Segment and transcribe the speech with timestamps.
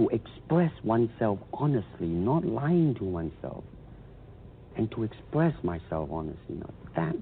[0.00, 3.64] To express oneself honestly, not lying to oneself,
[4.74, 7.16] and to express myself honestly, now that,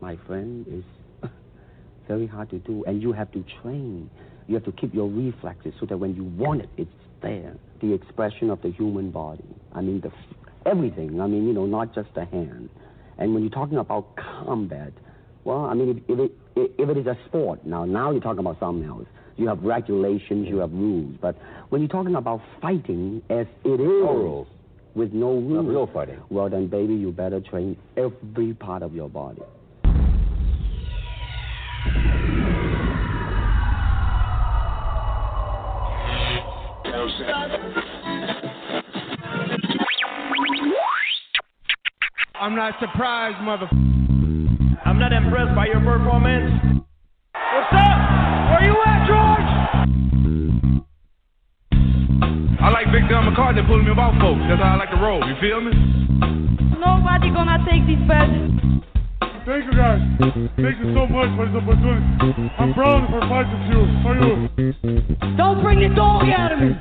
[0.00, 1.30] my friend, is
[2.08, 2.82] very hard to do.
[2.86, 4.08] And you have to train.
[4.46, 7.56] You have to keep your reflexes so that when you want it, it's there.
[7.82, 9.44] The expression of the human body.
[9.74, 10.10] I mean, the
[10.64, 11.20] everything.
[11.20, 12.70] I mean, you know, not just the hand.
[13.18, 14.94] And when you're talking about combat,
[15.44, 16.32] well, I mean, if, if, it,
[16.78, 19.08] if it is a sport, now, now you're talking about something else.
[19.36, 21.16] You have regulations, you have rules.
[21.20, 21.36] But
[21.70, 24.46] when you're talking about fighting as it is, no rules.
[24.94, 26.20] with no rules, real fighting.
[26.30, 29.42] well, then, baby, you better train every part of your body.
[42.40, 43.66] I'm not surprised, mother.
[44.84, 46.84] I'm not impressed by your performance.
[47.32, 48.03] What's up?
[48.74, 49.50] Where you at, George?
[52.60, 54.40] I like Big John McCarthy pulling me about folks.
[54.48, 55.22] That's how I like to roll.
[55.22, 55.70] You feel me?
[56.80, 58.50] Nobody gonna take this badges.
[59.46, 60.00] Thank you guys.
[60.56, 62.50] Thank you so much for this opportunity.
[62.58, 63.86] I'm proud for fighting you.
[64.02, 64.48] For you.
[65.36, 66.74] Don't bring the dog out of me.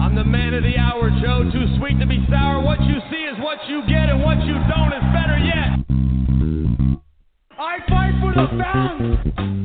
[0.00, 1.44] I'm the man of the hour, Joe.
[1.52, 2.64] Too sweet to be sour.
[2.64, 5.84] What you see is what you get, and what you don't is better yet.
[7.58, 9.59] I fight for the fans.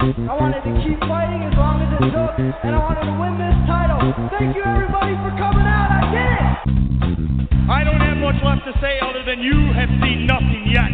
[0.00, 3.38] I wanted to keep fighting as long as it took, and I wanted to win
[3.38, 4.00] this title.
[4.38, 5.88] Thank you everybody for coming out.
[5.90, 7.70] I did it.
[7.70, 10.90] I don't have much left to say other than you have seen nothing yet.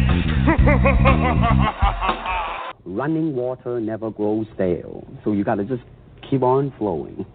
[2.85, 5.07] Running water never grows stale.
[5.23, 5.83] So you got to just
[6.29, 7.25] keep on flowing.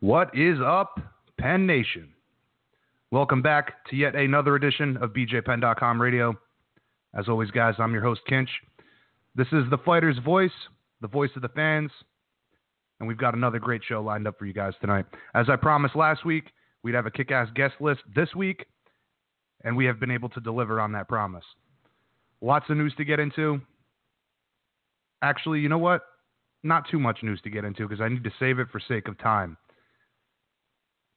[0.00, 0.98] What is up,
[1.38, 2.08] Penn Nation?
[3.10, 6.34] Welcome back to yet another edition of BJPenn.com radio.
[7.14, 8.48] As always, guys, I'm your host, Kinch.
[9.34, 10.52] This is the fighter's voice,
[11.00, 11.90] the voice of the fans,
[13.00, 15.06] and we've got another great show lined up for you guys tonight.
[15.34, 16.44] As I promised last week,
[16.82, 18.66] we'd have a kick ass guest list this week,
[19.64, 21.44] and we have been able to deliver on that promise.
[22.40, 23.60] Lots of news to get into.
[25.22, 26.02] Actually, you know what?
[26.62, 29.08] Not too much news to get into because I need to save it for sake
[29.08, 29.56] of time.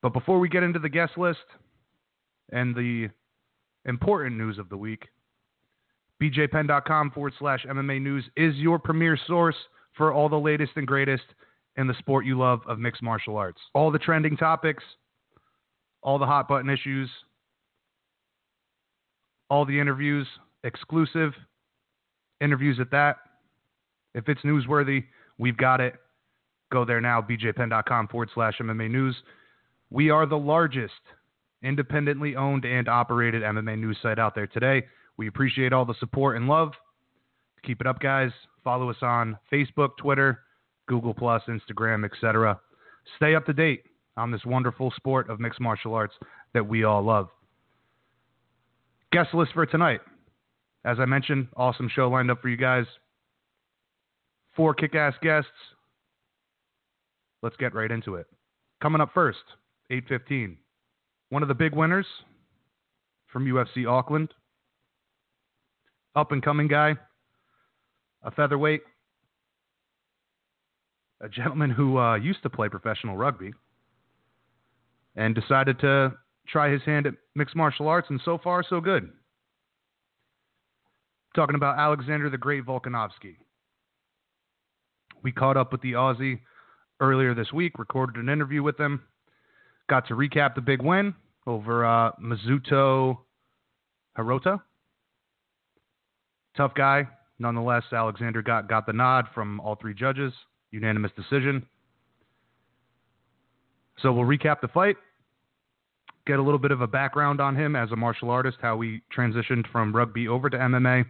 [0.01, 1.39] But before we get into the guest list
[2.51, 3.09] and the
[3.85, 5.07] important news of the week,
[6.21, 9.55] bjpenn.com forward slash MMA news is your premier source
[9.97, 11.23] for all the latest and greatest
[11.77, 13.59] in the sport you love of mixed martial arts.
[13.73, 14.83] All the trending topics,
[16.03, 17.09] all the hot button issues,
[19.49, 20.27] all the interviews,
[20.63, 21.33] exclusive
[22.39, 23.17] interviews at that.
[24.13, 25.05] If it's newsworthy,
[25.37, 25.95] we've got it.
[26.71, 29.15] Go there now, bjpenn.com forward slash MMA news.
[29.89, 30.93] We are the largest
[31.63, 34.83] independently owned and operated MMA news site out there today.
[35.21, 36.71] We appreciate all the support and love.
[37.63, 38.31] Keep it up, guys.
[38.63, 40.39] Follow us on Facebook, Twitter,
[40.87, 42.59] Google Instagram, etc.
[43.17, 43.83] Stay up to date
[44.17, 46.15] on this wonderful sport of mixed martial arts
[46.55, 47.29] that we all love.
[49.11, 50.01] Guest list for tonight.
[50.85, 52.87] As I mentioned, awesome show lined up for you guys.
[54.55, 55.51] Four kick-ass guests.
[57.43, 58.25] Let's get right into it.
[58.81, 59.43] Coming up first,
[59.91, 60.57] 8:15.
[61.29, 62.07] One of the big winners
[63.27, 64.33] from UFC Auckland.
[66.15, 66.95] Up and coming guy,
[68.23, 68.81] a featherweight,
[71.21, 73.53] a gentleman who uh, used to play professional rugby
[75.15, 76.13] and decided to
[76.47, 79.09] try his hand at mixed martial arts, and so far, so good.
[81.35, 83.37] Talking about Alexander the Great Volkanovski.
[85.23, 86.39] We caught up with the Aussie
[86.99, 89.01] earlier this week, recorded an interview with him,
[89.89, 91.13] got to recap the big win
[91.47, 93.17] over uh, Mizuto
[94.17, 94.61] Hirota.
[96.55, 97.07] Tough guy.
[97.39, 100.33] Nonetheless, Alexander got, got the nod from all three judges.
[100.71, 101.65] Unanimous decision.
[104.01, 104.95] So we'll recap the fight,
[106.25, 109.01] get a little bit of a background on him as a martial artist, how he
[109.15, 111.05] transitioned from rugby over to MMA,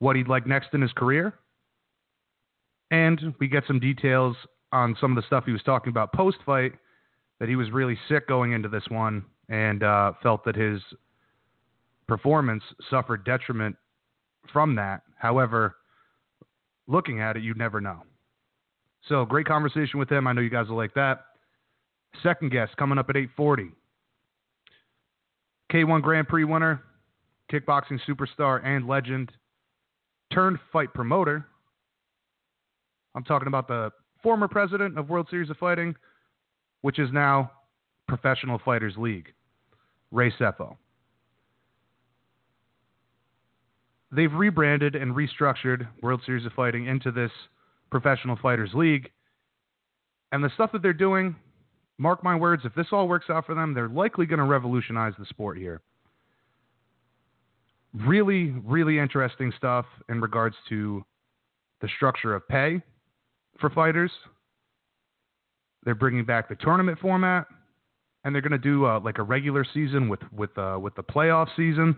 [0.00, 1.34] what he'd like next in his career,
[2.90, 4.36] and we get some details
[4.72, 6.72] on some of the stuff he was talking about post fight
[7.38, 10.80] that he was really sick going into this one and uh, felt that his
[12.08, 13.76] performance suffered detriment
[14.52, 15.02] from that.
[15.16, 15.76] However,
[16.86, 18.02] looking at it, you'd never know.
[19.08, 20.26] So great conversation with him.
[20.26, 21.24] I know you guys will like that.
[22.22, 23.72] Second guest coming up at 8:40.
[25.72, 26.82] K1 Grand Prix winner,
[27.50, 29.32] kickboxing superstar and legend,
[30.32, 31.46] turned fight promoter.
[33.14, 33.90] I'm talking about the
[34.22, 35.94] former president of World Series of Fighting,
[36.82, 37.50] which is now
[38.08, 39.32] Professional Fighters League,
[40.10, 40.76] Ray Sefo.
[44.16, 47.30] They've rebranded and restructured World Series of Fighting into this
[47.90, 49.10] Professional Fighters League.
[50.32, 51.36] And the stuff that they're doing,
[51.98, 55.12] mark my words, if this all works out for them, they're likely going to revolutionize
[55.18, 55.82] the sport here.
[57.92, 61.04] Really, really interesting stuff in regards to
[61.82, 62.80] the structure of pay
[63.60, 64.10] for fighters.
[65.84, 67.48] They're bringing back the tournament format,
[68.24, 71.02] and they're going to do uh, like a regular season with with uh, with the
[71.02, 71.96] playoff season.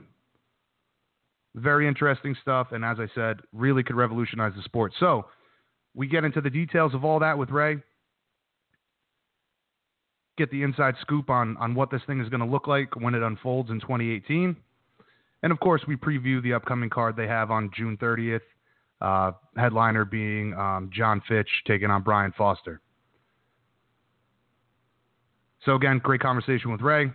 [1.58, 4.93] Very interesting stuff, and as I said, really could revolutionize the sport.
[5.00, 5.26] So
[5.94, 7.78] we get into the details of all that with Ray.
[10.37, 13.14] Get the inside scoop on on what this thing is going to look like when
[13.14, 14.56] it unfolds in 2018.
[15.43, 18.40] And of course, we preview the upcoming card they have on June 30th.
[19.00, 22.81] Uh, headliner being um, John Fitch taking on Brian Foster.
[25.64, 27.12] So again, great conversation with Ray.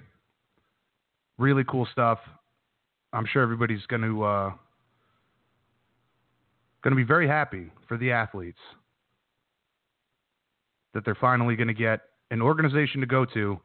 [1.38, 2.20] Really cool stuff.
[3.14, 4.50] I'm sure everybody's going to uh,
[6.84, 8.60] going to be very happy for the athletes
[10.94, 12.02] that they're finally going to get
[12.32, 13.60] an organization to go to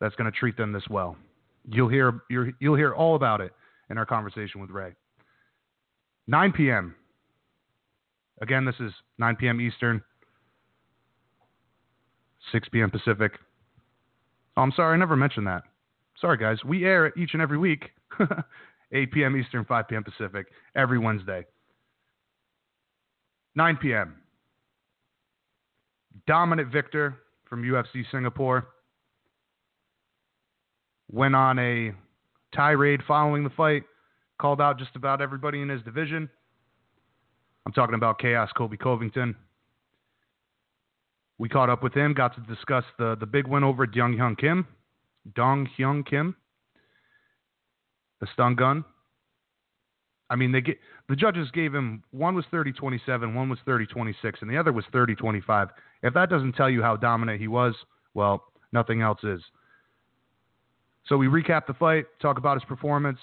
[0.00, 1.16] that's going to treat them this well.
[1.70, 3.52] You'll hear you will hear all about it
[3.90, 4.94] in our conversation with Ray.
[6.26, 6.94] 9 p.m.
[8.40, 9.60] Again, this is 9 p.m.
[9.60, 10.02] Eastern,
[12.52, 12.90] 6 p.m.
[12.90, 13.32] Pacific.
[14.56, 15.62] Oh, I'm sorry, I never mentioned that.
[16.20, 16.58] Sorry, guys.
[16.64, 17.90] We air each and every week,
[18.92, 19.36] 8 p.m.
[19.36, 20.04] Eastern, 5 p.m.
[20.04, 20.46] Pacific,
[20.76, 21.44] every Wednesday.
[23.54, 24.16] 9 p.m.
[26.26, 27.18] Dominant Victor
[27.48, 28.68] from UFC Singapore
[31.10, 31.92] went on a
[32.54, 33.82] tirade following the fight,
[34.40, 36.28] called out just about everybody in his division.
[37.66, 39.36] I'm talking about Chaos Colby Covington.
[41.38, 44.38] We caught up with him, got to discuss the, the big win over Dong Hyun
[44.38, 44.66] Kim.
[45.34, 46.36] Dong Hyun Kim.
[48.22, 48.84] The stun gun.
[50.30, 50.78] I mean, they get,
[51.08, 54.72] the judges gave him one was 30 27, one was 30 26, and the other
[54.72, 55.68] was 30 25.
[56.04, 57.74] If that doesn't tell you how dominant he was,
[58.14, 59.42] well, nothing else is.
[61.08, 63.18] So we recap the fight, talk about his performance,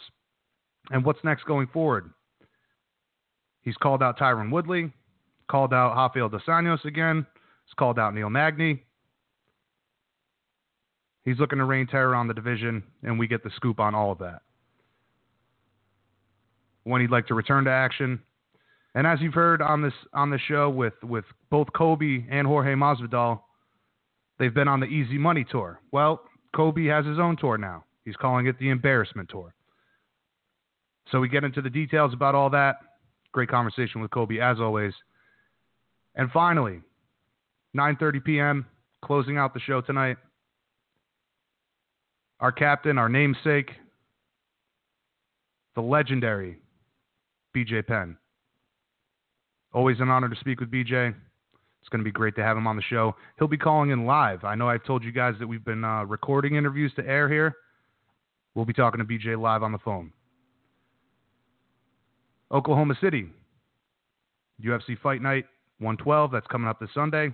[0.91, 2.11] and what's next going forward.
[3.61, 4.91] He's called out Tyron Woodley,
[5.49, 7.25] called out Rafael Dos Anjos again,
[7.65, 8.83] he's called out Neil Magny.
[11.23, 14.11] He's looking to rain terror on the division, and we get the scoop on all
[14.11, 14.41] of that
[16.89, 18.19] when he'd like to return to action.
[18.95, 22.73] And as you've heard on this on the show with with both Colby and Jorge
[22.73, 23.39] Masvidal,
[24.39, 25.79] they've been on the Easy Money tour.
[25.91, 26.21] Well,
[26.55, 27.85] Colby has his own tour now.
[28.05, 29.53] He's calling it the Embarrassment Tour.
[31.11, 32.77] So we get into the details about all that.
[33.31, 34.93] Great conversation with Colby as always.
[36.15, 36.81] And finally,
[37.77, 38.65] 9:30 p.m.
[39.03, 40.17] closing out the show tonight.
[42.39, 43.69] Our captain, our namesake,
[45.75, 46.57] the legendary
[47.59, 48.17] BJ Penn.
[49.73, 51.13] Always an honor to speak with BJ.
[51.81, 53.15] It's going to be great to have him on the show.
[53.37, 54.43] He'll be calling in live.
[54.43, 57.55] I know I've told you guys that we've been uh, recording interviews to air here.
[58.55, 60.11] We'll be talking to BJ live on the phone.
[62.51, 63.29] Oklahoma City,
[64.63, 65.45] UFC Fight Night
[65.79, 66.31] 112.
[66.31, 67.31] That's coming up this Sunday.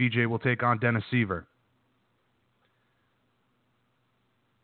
[0.00, 1.44] BJ will take on Dennis Siver.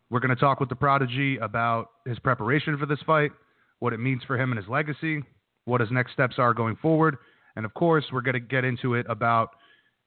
[0.09, 3.33] We're going to talk with the Prodigy about his preparation for this fight
[3.81, 5.23] what it means for him and his legacy,
[5.65, 7.17] what his next steps are going forward.
[7.57, 9.51] And of course, we're going to get into it about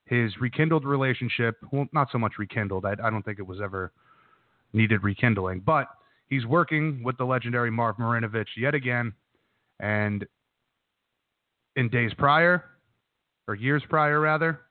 [0.06, 1.58] his rekindled relationship.
[1.72, 2.86] Well, not so much rekindled.
[2.86, 3.92] I, I don't think it was ever
[4.74, 5.88] needed rekindling, but
[6.28, 9.14] he's working with the legendary Marv Marinovich yet again.
[9.80, 10.26] And
[11.76, 12.66] in days prior,
[13.48, 14.62] or years prior rather,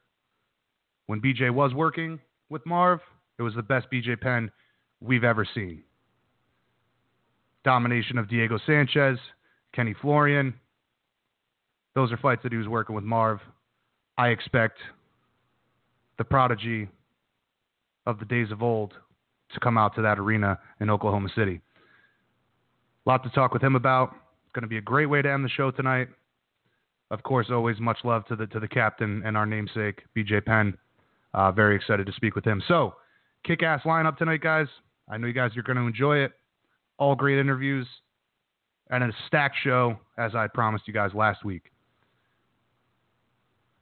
[1.06, 2.18] when BJ was working
[2.50, 3.00] with Marv,
[3.38, 4.50] it was the best BJ Penn
[5.00, 5.82] we've ever seen
[7.68, 9.18] domination of Diego Sanchez,
[9.74, 10.54] Kenny Florian.
[11.94, 13.40] Those are fights that he was working with Marv.
[14.16, 14.78] I expect
[16.16, 16.88] the prodigy
[18.06, 18.94] of the days of old
[19.52, 21.60] to come out to that arena in Oklahoma City.
[23.04, 24.14] A lot to talk with him about.
[24.46, 26.08] It's going to be a great way to end the show tonight.
[27.10, 30.72] Of course, always much love to the to the captain and our namesake, BJ Penn.
[31.34, 32.62] Uh, very excited to speak with him.
[32.66, 32.94] So,
[33.44, 34.68] kick ass lineup tonight, guys.
[35.06, 36.32] I know you guys are going to enjoy it
[36.98, 37.86] all great interviews,
[38.90, 41.70] and a stacked show, as I promised you guys last week.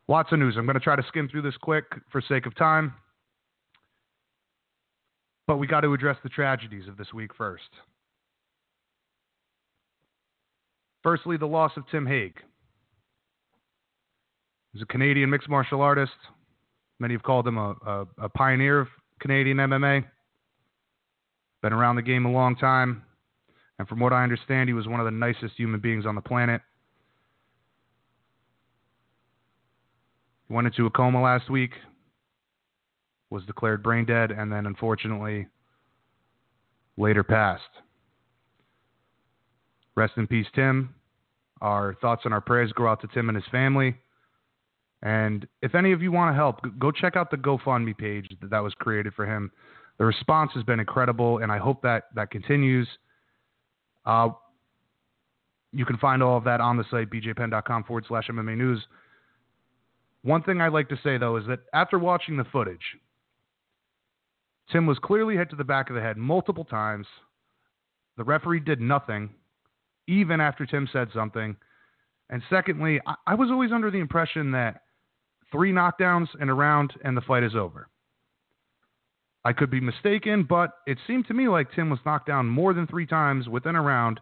[0.08, 0.54] Lots of news.
[0.56, 2.94] I'm going to try to skim through this quick for sake of time.
[5.46, 7.68] But we got to address the tragedies of this week first.
[11.02, 12.40] Firstly, the loss of Tim Hague.
[14.72, 16.12] He's a Canadian mixed martial artist.
[16.98, 18.88] Many have called him a, a, a pioneer of
[19.20, 20.04] Canadian MMA.
[21.62, 23.02] Been around the game a long time.
[23.78, 26.20] And from what I understand, he was one of the nicest human beings on the
[26.20, 26.62] planet.
[30.48, 31.72] He went into a coma last week,
[33.30, 35.46] was declared brain dead, and then unfortunately
[36.96, 37.62] later passed.
[39.94, 40.94] Rest in peace, Tim.
[41.60, 43.96] Our thoughts and our prayers go out to Tim and his family.
[45.02, 48.58] And if any of you want to help, go check out the GoFundMe page that,
[48.58, 49.50] was created for him.
[49.98, 52.88] The response has been incredible, and I hope that that continues.
[54.06, 54.30] Uh,
[55.72, 58.82] you can find all of that on the site, bjpenn.com forward slash MMA news.
[60.22, 62.80] One thing I'd like to say, though, is that after watching the footage,
[64.72, 67.06] Tim was clearly hit to the back of the head multiple times.
[68.16, 69.30] The referee did nothing,
[70.08, 71.56] even after Tim said something.
[72.30, 74.82] And secondly, I, I was always under the impression that
[75.52, 77.88] three knockdowns in a round and the fight is over.
[79.46, 82.74] I could be mistaken, but it seemed to me like Tim was knocked down more
[82.74, 84.18] than three times within a round,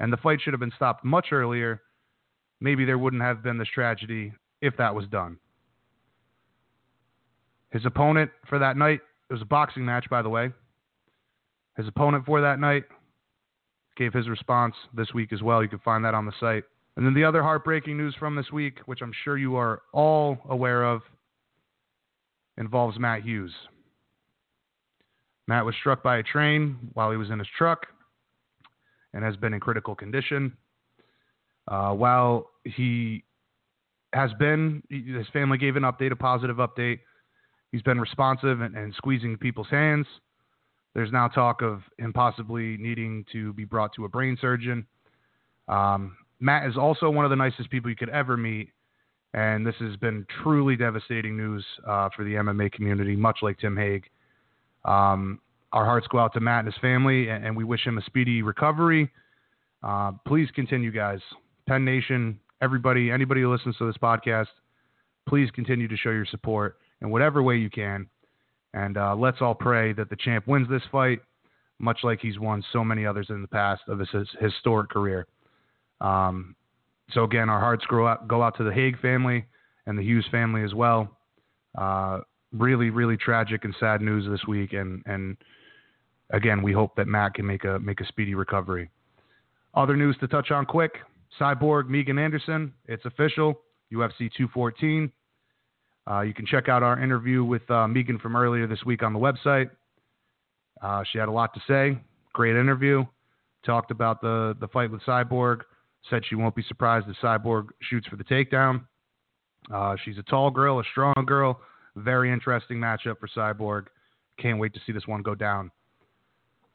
[0.00, 1.82] and the fight should have been stopped much earlier.
[2.60, 5.38] Maybe there wouldn't have been this tragedy if that was done.
[7.70, 8.98] His opponent for that night,
[9.30, 10.50] it was a boxing match, by the way.
[11.76, 12.86] His opponent for that night
[13.96, 15.62] gave his response this week as well.
[15.62, 16.64] You can find that on the site.
[16.96, 20.38] And then the other heartbreaking news from this week, which I'm sure you are all
[20.48, 21.02] aware of,
[22.58, 23.52] involves Matt Hughes.
[25.48, 27.86] Matt was struck by a train while he was in his truck
[29.14, 30.56] and has been in critical condition.
[31.68, 33.24] Uh, while he
[34.12, 37.00] has been, his family gave an update, a positive update.
[37.72, 40.06] He's been responsive and, and squeezing people's hands.
[40.94, 44.86] There's now talk of him possibly needing to be brought to a brain surgeon.
[45.68, 48.70] Um, Matt is also one of the nicest people you could ever meet,
[49.34, 53.76] and this has been truly devastating news uh, for the MMA community, much like Tim
[53.76, 54.04] Hague.
[54.86, 55.40] Um,
[55.72, 58.02] our hearts go out to Matt and his family, and, and we wish him a
[58.02, 59.10] speedy recovery.
[59.82, 61.20] Uh, please continue, guys.
[61.68, 64.46] Penn Nation, everybody, anybody who listens to this podcast,
[65.28, 68.06] please continue to show your support in whatever way you can.
[68.72, 71.20] And uh, let's all pray that the champ wins this fight,
[71.78, 75.26] much like he's won so many others in the past of his, his historic career.
[76.00, 76.54] Um,
[77.12, 79.44] so again, our hearts go out, go out to the Hague family
[79.86, 81.08] and the Hughes family as well.
[81.76, 82.20] Uh,
[82.52, 85.36] really, really tragic and sad news this week, and and
[86.30, 88.90] again, we hope that Matt can make a make a speedy recovery.
[89.74, 90.92] Other news to touch on quick:
[91.40, 92.72] Cyborg Megan Anderson.
[92.86, 93.60] It's official.
[93.92, 95.12] UFC 214.
[96.10, 99.12] Uh, you can check out our interview with uh, Megan from earlier this week on
[99.12, 99.70] the website.
[100.82, 102.00] Uh, she had a lot to say.
[102.32, 103.04] Great interview.
[103.64, 105.60] Talked about the the fight with Cyborg
[106.08, 108.82] said she won't be surprised if Cyborg shoots for the takedown.
[109.72, 111.60] Uh, she's a tall girl, a strong girl.
[111.96, 113.86] Very interesting matchup for Cyborg.
[114.38, 115.70] Can't wait to see this one go down.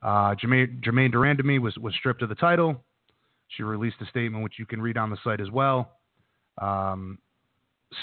[0.02, 2.84] Uh, Germaine, Germaine de Randamie was, was stripped of the title.
[3.50, 5.92] She released a statement, which you can read on the site as well.
[6.60, 7.20] Um,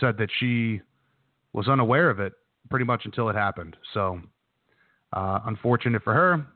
[0.01, 0.81] said that she
[1.53, 2.35] was unaware of it
[2.71, 3.77] pretty much until it happened.
[3.95, 4.21] So,
[5.13, 6.47] uh, unfortunate for her.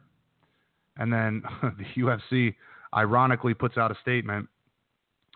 [0.99, 2.55] And then the UFC
[2.95, 4.49] ironically puts out a statement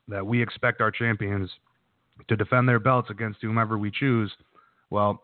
[0.08, 1.50] that we expect our champions
[2.28, 4.32] to defend their belts against whomever we choose,
[4.90, 5.22] well,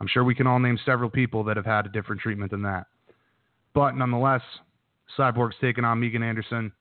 [0.00, 2.62] I'm sure we can all name several people that have had a different treatment than
[2.62, 2.86] that.
[3.74, 4.42] But nonetheless,
[5.18, 6.72] Cyborg's taking on Megan Anderson,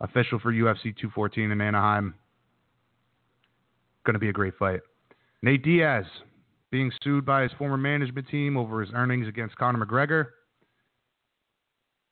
[0.00, 2.14] official for UFC 214 in Anaheim.
[4.04, 4.80] Going to be a great fight.
[5.42, 6.04] Nate Diaz
[6.70, 10.26] being sued by his former management team over his earnings against Conor McGregor.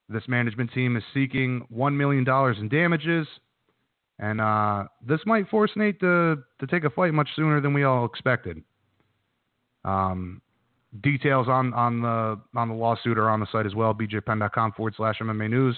[0.08, 2.26] This management team is seeking $1 million
[2.58, 3.26] in damages
[4.22, 7.82] and uh, this might force Nate to, to take a fight much sooner than we
[7.82, 8.62] all expected.
[9.84, 10.40] Um,
[11.02, 14.94] details on, on the on the lawsuit are on the site as well, bjpenn.com forward
[14.96, 15.76] slash MMA news.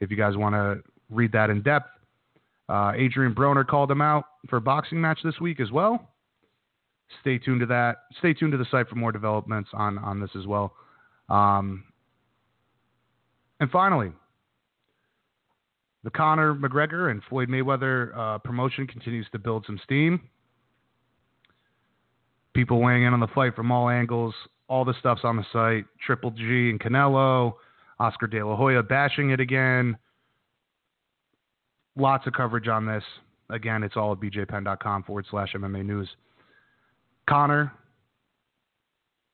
[0.00, 1.88] If you guys want to read that in depth.
[2.68, 6.08] Uh, Adrian Broner called him out for a boxing match this week as well.
[7.20, 8.04] Stay tuned to that.
[8.18, 10.72] Stay tuned to the site for more developments on, on this as well.
[11.28, 11.84] Um,
[13.60, 14.12] and finally,
[16.04, 20.28] the Conor McGregor and Floyd Mayweather uh, promotion continues to build some steam.
[22.54, 24.34] People weighing in on the fight from all angles.
[24.68, 25.84] All the stuff's on the site.
[26.04, 27.54] Triple G and Canelo,
[27.98, 29.96] Oscar De La Hoya bashing it again.
[31.96, 33.04] Lots of coverage on this.
[33.50, 36.08] Again, it's all at bjpenn.com forward slash MMA news.
[37.28, 37.72] Conor,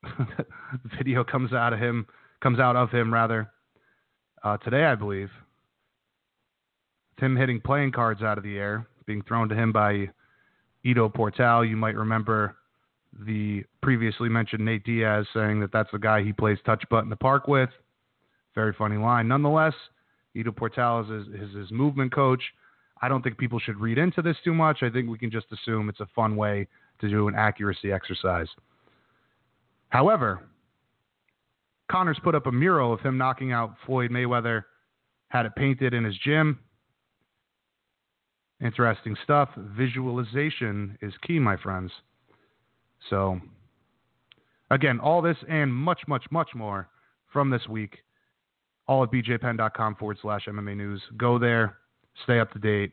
[0.98, 2.06] video comes out of him,
[2.42, 3.50] comes out of him rather
[4.44, 5.30] uh, today, I believe.
[7.12, 10.08] It's him hitting playing cards out of the air, being thrown to him by
[10.84, 11.64] Ido Portal.
[11.64, 12.56] You might remember
[13.26, 17.10] the previously mentioned Nate Diaz saying that that's the guy he plays touch butt in
[17.10, 17.70] the park with.
[18.54, 19.28] Very funny line.
[19.28, 19.74] Nonetheless,
[20.34, 22.42] Ido Portales is is his movement coach.
[23.00, 24.82] I don't think people should read into this too much.
[24.82, 26.66] I think we can just assume it's a fun way
[27.00, 28.48] to do an accuracy exercise.
[29.90, 30.42] However,
[31.90, 34.64] Conor's put up a mural of him knocking out Floyd Mayweather,
[35.28, 36.58] had it painted in his gym.
[38.60, 39.48] Interesting stuff.
[39.56, 41.92] Visualization is key, my friends.
[43.10, 43.40] So,
[44.70, 46.88] again, all this and much, much, much more
[47.32, 47.98] from this week,
[48.86, 51.02] all at bjpenn.com forward slash MMA news.
[51.16, 51.78] Go there,
[52.24, 52.92] stay up to date.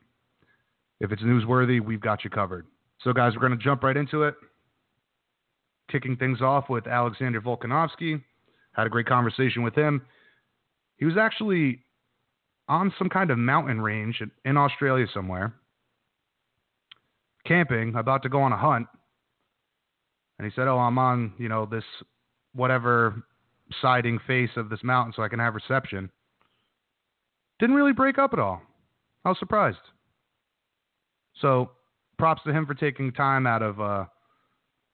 [0.99, 2.65] If it's newsworthy, we've got you covered.
[3.03, 4.35] So, guys, we're going to jump right into it.
[5.91, 8.21] Kicking things off with Alexander Volkanovski.
[8.71, 10.01] Had a great conversation with him.
[10.97, 11.81] He was actually
[12.67, 15.53] on some kind of mountain range in Australia somewhere,
[17.45, 18.87] camping, about to go on a hunt.
[20.37, 21.83] And he said, Oh, I'm on, you know, this
[22.53, 23.23] whatever
[23.81, 26.09] siding face of this mountain so I can have reception.
[27.59, 28.61] Didn't really break up at all.
[29.23, 29.77] I was surprised.
[31.41, 31.71] So
[32.17, 34.05] props to him for taking time out of uh,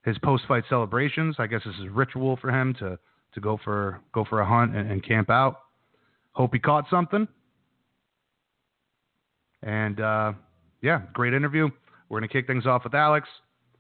[0.04, 1.36] his post fight celebrations.
[1.40, 2.98] I guess this is ritual for him to,
[3.34, 5.58] to go for go for a hunt and, and camp out.
[6.34, 7.28] Hope he caught something.
[9.64, 10.34] And uh,
[10.82, 11.70] yeah, great interview.
[12.10, 13.28] We're to kick things off with Alex,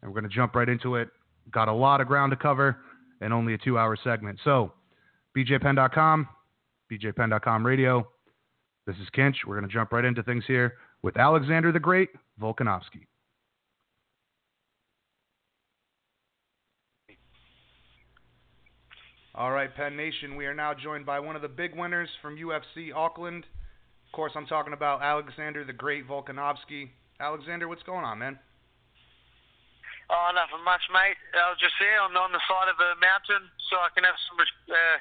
[0.01, 1.09] and we're to jump right into it.
[1.51, 2.77] Got a lot of ground to cover
[3.21, 4.39] and only a two hour segment.
[4.43, 4.73] So,
[5.37, 6.27] bjpenn.com,
[6.91, 8.07] bjpenn.com radio.
[8.85, 9.35] This is Kinch.
[9.45, 12.09] We're going to jump right into things here with Alexander the Great
[12.41, 13.05] Volkanovski.
[19.33, 22.35] All right, Penn Nation, we are now joined by one of the big winners from
[22.35, 23.45] UFC Auckland.
[24.07, 26.89] Of course, I'm talking about Alexander the Great Volkanovski.
[27.19, 28.37] Alexander, what's going on, man?
[30.09, 31.19] Oh, nothing much, mate.
[31.35, 34.17] I was just here on, on the side of a mountain so I can have
[34.27, 34.97] some uh,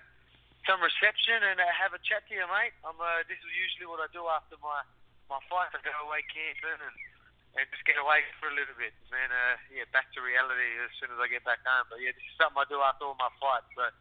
[0.69, 2.77] some reception and uh, have a chat to you, mate.
[2.85, 4.85] I'm, uh, this is usually what I do after my,
[5.33, 5.73] my fight.
[5.73, 6.97] I go away camping and,
[7.57, 8.93] and just get away for a little bit.
[9.09, 11.89] And then, uh, yeah, back to reality as soon as I get back home.
[11.89, 13.73] But, yeah, this is something I do after all my fights.
[13.73, 13.97] But,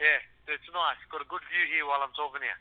[0.00, 0.98] yeah, it's nice.
[1.12, 2.58] Got a good view here while I'm talking here.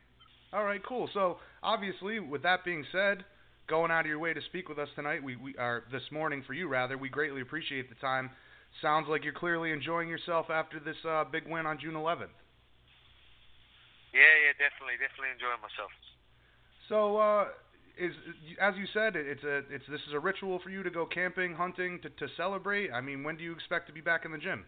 [0.51, 1.07] All right, cool.
[1.15, 3.23] So obviously, with that being said,
[3.69, 6.43] going out of your way to speak with us tonight, we, we are this morning
[6.45, 6.97] for you rather.
[6.97, 8.31] We greatly appreciate the time.
[8.81, 12.33] Sounds like you're clearly enjoying yourself after this uh, big win on June 11th.
[14.09, 15.93] Yeah, yeah, definitely, definitely enjoying myself.
[16.89, 17.53] So, uh,
[17.93, 18.15] is
[18.57, 21.53] as you said, it's a it's this is a ritual for you to go camping,
[21.53, 22.89] hunting to to celebrate.
[22.89, 24.65] I mean, when do you expect to be back in the gym?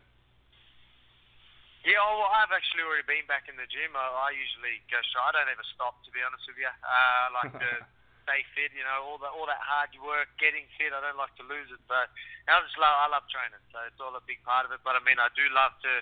[1.81, 3.97] Yeah, well, I've actually already been back in the gym.
[3.97, 5.25] I, I usually go straight.
[5.25, 6.69] I don't ever stop, to be honest with you.
[6.69, 7.71] Uh, I like to
[8.31, 8.71] stay fit.
[8.71, 10.95] You know, all that all that hard work, getting fit.
[10.95, 11.83] I don't like to lose it.
[11.91, 12.07] But
[12.47, 14.79] I just love I love training, so it's all a big part of it.
[14.87, 15.99] But I mean, I do love to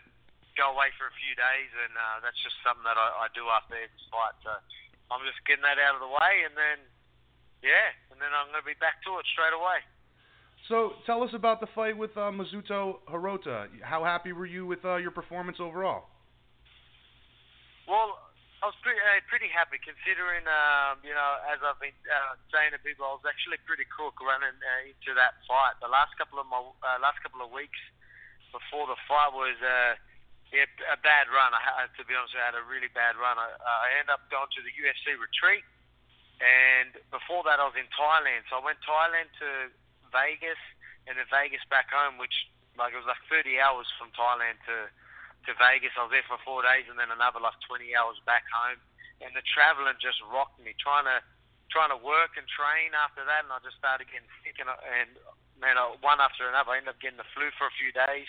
[0.54, 3.50] go away for a few days, and uh, that's just something that I, I do
[3.50, 4.38] after every fight.
[4.46, 4.54] So
[5.10, 6.78] I'm just getting that out of the way, and then
[7.66, 9.82] yeah, and then I'm going to be back to it straight away.
[10.68, 13.72] So tell us about the fight with uh, Mizuto Hirota.
[13.82, 16.06] How happy were you with uh, your performance overall?
[17.90, 18.29] Well,
[18.60, 22.76] I was pretty uh, pretty happy considering, um, you know, as I've been uh, saying
[22.76, 25.80] to people, I was actually pretty crook running uh, into that fight.
[25.80, 27.80] The last couple of my uh, last couple of weeks
[28.52, 29.96] before the fight was uh,
[30.52, 31.56] yeah, a bad run.
[31.56, 33.40] I to be honest, I had a really bad run.
[33.40, 35.64] I, I ended up going to the UFC retreat,
[36.44, 38.44] and before that, I was in Thailand.
[38.52, 39.72] So I went Thailand to
[40.12, 40.60] Vegas
[41.08, 44.92] and then Vegas back home, which like it was like 30 hours from Thailand to
[45.48, 45.96] to Vegas.
[45.96, 48.80] I was there for four days and then another like 20 hours back home.
[49.20, 50.72] And the traveling just rocked me.
[50.80, 51.20] Trying to
[51.70, 54.58] trying to work and train after that, and I just started getting sick.
[54.58, 55.10] And, and
[55.62, 58.28] man, one after another, I ended up getting the flu for a few days.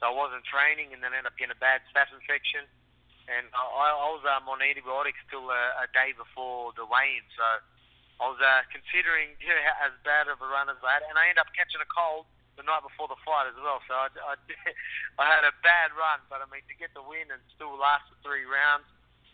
[0.00, 2.64] So I wasn't training, and then ended up getting a bad staph infection.
[3.28, 7.26] And I, I was um, on antibiotics till a, a day before the weigh-in.
[7.36, 7.46] So
[8.18, 11.20] I was uh, considering you know, as bad of a run as I had, and
[11.20, 12.24] I ended up catching a cold
[12.60, 13.80] the night before the fight as well.
[13.88, 14.34] So I, I,
[15.24, 18.04] I had a bad run, but I mean to get the win and still last
[18.12, 18.84] the three rounds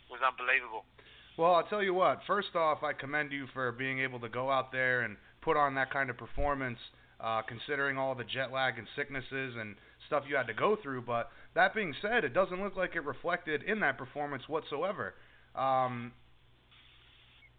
[0.07, 0.87] was unbelievable.
[1.35, 2.23] Well, I'll tell you what.
[2.25, 5.75] First off, I commend you for being able to go out there and put on
[5.75, 6.79] that kind of performance,
[7.21, 9.75] uh, considering all the jet lag and sicknesses and
[10.07, 11.03] stuff you had to go through.
[11.03, 15.15] But that being said, it doesn't look like it reflected in that performance whatsoever.
[15.55, 16.13] Um,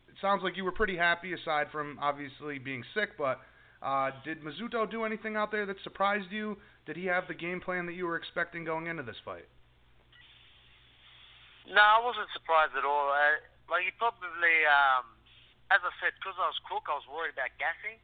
[0.08, 3.41] it sounds like you were pretty happy aside from obviously being sick, but
[3.81, 6.57] Uh, did Mizuto do anything out there that surprised you?
[6.85, 9.45] Did he have the game plan that you were expecting going into this fight?
[11.67, 13.11] No, I wasn't surprised at all.
[13.11, 15.19] Uh, like he probably, um,
[15.69, 17.99] as I said, because I was cook, I was worried about gassing,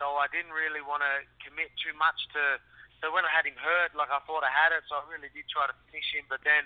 [0.00, 2.58] so I didn't really want to commit too much to.
[3.04, 5.28] So when I had him hurt, like I thought I had it, so I really
[5.36, 6.24] did try to finish him.
[6.32, 6.64] But then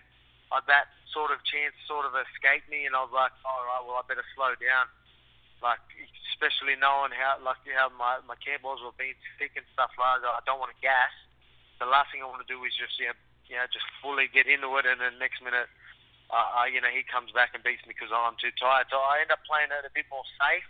[0.54, 3.82] uh, that sort of chance sort of escaped me, and I was like, all right,
[3.82, 4.87] well I better slow down.
[5.62, 5.83] Like
[6.35, 10.38] especially knowing how like how my my was were being thick and stuff like that,
[10.38, 11.11] I don't want to gas.
[11.83, 13.14] The last thing I want to do is just yeah,
[13.51, 15.71] you know, just fully get into it, and then next minute
[16.29, 18.92] uh, you know, he comes back and beats me because I'm too tired.
[18.92, 20.66] So I end up playing it a bit more safe.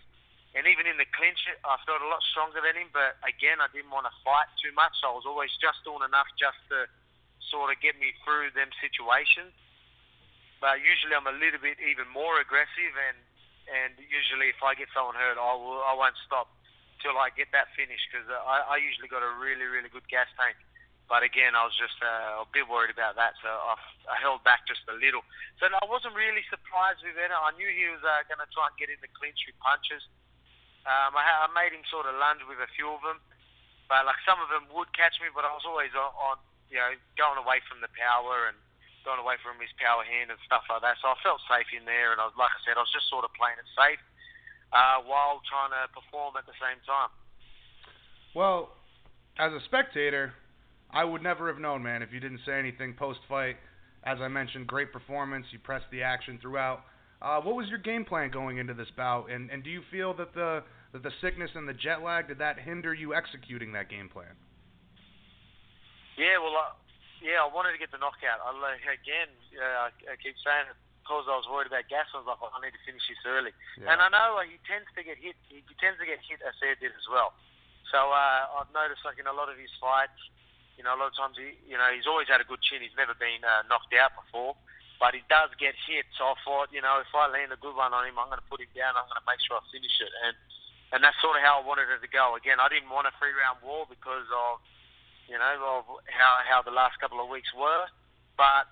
[0.56, 2.88] And even in the clinch, I felt a lot stronger than him.
[2.94, 4.94] But again, I didn't want to fight too much.
[5.02, 6.86] So I was always just doing enough just to
[7.50, 9.52] sort of get me through them situations.
[10.62, 12.94] But usually I'm a little bit even more aggressive.
[12.94, 13.18] And
[13.68, 16.48] and usually if I get someone hurt, I will I won't stop
[16.98, 20.28] till I get that finish because I, I usually got a really really good gas
[20.36, 20.56] tank.
[21.08, 23.80] But again, I was just uh, a bit worried about that, so I,
[24.12, 25.24] I held back just a little.
[25.56, 27.32] So I wasn't really surprised with it.
[27.32, 30.04] I knew he was uh, going to try and get in the clinch with punches.
[30.84, 33.24] Um, I, I made him sort of lunge with a few of them,
[33.88, 36.36] but like some of them would catch me, but I was always on, on
[36.68, 38.56] you know, going away from the power and
[39.08, 41.00] going away from his power hand and stuff like that.
[41.00, 43.08] So I felt safe in there, and I was, like I said, I was just
[43.08, 44.02] sort of playing it safe
[44.76, 47.08] uh, while trying to perform at the same time.
[48.36, 48.76] Well,
[49.40, 50.36] as a spectator,
[50.92, 53.56] I would never have known, man, if you didn't say anything post fight.
[54.04, 55.48] As I mentioned, great performance.
[55.50, 56.84] You pressed the action throughout.
[57.20, 60.14] Uh, what was your game plan going into this bout, and and do you feel
[60.14, 63.90] that the that the sickness and the jet lag did that hinder you executing that
[63.90, 64.38] game plan?
[66.16, 66.74] Yeah, well, uh,
[67.22, 68.38] yeah, I wanted to get the knockout.
[68.42, 72.10] I like, again, uh, I keep saying it because I was worried about gas.
[72.12, 73.50] I was like, oh, I need to finish this early.
[73.80, 73.90] Yeah.
[73.90, 75.34] And I know uh, he tends to get hit.
[75.48, 77.32] He, he tends to get hit a fair bit as well.
[77.88, 80.20] So uh, I've noticed, like in a lot of his fights,
[80.76, 82.84] you know, a lot of times he, you know, he's always had a good chin.
[82.84, 84.54] He's never been uh, knocked out before,
[85.02, 86.06] but he does get hit.
[86.14, 88.38] So I thought, you know, if I land a good one on him, I'm going
[88.38, 88.94] to put him down.
[88.94, 90.36] I'm going to make sure I finish it, and
[90.92, 92.32] and that's sort of how I wanted it to go.
[92.36, 94.60] Again, I didn't want a three round war because of,
[95.28, 97.86] you know, of how how the last couple of weeks were,
[98.36, 98.66] but.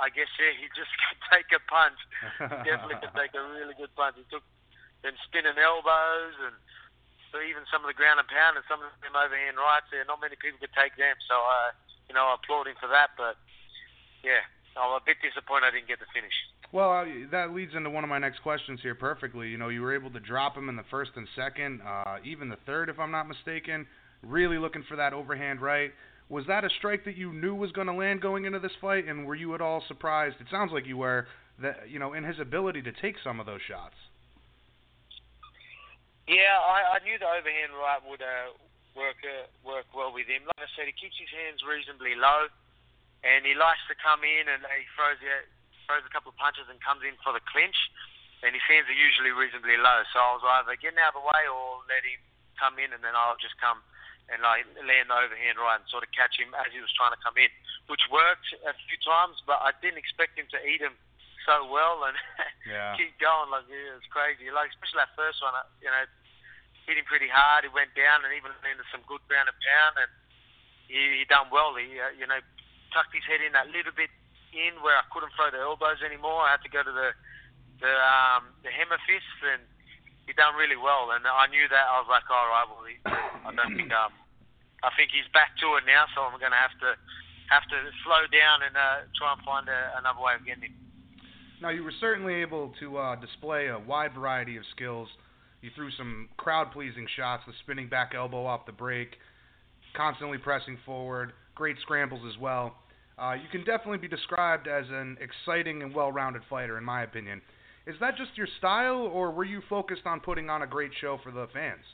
[0.00, 2.00] I guess yeah, he just could take a punch.
[2.64, 4.16] Definitely could take a really good punch.
[4.16, 4.40] He took
[5.04, 6.56] them spinning elbows and
[7.30, 10.02] so even some of the ground and pound and some of them overhand rights there,
[10.02, 11.14] not many people could take them.
[11.30, 11.70] So, uh,
[12.10, 13.14] you know, I applaud him for that.
[13.14, 13.38] But,
[14.26, 14.42] yeah,
[14.74, 16.34] I'm a bit disappointed I didn't get the finish.
[16.74, 19.50] Well, that leads into one of my next questions here perfectly.
[19.50, 22.50] You know, you were able to drop him in the first and second, uh, even
[22.50, 23.86] the third, if I'm not mistaken.
[24.22, 25.92] Really looking for that overhand right.
[26.28, 29.08] Was that a strike that you knew was going to land going into this fight,
[29.08, 30.36] and were you at all surprised?
[30.38, 31.26] It sounds like you were
[31.58, 33.98] that you know in his ability to take some of those shots.
[36.28, 38.54] Yeah, I, I knew the overhand right would uh,
[38.94, 40.46] work uh, work well with him.
[40.46, 42.46] Like I said, he keeps his hands reasonably low,
[43.26, 45.42] and he likes to come in and he throws uh,
[45.90, 47.76] throws a couple of punches and comes in for the clinch.
[48.40, 51.26] And his hands are usually reasonably low, so I was either getting out of the
[51.28, 52.16] way or let him
[52.56, 53.84] come in, and then I'll just come
[54.30, 57.20] and like land overhand right and sort of catch him as he was trying to
[57.20, 57.50] come in,
[57.90, 59.42] which worked a few times.
[59.44, 60.94] But I didn't expect him to eat him
[61.44, 62.16] so well and
[62.70, 62.94] yeah.
[62.94, 63.50] keep going.
[63.50, 64.48] Like it was crazy.
[64.54, 66.04] Like especially that first one, uh, you know,
[66.86, 67.66] hit him pretty hard.
[67.66, 70.10] He went down and even landed some good ground and pound, and
[70.86, 71.74] he, he done well.
[71.74, 72.38] He, uh, you know,
[72.94, 74.10] tucked his head in that little bit
[74.50, 76.42] in where I couldn't throw the elbows anymore.
[76.42, 77.14] I had to go to the
[77.80, 79.62] the um, the hammer fists, and
[80.26, 81.10] he done really well.
[81.14, 81.86] And I knew that.
[81.86, 84.12] I was like, all right, well, he, I don't think um,
[84.82, 86.96] I think he's back to it now, so I'm going to have to
[87.52, 90.76] have to slow down and uh, try and find a, another way of getting him.
[91.60, 95.08] Now, you were certainly able to uh, display a wide variety of skills
[95.62, 99.16] you threw some crowd pleasing shots, the spinning back elbow off the break,
[99.94, 102.76] constantly pressing forward, great scrambles as well.
[103.18, 107.02] Uh, you can definitely be described as an exciting and well rounded fighter, in my
[107.02, 107.42] opinion.
[107.86, 111.18] Is that just your style, or were you focused on putting on a great show
[111.22, 111.84] for the fans?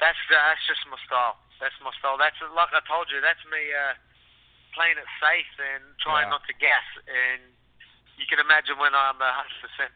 [0.00, 1.36] That's that's just my style.
[1.60, 2.16] That's my style.
[2.16, 3.20] That's like I told you.
[3.20, 3.94] That's me uh,
[4.72, 6.34] playing it safe and trying yeah.
[6.34, 6.84] not to gas.
[7.04, 7.52] And
[8.16, 9.20] you can imagine when I'm 100%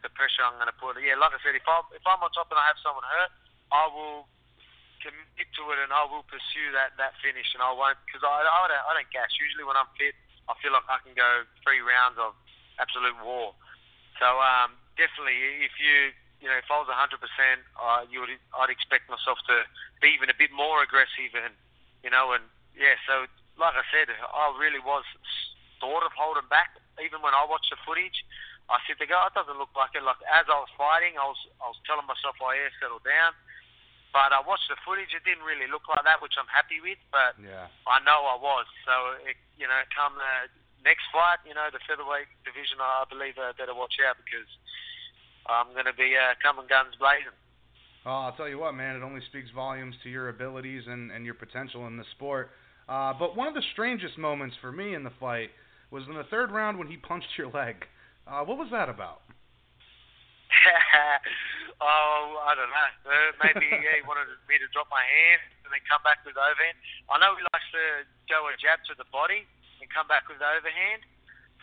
[0.01, 0.97] the pressure I'm going to put.
[1.01, 3.33] Yeah, like I said, if I'm if I'm on top and I have someone hurt,
[3.73, 4.29] I will
[5.01, 8.29] commit to it and I will pursue that that finish and I won't because I
[8.29, 9.29] I don't, I don't gas.
[9.37, 12.37] Usually when I'm fit, I feel like I can go three rounds of
[12.77, 13.57] absolute war.
[14.21, 18.73] So um, definitely, if you you know if I was 100%, uh, you would I'd
[18.73, 19.63] expect myself to
[20.01, 21.53] be even a bit more aggressive and
[22.03, 22.43] you know and
[22.75, 22.99] yeah.
[23.07, 25.07] So like I said, I really was
[25.79, 28.23] sort of holding back even when I watch the footage,
[28.71, 30.01] I sit there, go, it doesn't look like it.
[30.01, 33.35] Like as I was fighting, I was I was telling myself, oh yeah, settle down.
[34.15, 35.11] But I watched the footage.
[35.11, 36.97] It didn't really look like that, which I'm happy with.
[37.11, 37.67] But Yeah.
[37.83, 38.63] I know I was.
[38.87, 38.93] So
[39.27, 40.47] it, you know, come the
[40.87, 44.47] next fight, you know, the featherweight division, I believe I better watch out because
[45.47, 47.35] I'm going to be uh, coming guns blazing.
[48.05, 48.95] Oh, I'll tell you what, man.
[48.95, 52.51] It only speaks volumes to your abilities and, and your potential in the sport.
[52.87, 55.49] Uh, but one of the strangest moments for me in the fight
[55.89, 57.85] was in the third round when he punched your leg.
[58.29, 59.21] Uh, what was that about?
[61.81, 62.89] oh, I don't know.
[63.09, 66.37] Uh, maybe yeah, he wanted me to drop my hand and then come back with
[66.37, 66.77] overhand.
[67.09, 69.49] I know he likes to go a jab to the body
[69.81, 71.01] and come back with the overhand.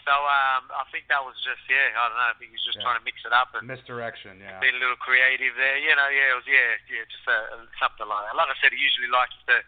[0.02, 2.30] So um, I think that was just yeah, I don't know.
[2.30, 2.90] I think he was just Yeah.
[2.90, 4.58] trying to mix it up and Misdirection, yeah.
[4.58, 5.78] be a little creative there.
[5.78, 8.34] You know, yeah, it was yeah, yeah, just uh, something like that.
[8.34, 9.62] Like I said, he usually likes the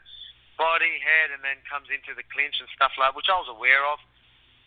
[0.59, 3.83] body, head, and then comes into the clinch and stuff like, which I was aware
[3.87, 4.03] of.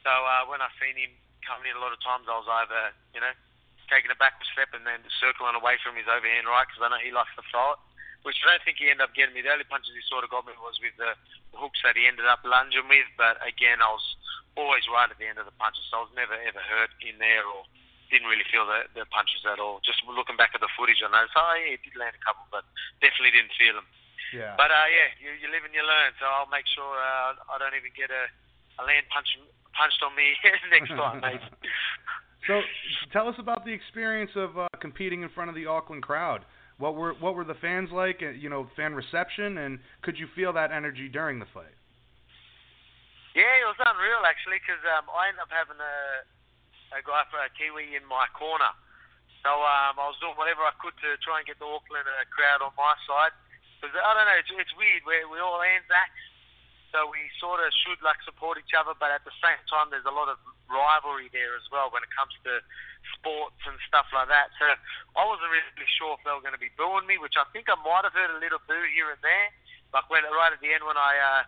[0.08, 1.12] So uh, when I seen him
[1.44, 3.36] coming in, a lot of times I was either you know
[3.92, 7.00] taking a backward step and then circling away from his overhand right because I know
[7.04, 7.80] he likes to throw it.
[8.26, 9.46] Which I don't think he ended up getting me.
[9.46, 11.16] The only punches he sort of got me was with the,
[11.58, 13.10] hooks that he ended up lunging with.
[13.18, 14.06] But again, I was
[14.54, 17.18] always right at the end of the punches, so I was never ever hurt in
[17.18, 17.66] there or
[18.14, 19.84] didn't really feel the, the punches at all.
[19.84, 22.48] Just looking back at the footage, I noticed, oh yeah, he did land a couple,
[22.54, 22.64] but
[23.04, 23.88] definitely didn't feel them.
[24.32, 24.56] Yeah.
[24.56, 26.16] But uh, yeah, you, you live and you learn.
[26.20, 28.28] So I'll make sure uh, I don't even get a,
[28.80, 29.28] a land punch
[29.76, 30.36] punched on me
[30.74, 31.44] next time, mate.
[32.46, 32.62] So,
[33.12, 36.46] tell us about the experience of uh, competing in front of the Auckland crowd.
[36.78, 38.22] What were what were the fans like?
[38.22, 41.74] uh, You know, fan reception, and could you feel that energy during the fight?
[43.34, 45.98] Yeah, it was unreal actually because um, I ended up having a
[46.96, 48.72] a guy for a Kiwi in my corner.
[49.44, 52.26] So um, I was doing whatever I could to try and get the Auckland uh,
[52.32, 53.36] crowd on my side.
[53.78, 55.06] Because I don't know, it's, it's weird.
[55.06, 56.24] We're, we're all Anzacs,
[56.92, 60.08] so we sort of should like support each other, but at the same time, there's
[60.08, 60.40] a lot of
[60.72, 62.60] rivalry there as well when it comes to
[63.16, 64.52] sports and stuff like that.
[64.60, 64.68] So
[65.16, 67.68] I wasn't really sure if they were going to be booing me, which I think
[67.68, 69.50] I might have heard a little boo here and there.
[69.96, 71.42] Like when right at the end when I uh,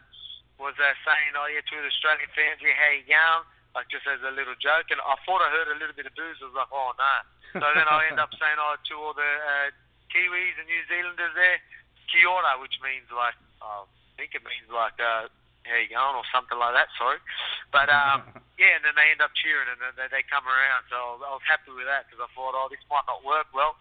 [0.59, 3.43] was uh, saying, "Oh yeah," to the Australian fans, "Yeah, how you going?"
[3.75, 6.15] Like just as a little joke, and I thought I heard a little bit of
[6.15, 6.39] boos.
[6.39, 7.15] I was like, "Oh no."
[7.59, 9.67] So then I end up saying, "Oh," to all the uh,
[10.07, 11.59] Kiwis and New Zealanders there,
[12.07, 13.83] "Kia ora," which means like, I
[14.19, 15.31] think it means like, uh,
[15.63, 16.91] "How you going?" or something like that.
[16.99, 17.23] Sorry,
[17.71, 18.27] but um,
[18.59, 20.83] yeah, and then they end up cheering and then they, they come around.
[20.91, 23.23] So I was, I was happy with that because I thought, "Oh, this might not
[23.23, 23.79] work well."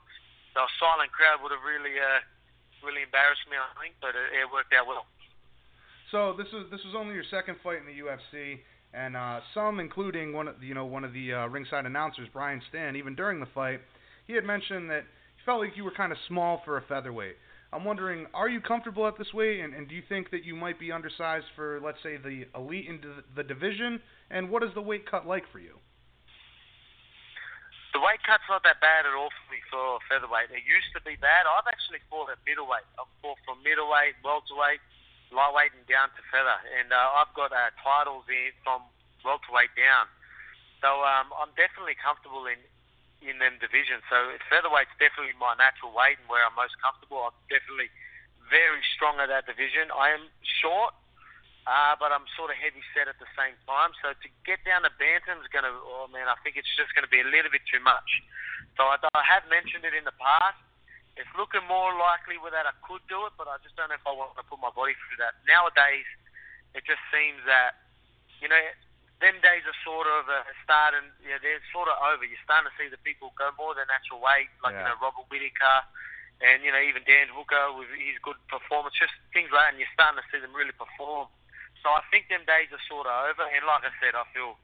[0.54, 2.22] So a silent crowd would have really, uh,
[2.86, 5.04] really embarrassed me, I think, but it, it worked out well.
[6.14, 8.62] So this is this was only your second fight in the UFC,
[8.94, 12.62] and uh, some, including one of you know one of the uh, ringside announcers, Brian
[12.70, 13.80] Stann, even during the fight,
[14.26, 15.04] he had mentioned that
[15.36, 17.36] he felt like you were kind of small for a featherweight.
[17.72, 20.56] I'm wondering, are you comfortable at this weight, and, and do you think that you
[20.56, 23.00] might be undersized for, let's say, the elite in
[23.36, 24.00] the, division?
[24.32, 25.76] And what is the weight cut like for you?
[27.92, 30.48] The weight cut's not that bad at all for me for featherweight.
[30.48, 31.44] It used to be bad.
[31.44, 32.88] I've actually fought at middleweight.
[32.96, 34.80] I've fought from middleweight, welterweight,
[35.28, 36.56] lightweight, and down to feather.
[36.80, 38.84] And uh, I've got uh, titles in from
[39.24, 40.08] welterweight down.
[40.80, 42.60] So um, I'm definitely comfortable in
[43.22, 44.06] in them divisions.
[44.06, 47.26] So featherweight's definitely my natural weight and where I'm most comfortable.
[47.26, 47.90] I'm definitely
[48.46, 49.90] very strong at that division.
[49.92, 50.30] I am
[50.62, 50.94] short,
[51.66, 53.92] uh, but I'm sort of heavy set at the same time.
[54.00, 56.94] So to get down to bantam is going to, oh man, I think it's just
[56.96, 58.08] going to be a little bit too much.
[58.78, 60.58] So I, I have mentioned it in the past.
[61.18, 64.06] It's looking more likely that I could do it, but I just don't know if
[64.06, 65.34] I want to put my body through that.
[65.50, 66.06] Nowadays,
[66.78, 67.74] it just seems that,
[68.38, 68.62] you know,
[69.18, 72.22] them days are sort of uh, starting, you know, they're sort of over.
[72.22, 75.26] You're starting to see the people go more than natural weight, like, you know, Robert
[75.26, 75.78] Whittaker
[76.38, 79.78] and, you know, even Dan Hooker with his good performance, just things like that, and
[79.82, 81.26] you're starting to see them really perform.
[81.82, 84.54] So I think them days are sort of over, and like I said, I feel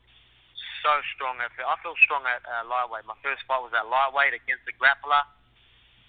[0.82, 1.38] so strong.
[1.42, 3.06] At, I feel strong at uh, lightweight.
[3.06, 5.22] My first fight was at lightweight against the grappler,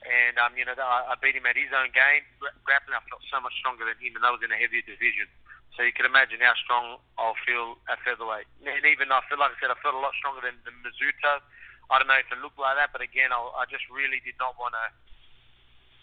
[0.06, 2.26] and um, you know I, I beat him at his own game.
[2.42, 4.82] Gra- grappling, I felt so much stronger than him, and that was in a heavier
[4.86, 5.30] division.
[5.76, 8.48] So you can imagine how strong I'll feel at featherweight.
[8.64, 11.44] And even I feel like I said, I felt a lot stronger than, than Mizuto.
[11.92, 14.40] I don't know if it looked like that, but again, I, I just really did
[14.40, 14.86] not want to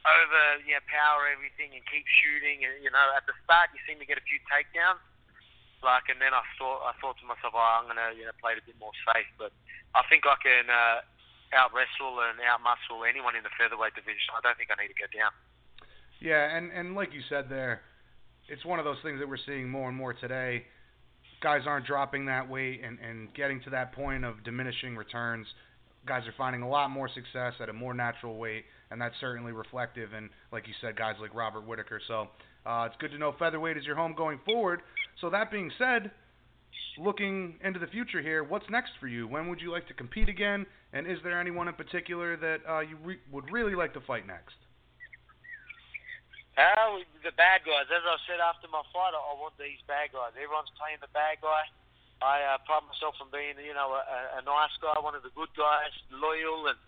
[0.03, 2.67] over you know, power everything and keep shooting.
[2.67, 5.01] And, you know, at the start, you seem to get a few takedowns.
[5.83, 8.55] Like, and then I thought, I thought to myself, oh, I'm gonna, you know, play
[8.55, 9.27] it a bit more safe.
[9.35, 9.51] But
[9.99, 11.03] I think I can uh,
[11.59, 14.31] out wrestle and out muscle anyone in the featherweight division.
[14.31, 15.35] I don't think I need to go down.
[16.23, 17.83] Yeah, and and like you said there,
[18.53, 20.65] it's one of those things that we're seeing more and more today.
[21.43, 25.47] Guys aren't dropping that weight and and getting to that point of diminishing returns.
[26.07, 29.53] Guys are finding a lot more success at a more natural weight, and that's certainly
[29.53, 30.12] reflective.
[30.12, 32.01] And like you said, guys like Robert Whittaker.
[32.07, 32.29] So
[32.67, 34.83] uh, it's good to know featherweight is your home going forward.
[35.21, 36.11] So that being said,
[36.99, 39.27] looking into the future here, what's next for you?
[39.27, 40.67] When would you like to compete again?
[40.93, 44.27] And is there anyone in particular that uh, you re- would really like to fight
[44.27, 44.55] next?
[46.62, 47.90] Uh, the bad guys.
[47.90, 50.31] As I said after my fight, I, want these bad guys.
[50.38, 51.66] Everyone's playing the bad guy.
[52.22, 55.35] I uh, pride myself on being, you know, a, a nice guy, one of the
[55.35, 56.79] good guys, loyal, and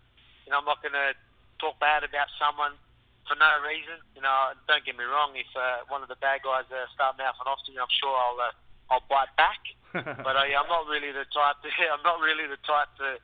[0.46, 1.18] you know, I'm not going to
[1.58, 2.78] talk bad about someone
[3.26, 3.98] for no reason.
[4.14, 5.34] You know, don't get me wrong.
[5.34, 8.14] If uh, one of the bad guys uh, start mouthing off to me, I'm sure
[8.14, 8.54] I'll uh,
[8.94, 9.58] I'll bite back.
[10.22, 11.58] but uh, yeah, I'm not really the type.
[11.66, 13.18] To, I'm not really the type to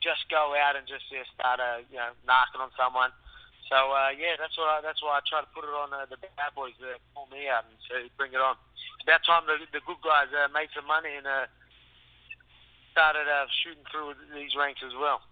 [0.00, 3.12] just go out and just yeah, start uh, you know knocking on someone.
[3.70, 6.18] So uh, yeah, that's why that's why I try to put it on uh, the
[6.18, 8.58] bad boys to pull me out and say bring it on.
[8.98, 11.46] It's about time the the good guys uh, made some money and uh,
[12.90, 15.22] started uh, shooting through these ranks as well.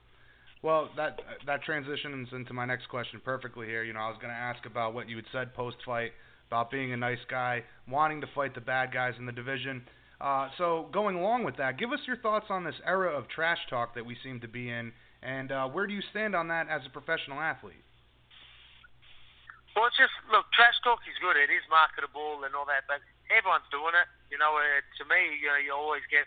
[0.62, 1.18] Well, that
[1.51, 3.83] that transitions into my next question perfectly here.
[3.83, 6.14] You know, I was going to ask about what you had said post fight
[6.46, 9.83] about being a nice guy, wanting to fight the bad guys in the division.
[10.20, 13.59] Uh, so, going along with that, give us your thoughts on this era of trash
[13.68, 16.68] talk that we seem to be in, and uh, where do you stand on that
[16.68, 17.85] as a professional athlete?
[19.79, 21.38] Well, it's just look, trash talk is good.
[21.38, 22.99] It is marketable and all that, but
[23.31, 24.11] everyone's doing it.
[24.27, 26.27] You know, uh, to me, you know, you always get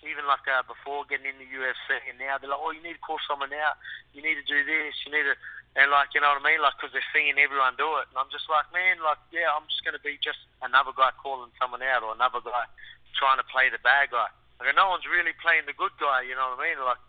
[0.00, 2.96] even like uh, before getting in the UFC, and now they're like, oh, you need
[2.96, 3.76] to call someone out.
[4.16, 4.96] You need to do this.
[5.04, 5.36] You need to,
[5.76, 6.64] and like, you know what I mean?
[6.64, 9.68] Like, because they're seeing everyone do it, and I'm just like, man, like, yeah, I'm
[9.68, 12.64] just going to be just another guy calling someone out, or another guy
[13.20, 14.32] trying to play the bad guy.
[14.64, 16.24] Like, no one's really playing the good guy.
[16.24, 16.80] You know what I mean?
[16.80, 17.04] Like,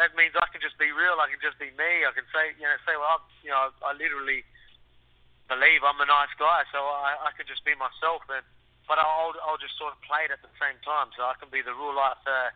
[0.00, 1.20] that means I can just be real.
[1.20, 2.08] I can just be me.
[2.08, 4.48] I can say, you know, say, well, I, you know, I literally
[5.48, 8.44] believe I'm a nice guy, so I, I can just be myself and
[8.88, 11.52] but I'll I'll just sort of play it at the same time, so I can
[11.52, 12.48] be the real life uh,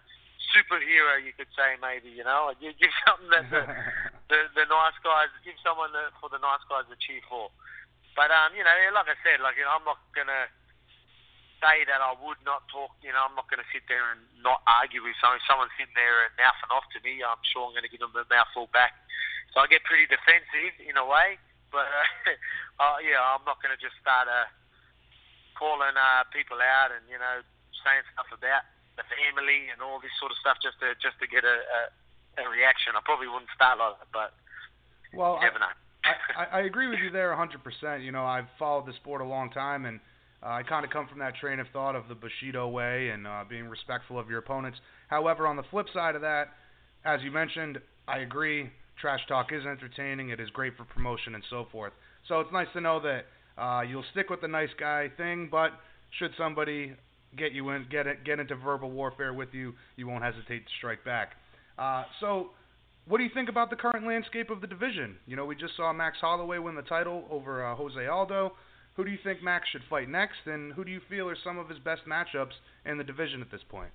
[0.51, 2.09] superhero, you could say maybe.
[2.09, 3.63] You know, you give something that the,
[4.33, 7.53] the the nice guys give someone the, for the nice guys to cheer for.
[8.17, 10.49] But um, you know, like I said, like you know, I'm not gonna
[11.61, 12.97] say that I would not talk.
[13.05, 15.41] You know, I'm not gonna sit there and not argue with someone.
[15.41, 18.17] If someone's sitting there and mouthing off to me, I'm sure I'm gonna give them
[18.17, 18.97] a mouthful back.
[19.53, 21.37] So I get pretty defensive in a way,
[21.73, 22.37] but uh,
[22.85, 24.29] uh, yeah, I'm not gonna just start.
[24.29, 24.47] Uh,
[25.63, 27.39] calling uh, people out and you know
[27.87, 28.67] saying stuff about
[28.99, 31.81] the family and all this sort of stuff just to just to get a, a,
[32.43, 32.99] a reaction.
[32.99, 34.31] I probably wouldn't start like that, but
[35.15, 35.75] well, you never I, know.
[36.35, 38.03] I, I agree with you there 100%.
[38.03, 40.01] You know, I've followed the sport a long time, and
[40.43, 43.27] uh, I kind of come from that train of thought of the Bushido way and
[43.27, 44.79] uh, being respectful of your opponents.
[45.07, 46.49] However, on the flip side of that,
[47.05, 48.71] as you mentioned, I agree.
[49.03, 50.29] Trash talk is entertaining.
[50.29, 51.93] It is great for promotion and so forth.
[52.29, 53.27] So it's nice to know that
[53.61, 55.73] uh, you'll stick with the nice guy thing, but
[56.21, 56.93] should somebody
[57.37, 60.73] get you in, get it, get into verbal warfare with you, you won't hesitate to
[60.79, 61.33] strike back.
[61.79, 62.51] Uh, so,
[63.09, 65.17] what do you think about the current landscape of the division?
[65.27, 68.53] You know, we just saw Max Holloway win the title over uh, Jose Aldo.
[68.95, 71.59] Who do you think Max should fight next, and who do you feel are some
[71.59, 72.53] of his best matchups
[72.87, 73.91] in the division at this point?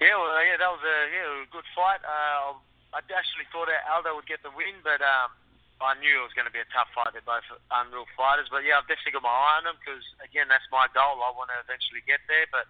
[0.00, 2.04] Yeah, well, yeah, that was a yeah, a good fight.
[2.04, 2.60] Uh,
[2.92, 5.32] I actually thought Aldo would get the win, but um,
[5.80, 7.12] I knew it was going to be a tough fight.
[7.12, 10.48] They're both unreal fighters, but yeah, I've definitely got my eye on them because again,
[10.52, 11.20] that's my goal.
[11.24, 12.68] I want to eventually get there, but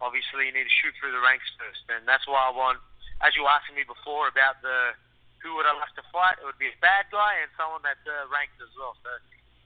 [0.00, 2.80] obviously you need to shoot through the ranks first, and that's why I want.
[3.24, 4.94] As you were asking me before about the
[5.42, 8.02] who would I like to fight, it would be a bad guy and someone that's
[8.06, 8.94] uh, ranked as well.
[9.02, 9.10] So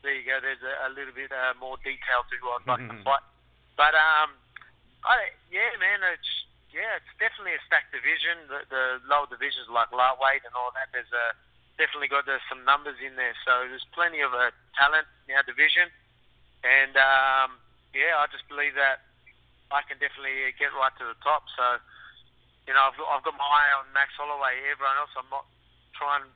[0.04, 0.40] there you go.
[0.40, 3.24] There's a, a little bit uh, more detail to who I'd like to fight.
[3.76, 4.36] But um,
[5.04, 6.32] I yeah, man, it's
[6.72, 8.48] yeah, it's definitely a stacked division.
[8.48, 10.88] The, the lower divisions like lightweight and all that.
[10.90, 11.36] There's a
[11.80, 13.36] definitely got uh, some numbers in there.
[13.44, 15.88] So there's plenty of uh, talent in our division,
[16.64, 17.60] and um,
[17.92, 19.04] yeah, I just believe that
[19.72, 21.48] I can definitely get right to the top.
[21.56, 21.80] So
[22.66, 24.54] you know, I've, I've got my eye on Max Holloway.
[24.70, 25.46] Everyone else, I'm not
[25.96, 26.26] trying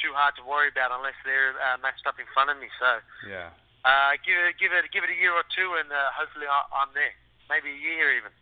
[0.00, 2.68] too hard to worry about unless they're uh, matched up in front of me.
[2.80, 3.52] So yeah,
[3.84, 6.58] uh, give it give it give it a year or two, and uh, hopefully I,
[6.72, 7.14] I'm there.
[7.48, 8.32] Maybe a year even.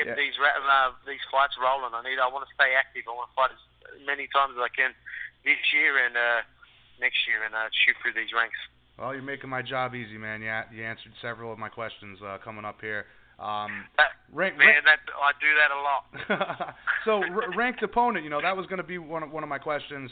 [0.00, 0.16] Get yeah.
[0.16, 1.92] these uh, these fights rolling.
[1.92, 2.16] I need.
[2.16, 3.04] I want to stay active.
[3.04, 3.60] I want to fight as
[4.08, 4.96] many times as I can
[5.44, 6.40] this year and uh,
[7.04, 8.56] next year and uh, shoot through these ranks.
[8.96, 10.40] Well, you're making my job easy, man.
[10.40, 13.04] You, you answered several of my questions uh, coming up here.
[13.40, 13.84] Um,
[14.32, 16.74] rank, man, rank, that I do that a lot.
[17.04, 19.48] so, r- ranked opponent, you know, that was going to be one of, one of
[19.48, 20.10] my questions.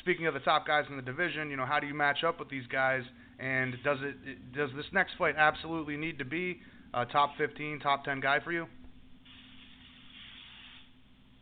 [0.00, 2.38] Speaking of the top guys in the division, you know, how do you match up
[2.38, 3.02] with these guys?
[3.38, 6.60] And does it does this next fight absolutely need to be
[6.92, 8.66] a top 15, top 10 guy for you?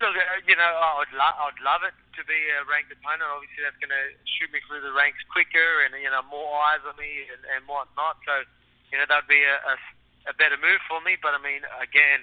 [0.05, 2.93] Look, uh, you know, I would, lo- I would love it to be a ranked
[2.93, 3.25] opponent.
[3.25, 4.05] Obviously, that's going to
[4.37, 7.65] shoot me through the ranks quicker, and you know, more eyes on me and, and
[7.65, 8.21] whatnot.
[8.29, 8.45] So,
[8.93, 9.75] you know, that'd be a, a,
[10.29, 11.17] a better move for me.
[11.17, 12.21] But I mean, again,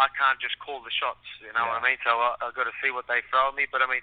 [0.00, 1.28] I can't just call the shots.
[1.44, 1.76] You know yeah.
[1.76, 2.00] what I mean?
[2.00, 3.68] So I, I've got to see what they throw at me.
[3.68, 4.00] But I mean,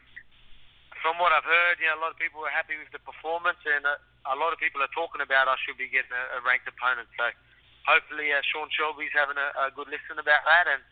[1.01, 3.57] from what I've heard, you know, a lot of people are happy with the performance,
[3.65, 6.37] and a, uh, a lot of people are talking about I should be getting a,
[6.37, 7.09] a ranked opponent.
[7.17, 7.25] So
[7.89, 10.83] hopefully, uh, Sean Shelby's having a, a good listen about that, and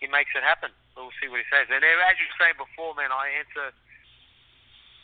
[0.00, 1.72] he makes it happen we'll see what he says.
[1.72, 3.72] And as you were saying before, man, I answer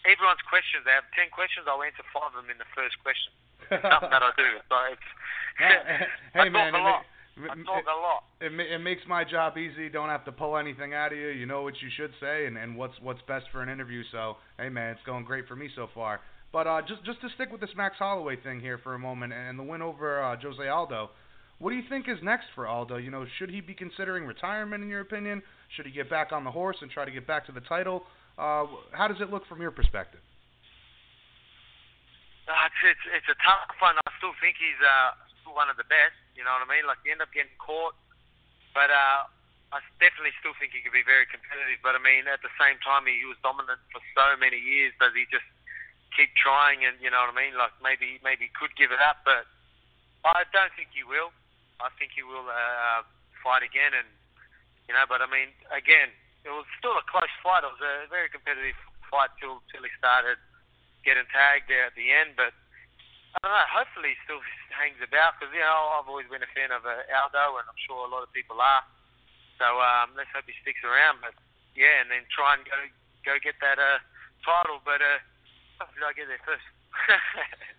[0.04, 0.84] everyone's questions.
[0.84, 1.64] They have ten questions.
[1.64, 3.32] I'll answer five of them in the first question.
[3.72, 4.60] It's something that I do.
[4.68, 5.08] So it's.
[5.56, 7.02] hey I man, talk a lot.
[7.36, 8.20] I talk a lot.
[8.40, 9.88] it, it makes my job easy.
[9.88, 11.28] Don't have to pull anything out of you.
[11.28, 14.04] You know what you should say and, and what's what's best for an interview.
[14.12, 16.20] So hey man, it's going great for me so far.
[16.52, 19.32] But uh, just just to stick with this Max Holloway thing here for a moment
[19.32, 21.10] and the win over uh, Jose Aldo,
[21.58, 22.96] what do you think is next for Aldo?
[22.96, 25.42] You know, should he be considering retirement in your opinion?
[25.74, 28.04] Should he get back on the horse and try to get back to the title?
[28.36, 30.20] Uh, how does it look from your perspective?
[32.46, 33.96] Uh, it's, it's it's a tough one.
[33.96, 35.18] I still think he's uh,
[35.50, 36.14] one of the best.
[36.36, 36.84] You know what I mean?
[36.86, 37.96] Like he ended up getting caught,
[38.70, 39.26] but uh,
[39.74, 41.80] I definitely still think he could be very competitive.
[41.82, 44.94] But I mean, at the same time, he, he was dominant for so many years.
[45.02, 45.48] Does he just
[46.14, 46.86] keep trying?
[46.86, 47.56] And you know what I mean?
[47.58, 49.48] Like maybe maybe he could give it up, but
[50.22, 51.34] I don't think he will.
[51.80, 53.04] I think he will uh,
[53.44, 53.92] fight again.
[53.92, 54.08] And
[54.88, 56.12] you know, but I mean, again,
[56.46, 57.66] it was still a close fight.
[57.66, 58.78] It was a very competitive
[59.10, 60.38] fight till till he started
[61.02, 62.34] getting tagged there at the end.
[62.38, 62.54] But
[63.34, 63.68] I don't know.
[63.70, 64.42] Hopefully, he still
[64.80, 67.80] hangs about because you know I've always been a fan of uh, Aldo, and I'm
[67.84, 68.84] sure a lot of people are.
[69.56, 71.24] So um, let's hope he sticks around.
[71.24, 71.36] But
[71.74, 72.78] yeah, and then try and go
[73.24, 74.00] go get that uh,
[74.44, 74.80] title.
[74.86, 75.18] But uh,
[75.82, 76.66] hopefully, I get there first.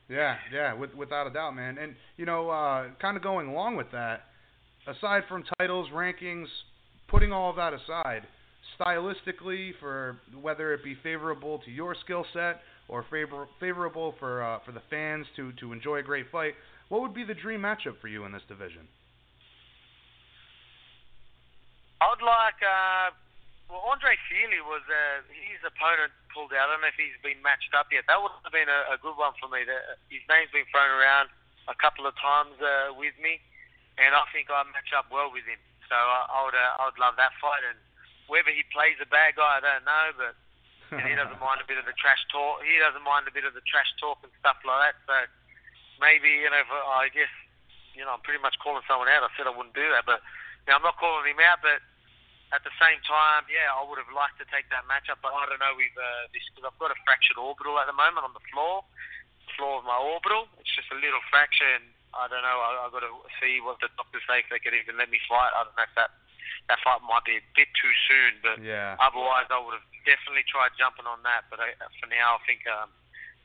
[0.09, 1.78] Yeah, yeah, with, without a doubt, man.
[1.78, 4.26] And you know, uh, kind of going along with that,
[4.88, 6.47] aside from titles, rankings,
[7.07, 8.24] putting all of that aside,
[8.80, 14.59] stylistically, for whether it be favorable to your skill set or favor- favorable for uh,
[14.65, 16.53] for the fans to to enjoy a great fight,
[16.89, 18.88] what would be the dream matchup for you in this division?
[21.99, 22.61] I'd like.
[22.61, 23.11] Uh,
[23.68, 26.70] well, Andre Fili was uh, his opponent pulled out.
[26.70, 28.06] I don't know if he's been matched up yet.
[28.06, 29.66] That would have been a, a good one for me.
[29.66, 31.34] The, his name's been thrown around
[31.66, 33.42] a couple of times uh, with me,
[33.98, 35.58] and I think I match up well with him.
[35.90, 36.54] So I, I would.
[36.54, 37.66] Uh, I would love that fight.
[37.66, 37.82] And
[38.30, 40.34] whether he plays a bad guy, I don't know, but
[40.94, 42.62] and he doesn't mind a bit of the trash talk.
[42.62, 44.96] He doesn't mind a bit of the trash talk and stuff like that.
[45.10, 45.18] So
[45.98, 47.34] maybe you know, for, I guess
[47.98, 49.26] you know, I'm pretty much calling someone out.
[49.26, 50.22] I said I wouldn't do that, but
[50.68, 51.64] know, I'm not calling him out.
[51.64, 51.80] But
[52.56, 55.43] at the same time, yeah, I would have liked to take that matchup, but I
[55.52, 58.32] don't know with uh, this because I've got a fractured orbital at the moment on
[58.32, 58.88] the floor,
[59.60, 60.48] floor of my orbital.
[60.62, 61.84] It's just a little fracture, and
[62.16, 62.58] I don't know.
[62.64, 63.12] I, I've got to
[63.43, 65.52] see what the doctors say if they can even let me fight.
[65.52, 66.12] I don't know if that
[66.72, 69.00] that fight might be a bit too soon, but Yeah.
[69.00, 71.48] otherwise I would have definitely tried jumping on that.
[71.52, 72.91] But I, for now, I think um,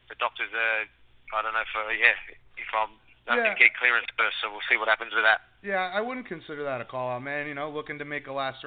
[0.07, 0.87] the doctors are.
[1.33, 2.15] I don't know for yeah
[2.59, 2.99] if I'm.
[3.31, 3.55] I Yeah.
[3.55, 5.52] can get clearance first, so we'll see what happens with that.
[5.63, 7.47] Yeah, I wouldn't consider that a call out, man.
[7.47, 8.65] You know, looking to make a last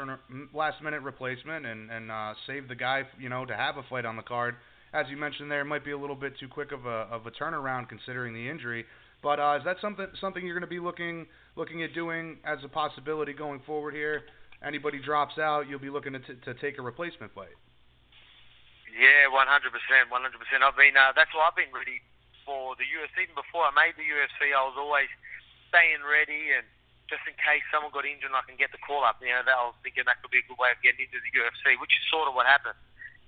[0.53, 4.05] last minute replacement and and uh, save the guy, you know, to have a fight
[4.05, 4.55] on the card.
[4.93, 7.27] As you mentioned, there it might be a little bit too quick of a of
[7.27, 8.85] a turnaround considering the injury.
[9.21, 11.27] But uh, is that something something you're going to be looking
[11.57, 14.23] looking at doing as a possibility going forward here?
[14.63, 17.59] Anybody drops out, you'll be looking to t- to take a replacement fight.
[18.87, 20.63] Yeah, one hundred percent, one hundred percent.
[20.63, 21.99] I've been uh, that's why I've been ready
[22.47, 23.27] for the UFC.
[23.27, 25.11] Even before I made the UFC, I was always
[25.67, 26.63] staying ready and
[27.05, 29.21] just in case someone got injured and I can get the call up.
[29.21, 31.21] You know, that I was thinking that could be a good way of getting into
[31.21, 32.77] the UFC, which is sort of what happened.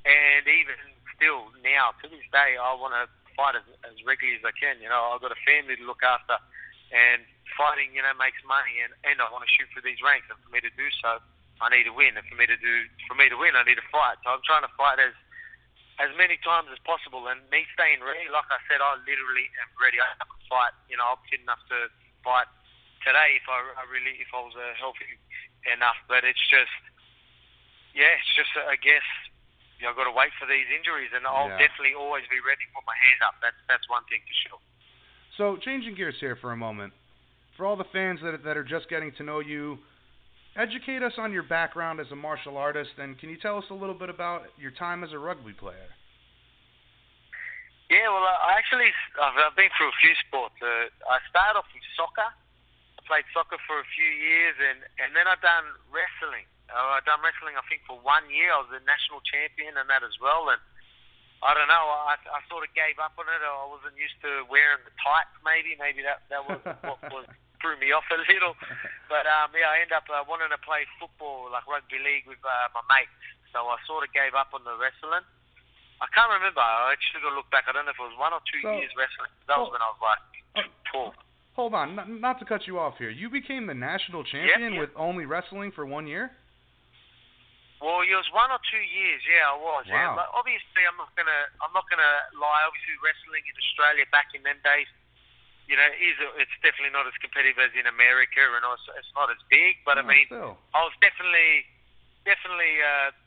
[0.05, 0.77] And even
[1.13, 3.05] still now, to this day, I want to
[3.37, 4.81] fight as, as regularly as I can.
[4.81, 6.41] You know, I've got a family to look after,
[6.89, 7.21] and
[7.53, 10.29] fighting, you know, makes money, and and I want to shoot for these ranks.
[10.29, 11.21] And for me to do so,
[11.61, 12.17] I need to win.
[12.17, 12.73] And for me to do,
[13.05, 14.17] for me to win, I need to fight.
[14.25, 15.13] So I'm trying to fight as
[15.97, 17.29] as many times as possible.
[17.29, 20.01] And me staying ready, like I said, I literally am ready.
[20.01, 20.73] I could fight.
[20.89, 21.89] You know, I'm fit enough to
[22.25, 22.49] fight
[23.07, 25.07] today if I, I really if I was uh, healthy
[25.71, 25.95] enough.
[26.11, 26.75] But it's just,
[27.95, 29.07] yeah, it's just uh, I guess.
[29.79, 31.61] You know, I've got to wait for these injuries, and I'll Yeah.
[31.69, 33.37] definitely always be ready to put my hand up.
[33.45, 34.61] That's that's one thing for sure.
[35.37, 36.97] So changing gears here for a moment,
[37.55, 39.77] for all the fans that that are just getting to know you,
[40.57, 43.77] educate us on your background as a martial artist, and can you tell us a
[43.77, 45.93] little bit about your time as a rugby player?
[47.93, 48.89] Yeah, well, I actually
[49.21, 50.57] I've, I've been through a few sports.
[50.57, 52.33] Uh, I started off with soccer.
[53.07, 56.43] Played soccer for a few years, and and then I done wrestling.
[56.67, 58.51] Uh, I done wrestling, I think, for one year.
[58.51, 60.51] I was a national champion and that as well.
[60.51, 60.59] And
[61.39, 63.39] I don't know, I I sort of gave up on it.
[63.39, 65.31] I wasn't used to wearing the tights.
[65.47, 67.23] Maybe, maybe that that was what was
[67.63, 68.59] threw me off a little.
[69.07, 72.43] But um, yeah, I ended up uh, wanting to play football, like rugby league, with
[72.43, 73.15] uh, my mates.
[73.55, 75.23] So I sort of gave up on the wrestling.
[76.03, 76.59] I can't remember.
[76.59, 77.65] I actually got to look back.
[77.65, 79.31] I don't know if it was one or two So- years wrestling.
[79.47, 80.23] That was when I was like
[80.59, 81.15] Uh, twelve.
[81.57, 83.09] Hold on, not, not to cut you off here.
[83.09, 84.85] You became the national champion yeah.
[84.85, 86.29] with only wrestling for one year.
[87.81, 89.25] Well, it was one or two years.
[89.25, 89.89] Yeah, I was.
[89.89, 90.21] Yeah, Wow.
[90.21, 92.61] but obviously, I'm not gonna, I'm not gonna lie.
[92.61, 94.85] Obviously, wrestling in Australia back in them days,
[95.65, 99.33] you know, is it's definitely not as competitive as in America, and also it's not
[99.33, 99.81] as big.
[99.81, 100.61] But I mean, still.
[100.77, 101.65] I was definitely,
[102.21, 103.17] definitely uh,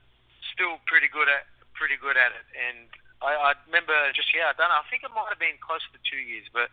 [0.54, 2.46] still pretty good at, pretty good at it.
[2.54, 2.90] And
[3.22, 4.82] I, I remember just yeah, I don't know.
[4.82, 6.70] I think it might have been close to two years, but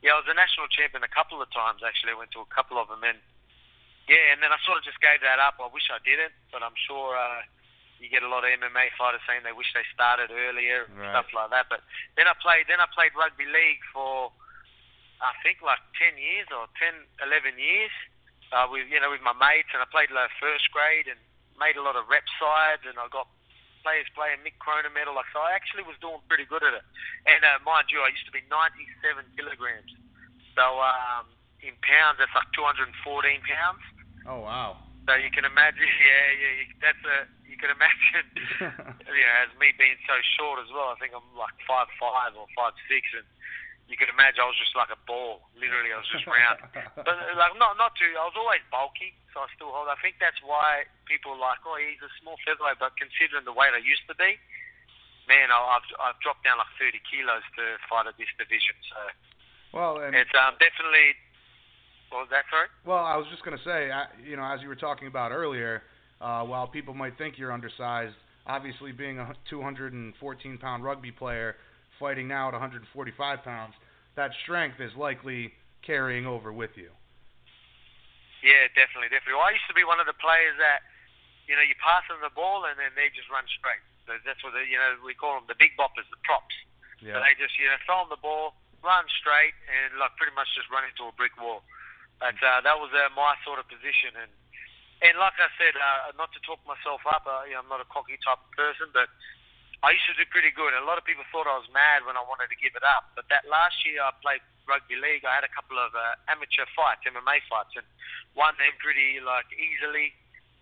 [0.00, 2.12] yeah, I was a national champion a couple of times actually.
[2.12, 3.18] I went to a couple of them, and
[4.08, 5.60] yeah, and then I sort of just gave that up.
[5.60, 7.44] I wish I didn't, but I'm sure uh,
[8.02, 11.12] you get a lot of MMA fighters saying they wish they started earlier and Right.
[11.14, 11.68] stuff like that.
[11.70, 11.84] But
[12.16, 14.32] then I played, then I played rugby league for
[15.20, 17.92] I think like 10 years or 10, 11 years
[18.56, 21.20] uh, with you know with my mates, and I played like first grade and
[21.60, 23.28] made a lot of rep sides, and I got
[23.82, 25.16] players playing Mick Cronin medal.
[25.16, 26.84] Like so, I actually was doing pretty good at it.
[27.26, 29.92] And uh, mind you, I used to be 97 kilograms.
[30.56, 31.28] So um,
[31.60, 32.92] in pounds, that's like 214
[33.44, 33.82] pounds.
[34.28, 34.76] Oh wow.
[35.08, 36.54] So you can imagine, yeah, yeah,
[36.84, 37.18] that's a
[37.50, 38.26] you can imagine.
[39.10, 42.36] you know, as me being so short as well, I think I'm like five five
[42.38, 43.26] or five six, and
[43.90, 45.42] you can imagine I was just like a ball.
[45.58, 46.62] Literally, I was just round.
[46.94, 48.08] but uh, like not not too.
[48.14, 49.90] I was always bulky, so I still hold.
[49.90, 52.78] I think that's why people are like, oh, he's a small featherweight.
[52.78, 54.38] But considering the weight I used to be,
[55.26, 58.78] man, I- I've I've dropped down like 30 kilos to fight at this division.
[58.94, 59.00] So
[59.74, 61.18] well, and it's um definitely.
[62.14, 62.66] What was that, sorry?
[62.82, 63.86] Well, I was just going to say,
[64.26, 65.82] you know, as you were talking about earlier,
[66.20, 68.14] uh, while people might think you're undersized,
[68.46, 71.54] obviously being a 214 pound rugby player
[72.00, 73.74] fighting now at 145 pounds,
[74.16, 75.52] that strength is likely
[75.82, 76.90] carrying over with you.
[78.40, 79.36] Yeah, definitely, definitely.
[79.36, 80.80] Well, I used to be one of the players that,
[81.44, 83.84] you know, you pass them the ball and then they just run straight.
[84.10, 86.50] So that's what the, you know we call them the big boppers, the props.
[86.98, 90.50] So they just you know throw them the ball, run straight, and like pretty much
[90.52, 91.62] just run into a brick wall.
[92.18, 94.28] But uh, that was uh, my sort of position, and
[95.00, 97.80] and like I said, uh, not to talk myself up, uh, you know, I'm not
[97.80, 99.08] a cocky type of person, but
[99.80, 100.76] I used to do pretty good.
[100.76, 103.16] A lot of people thought I was mad when I wanted to give it up.
[103.16, 105.24] But that last year I played rugby league.
[105.24, 107.88] I had a couple of uh, amateur fights, MMA fights, and
[108.36, 110.12] won them pretty like easily.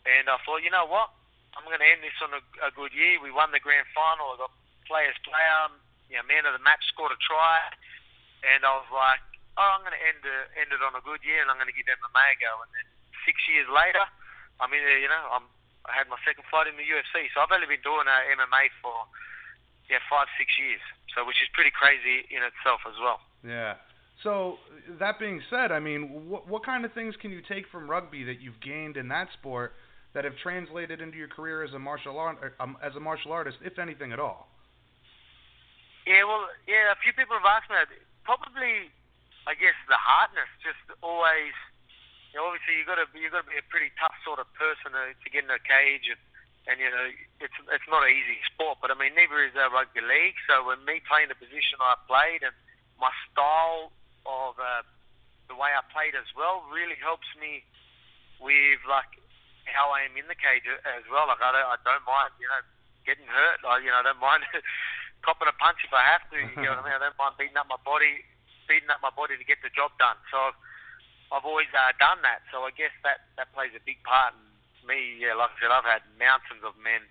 [0.06, 1.10] And I thought, you know what?
[1.58, 3.18] I'm going to end this on a, a good year.
[3.18, 4.38] We won the grand final.
[4.38, 4.54] I got
[4.86, 5.74] players player,
[6.06, 7.60] you know, man of the match, scored a try,
[8.46, 9.20] and I was like,
[9.58, 11.68] oh, I'm going to end it, end it on a good year, and I'm going
[11.68, 12.62] to give MMA a go.
[12.62, 12.86] And then
[13.26, 14.06] six years later,
[14.62, 15.44] I mean, you know, I'm
[15.89, 17.32] I had my second fight in the UFC.
[17.32, 18.95] So I've only been doing uh, MMA for
[19.89, 20.84] yeah five six years.
[21.16, 23.24] So which is pretty crazy in itself as well.
[23.43, 23.80] Yeah.
[24.22, 24.59] So
[24.99, 28.24] that being said, I mean, what what kind of things can you take from rugby
[28.24, 29.74] that you've gained in that sport
[30.14, 33.59] that have translated into your career as a martial art um, as a martial artist,
[33.64, 34.49] if anything at all?
[36.09, 37.93] Yeah, well, yeah, a few people have asked me that.
[38.24, 38.89] Probably,
[39.45, 41.53] I guess the hardness, just always.
[42.33, 44.49] You know, obviously, you got to you got to be a pretty tough sort of
[44.55, 46.20] person to, to get in a cage, and,
[46.68, 47.09] and you know,
[47.41, 48.79] it's it's not an easy sport.
[48.85, 50.37] But I mean, neither is uh, rugby league.
[50.45, 52.53] So when me playing the position I played and
[53.01, 53.95] my style
[54.29, 54.85] of uh,
[55.49, 57.64] the way I played as well really helps me
[58.39, 59.09] with like
[59.64, 61.29] how I am in the cage as well.
[61.29, 62.62] Like I don't, I don't mind, you know,
[63.09, 63.64] getting hurt.
[63.64, 64.45] I, you know, I don't mind
[65.24, 66.39] copping a punch if I have to.
[66.39, 66.97] You know what I mean?
[66.97, 68.24] I don't mind beating up my body,
[68.68, 70.16] beating up my body to get the job done.
[70.29, 70.59] So I've,
[71.29, 72.45] I've always uh, done that.
[72.49, 75.20] So I guess that that plays a big part in me.
[75.20, 77.05] Yeah, like I said, I've had mountains of men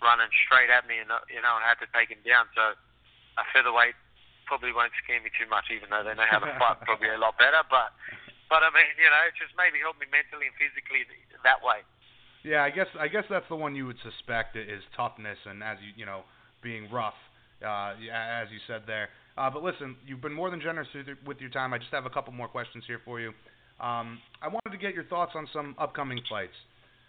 [0.00, 2.48] running straight at me, and uh, you know, and I had to take them down.
[2.56, 2.74] So
[3.36, 3.96] a featherweight
[4.48, 7.20] probably won't scare me too much, even though they know how to fight probably a
[7.20, 7.60] lot better.
[7.68, 7.92] But
[8.48, 11.06] but I mean, you know, it just maybe helped me mentally and physically
[11.44, 11.84] that way.
[12.42, 15.76] Yeah, I guess I guess that's the one you would suspect is toughness and as
[15.84, 16.24] you you know
[16.64, 17.16] being rough,
[17.60, 19.08] uh, as you said there.
[19.36, 20.88] Uh, but listen, you've been more than generous
[21.24, 21.72] with your time.
[21.72, 23.32] I just have a couple more questions here for you.
[23.80, 26.56] Um, I wanted to get your thoughts on some upcoming fights.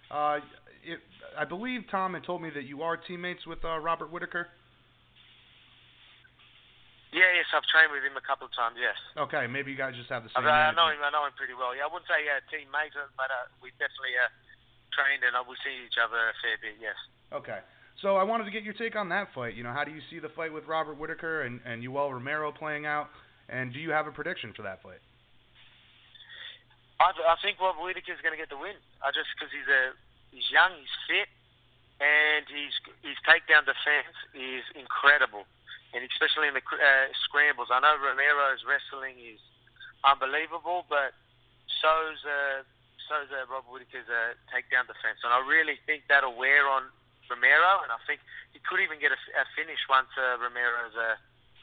[0.10, 0.40] Uh,
[0.88, 1.00] it,
[1.38, 4.48] I believe Tom had told me that you are teammates with uh, Robert Whittaker.
[7.12, 8.80] Yeah, yes, I've trained with him a couple of times.
[8.80, 10.48] Yes, Okay, maybe you guys just have the I, same.
[10.48, 11.04] I know him.
[11.04, 11.76] I know him pretty well.
[11.76, 14.32] Yeah, I wouldn't say uh, teammate, but uh, we definitely uh,
[14.96, 16.80] trained and uh, we see each other a fair bit.
[16.80, 16.96] Yes.
[17.36, 17.60] Okay.
[18.00, 19.60] So I wanted to get your take on that fight.
[19.60, 22.56] You know, how do you see the fight with Robert Whittaker and, and Yoel Romero
[22.56, 23.12] playing out?
[23.52, 25.04] And do you have a prediction for that fight?
[27.02, 28.78] I, I think Rob Whittaker's going to get the win.
[29.02, 29.98] I just because he's a
[30.30, 31.30] he's young, he's fit,
[31.98, 35.50] and his his takedown defense is incredible,
[35.98, 37.74] and especially in the uh, scrambles.
[37.74, 39.42] I know Romero's wrestling is
[40.06, 41.18] unbelievable, but
[41.82, 42.62] so's uh,
[43.10, 46.86] so's uh, Rob Whittaker's uh, takedown defense, and I really think that'll wear on
[47.32, 48.20] Romero, and I think
[48.52, 51.16] he could even get a, a finish once uh, Romero's uh,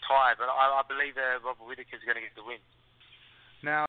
[0.09, 0.41] tired.
[0.41, 2.63] But I, I believe uh, Rob Whittaker's going to get the win.
[3.61, 3.85] Now,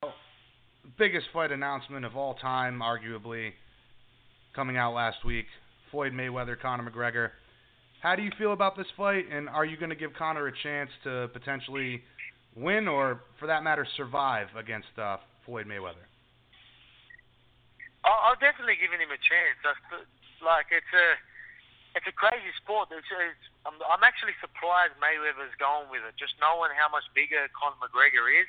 [0.98, 3.52] biggest fight announcement of all time, arguably,
[4.56, 5.46] coming out last week
[5.92, 7.32] Floyd Mayweather, Conor McGregor.
[8.02, 10.56] How do you feel about this fight, and are you going to give Conor a
[10.64, 12.02] chance to potentially
[12.56, 16.06] win, or for that matter, survive against uh, Floyd Mayweather?
[18.08, 19.60] I'll, definitely giving him a chance.
[20.40, 21.08] Like it's a
[22.00, 22.88] it's a crazy sport.
[22.96, 27.52] It's, it's I'm, I'm actually surprised Mayweather's going with it, just knowing how much bigger
[27.52, 28.48] Conor McGregor is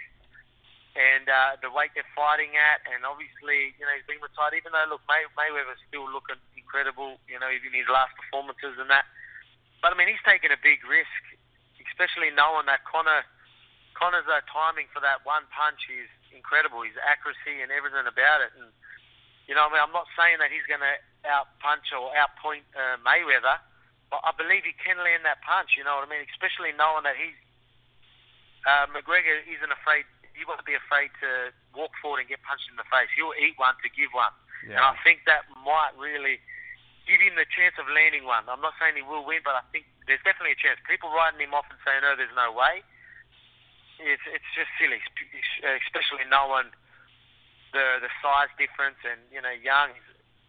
[0.99, 4.59] and uh, the weight they're fighting at, and obviously, you know, he's been retired.
[4.59, 8.91] Even though, look, May, Mayweather's still looking incredible, you know, even his last performances and
[8.91, 9.07] that.
[9.79, 11.23] But I mean, he's taking a big risk,
[11.79, 13.23] especially knowing that Conor,
[13.95, 16.83] Conor's uh, timing for that one punch is incredible.
[16.83, 18.75] His accuracy and everything about it, and
[19.47, 20.95] you know, I mean, I'm not saying that he's going to
[21.27, 23.59] out punch or outpoint uh, Mayweather,
[24.11, 25.75] but I believe he can land that punch.
[25.79, 26.23] You know what I mean?
[26.35, 27.35] Especially knowing that he's
[28.67, 30.05] uh, McGregor isn't afraid
[30.41, 33.13] he won't be afraid to walk forward and get punched in the face.
[33.13, 34.33] He'll eat one to give one.
[34.65, 34.81] Yeah.
[34.81, 36.41] And I think that might really
[37.05, 38.49] give him the chance of landing one.
[38.49, 40.81] I'm not saying he will win, but I think there's definitely a chance.
[40.89, 42.81] People writing him off and saying, "Oh, there's no way."
[44.01, 44.97] It's it's just silly,
[45.85, 46.73] especially knowing
[47.77, 49.93] the the size difference and you know young,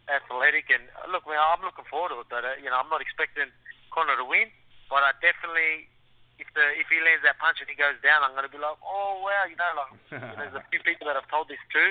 [0.08, 2.32] athletic, and uh, look, I'm looking forward to it.
[2.32, 3.52] But uh, you know, I'm not expecting
[3.92, 4.48] Conor to win,
[4.88, 5.91] but I definitely
[6.40, 8.60] if the if he lands that punch and he goes down, I'm going to be
[8.60, 9.92] like, oh wow, you know, like
[10.38, 11.84] there's a few people that I've told this to,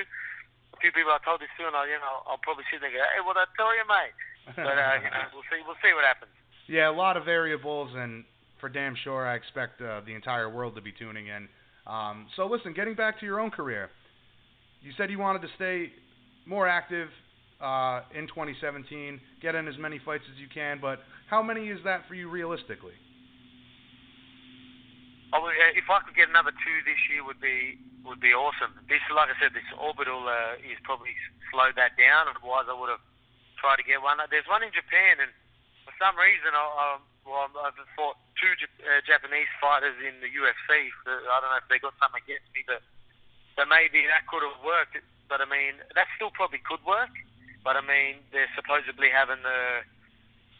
[0.74, 2.90] a few people I've told this to, and I, you know, I'll probably sit there
[2.90, 4.16] and go, hey, what I tell you, mate?
[4.58, 6.34] But uh, you know, we'll see, we'll see what happens.
[6.66, 8.26] Yeah, a lot of variables, and
[8.60, 11.48] for damn sure, I expect uh, the entire world to be tuning in.
[11.86, 13.90] Um, so listen, getting back to your own career,
[14.82, 15.92] you said you wanted to stay
[16.46, 17.10] more active
[17.62, 21.80] uh, in 2017, get in as many fights as you can, but how many is
[21.84, 22.94] that for you realistically?
[25.32, 28.76] Oh, if I could get another two this year, would be would be awesome.
[28.92, 31.16] This, like I said, this orbital uh, is probably
[31.48, 32.28] slowed that down.
[32.28, 33.04] Otherwise, I would have
[33.56, 34.20] tried to get one.
[34.28, 35.32] There's one in Japan, and
[35.88, 36.86] for some reason, I, I,
[37.24, 38.52] well, I've fought two
[38.84, 40.92] uh, Japanese fighters in the UFC.
[41.08, 42.84] I don't know if they got something against me, but
[43.56, 45.00] but maybe that could have worked.
[45.32, 47.14] But I mean, that still probably could work.
[47.64, 49.86] But I mean, they're supposedly having the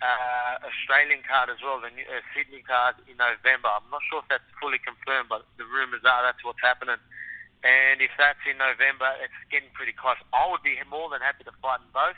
[0.02, 3.70] uh, Australian card as well, the New, uh, Sydney card in November.
[3.70, 6.98] I'm not sure if that's fully confirmed, but the rumours are that's what's happening.
[7.62, 10.18] And if that's in November, it's getting pretty close.
[10.34, 12.18] I would be more than happy to fight in both,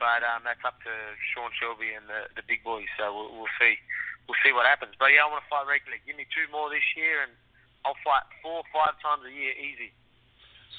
[0.00, 0.92] but um, that's up to
[1.32, 2.88] Sean Shelby and the, the big boys.
[2.96, 3.76] So we'll, we'll see.
[4.24, 4.96] We'll see what happens.
[4.96, 6.00] But yeah, I want to fight regularly.
[6.08, 7.36] Give me two more this year, and
[7.84, 9.92] I'll fight four, five times a year, easy.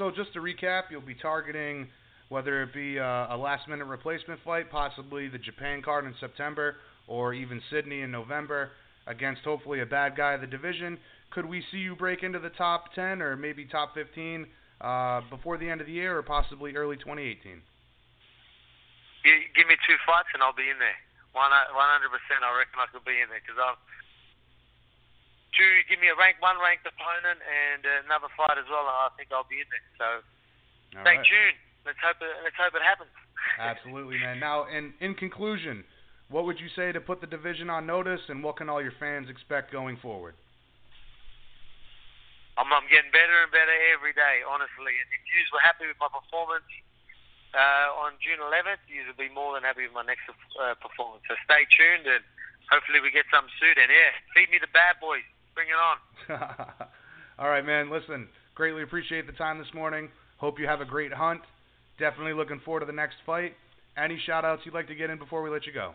[0.02, 1.86] So just to recap, you'll be targeting
[2.34, 6.82] whether it be uh, a last minute replacement fight, possibly the Japan card in September,
[7.06, 8.74] or even Sydney in November
[9.06, 10.98] against hopefully a bad guy of the division.
[11.30, 14.50] Could we see you break into the top 10 or maybe top 15
[14.82, 17.62] uh, before the end of the year or possibly early 2018?
[19.24, 21.00] give me two fights and I'll be in there.
[21.38, 23.78] 100%, I reckon I could be in there because I've
[25.54, 29.14] two, give me a rank one ranked opponent and another fight as well, and I
[29.22, 29.86] think I'll be in there.
[30.02, 30.08] So
[30.98, 31.30] All stay right.
[31.30, 33.12] tuned let's hope it, let's hope it happens.
[33.60, 34.40] Absolutely, man.
[34.40, 35.84] Now, in in conclusion,
[36.30, 38.96] what would you say to put the division on notice, and what can all your
[39.00, 40.36] fans expect going forward?
[42.58, 44.94] I'm, I'm getting better and better every day, honestly.
[44.94, 46.70] And if you were happy with my performance
[47.58, 51.26] uh, on June 11th, you will be more than happy with my next uh, performance.
[51.26, 52.22] So stay tuned, and
[52.70, 53.74] hopefully we get some soon.
[53.78, 55.26] And yeah, feed me the bad boys.
[55.58, 55.98] Bring it on.
[57.42, 57.90] all right, man.
[57.90, 60.10] Listen, greatly appreciate the time this morning.
[60.38, 61.42] Hope you have a great hunt.
[62.00, 63.54] Definitely looking forward to the next fight.
[63.98, 65.94] Any shout outs you'd like to get in before we let you go?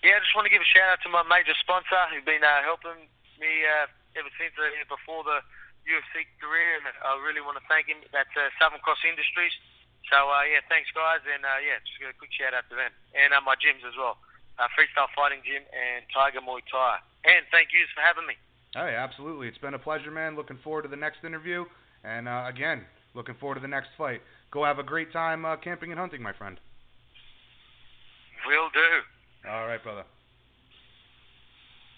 [0.00, 2.40] Yeah, I just want to give a shout out to my major sponsor who's been
[2.40, 5.44] uh, helping me uh, ever since uh, before the
[5.84, 8.00] UFC career, and I really want to thank him.
[8.10, 9.52] That's uh, Southern Cross Industries.
[10.08, 12.94] So uh, yeah, thanks guys, and uh, yeah, just a quick shout out to them
[13.18, 14.22] and uh, my gyms as well,
[14.62, 17.02] uh, Freestyle Fighting Gym and Tiger Muay Thai.
[17.26, 18.38] And thank you for having me.
[18.70, 19.48] Hey, absolutely.
[19.50, 20.36] It's been a pleasure, man.
[20.38, 21.66] Looking forward to the next interview.
[22.04, 22.86] And uh, again,
[23.16, 24.20] Looking forward to the next fight.
[24.50, 26.60] Go have a great time uh, camping and hunting, my friend.
[28.46, 29.50] Will do.
[29.50, 30.04] All right, brother.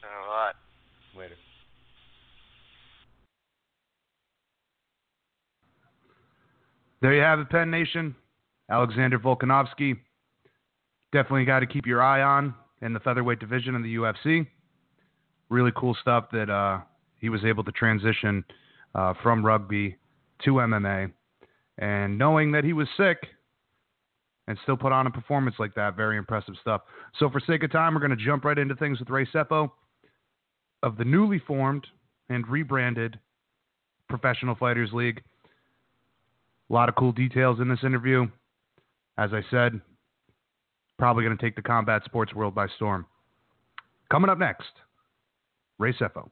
[0.05, 0.53] All right.
[1.19, 1.35] Later.
[7.03, 8.15] There you have it, Penn Nation.
[8.71, 9.99] Alexander Volkanovski.
[11.11, 14.47] Definitely got to keep your eye on in the featherweight division in the UFC.
[15.49, 16.81] Really cool stuff that uh,
[17.19, 18.45] he was able to transition
[18.95, 19.97] uh, from rugby
[20.45, 21.13] to MMA.
[21.79, 23.19] And knowing that he was sick
[24.49, 26.83] and still put on a performance like that, very impressive stuff.
[27.19, 29.71] So, for sake of time, we're going to jump right into things with Ray Sefo
[30.83, 31.87] of the newly formed
[32.29, 33.19] and rebranded
[34.09, 35.23] Professional Fighters League.
[36.71, 38.27] A lot of cool details in this interview.
[39.17, 39.81] As I said,
[40.99, 43.07] probably going to take the combat sports world by storm.
[44.11, 44.71] Coming up next,
[45.79, 46.29] Ray Sefo.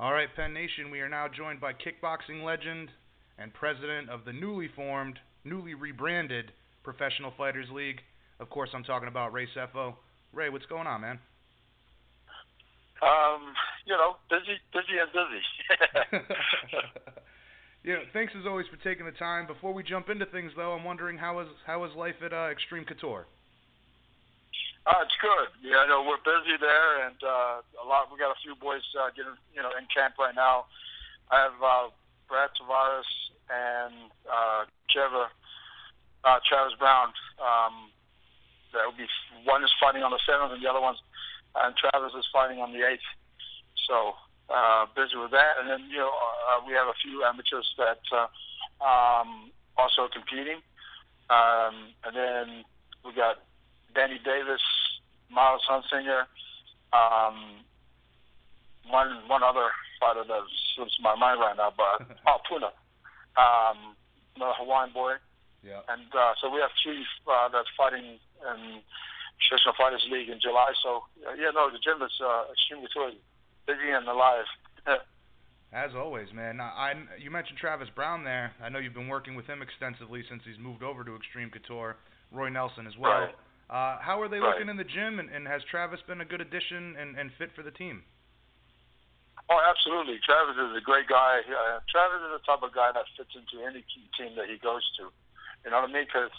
[0.00, 2.88] All right, Penn Nation, we are now joined by kickboxing legend
[3.36, 8.00] and president of the newly formed, newly rebranded Professional Fighters League,
[8.40, 9.96] Of course, I'm talking about Ray Sefo.
[10.32, 11.18] Ray, what's going on, man?
[13.02, 13.52] Um,
[13.84, 16.24] you know, busy, busy, and busy.
[17.84, 19.46] yeah, thanks as always for taking the time.
[19.46, 22.48] Before we jump into things, though, I'm wondering how is how is life at uh,
[22.50, 23.26] Extreme Couture?
[24.86, 25.48] Uh, it's good.
[25.60, 28.08] Yeah, I know we're busy there, and uh, a lot.
[28.08, 30.66] We got a few boys uh, getting, you know, in camp right now.
[31.30, 31.92] I have uh,
[32.28, 33.06] Brad Tavares
[33.52, 35.28] and uh, Trevor,
[36.24, 37.12] uh, Travis Browne.
[37.36, 37.92] Um,
[38.72, 39.10] that will be
[39.44, 40.98] one is fighting on the seventh, and the other one's
[41.54, 43.04] and Travis is fighting on the eighth.
[43.88, 44.14] So
[44.48, 48.00] uh, busy with that, and then you know uh, we have a few amateurs that
[48.14, 48.30] uh,
[48.80, 50.62] um, also competing,
[51.28, 52.46] um, and then
[53.04, 53.42] we got
[53.94, 54.62] Danny Davis,
[55.30, 56.26] Miles Hunsinger,
[56.92, 57.64] um,
[58.88, 59.70] one one other
[60.00, 60.42] fighter that
[60.74, 62.72] slips my mind right now, but oh Puna,
[63.36, 63.94] um,
[64.36, 65.14] another Hawaiian boy.
[65.62, 65.84] Yeah.
[65.88, 68.60] And uh, so we have Chief uh, that's fighting in
[69.44, 70.72] Traditional Fighters League in July.
[70.82, 72.88] So uh, yeah, no, the gym is uh, extremely
[73.66, 74.48] busy and alive.
[75.72, 76.56] As always, man.
[76.56, 78.52] Now, I you mentioned Travis Browne there.
[78.62, 81.96] I know you've been working with him extensively since he's moved over to Extreme Couture.
[82.32, 83.30] Roy Nelson as well.
[83.30, 83.34] Right.
[83.70, 84.50] Uh, how are they Right.
[84.50, 87.52] looking in the gym, and, and has Travis been a good addition and, and fit
[87.54, 88.02] for the team?
[89.48, 90.18] Oh, absolutely.
[90.18, 91.40] Travis is a great guy.
[91.46, 93.84] Uh, Travis is the type of guy that fits into any
[94.18, 95.10] team that he goes to.
[95.64, 96.04] You know what I mean?
[96.04, 96.34] Because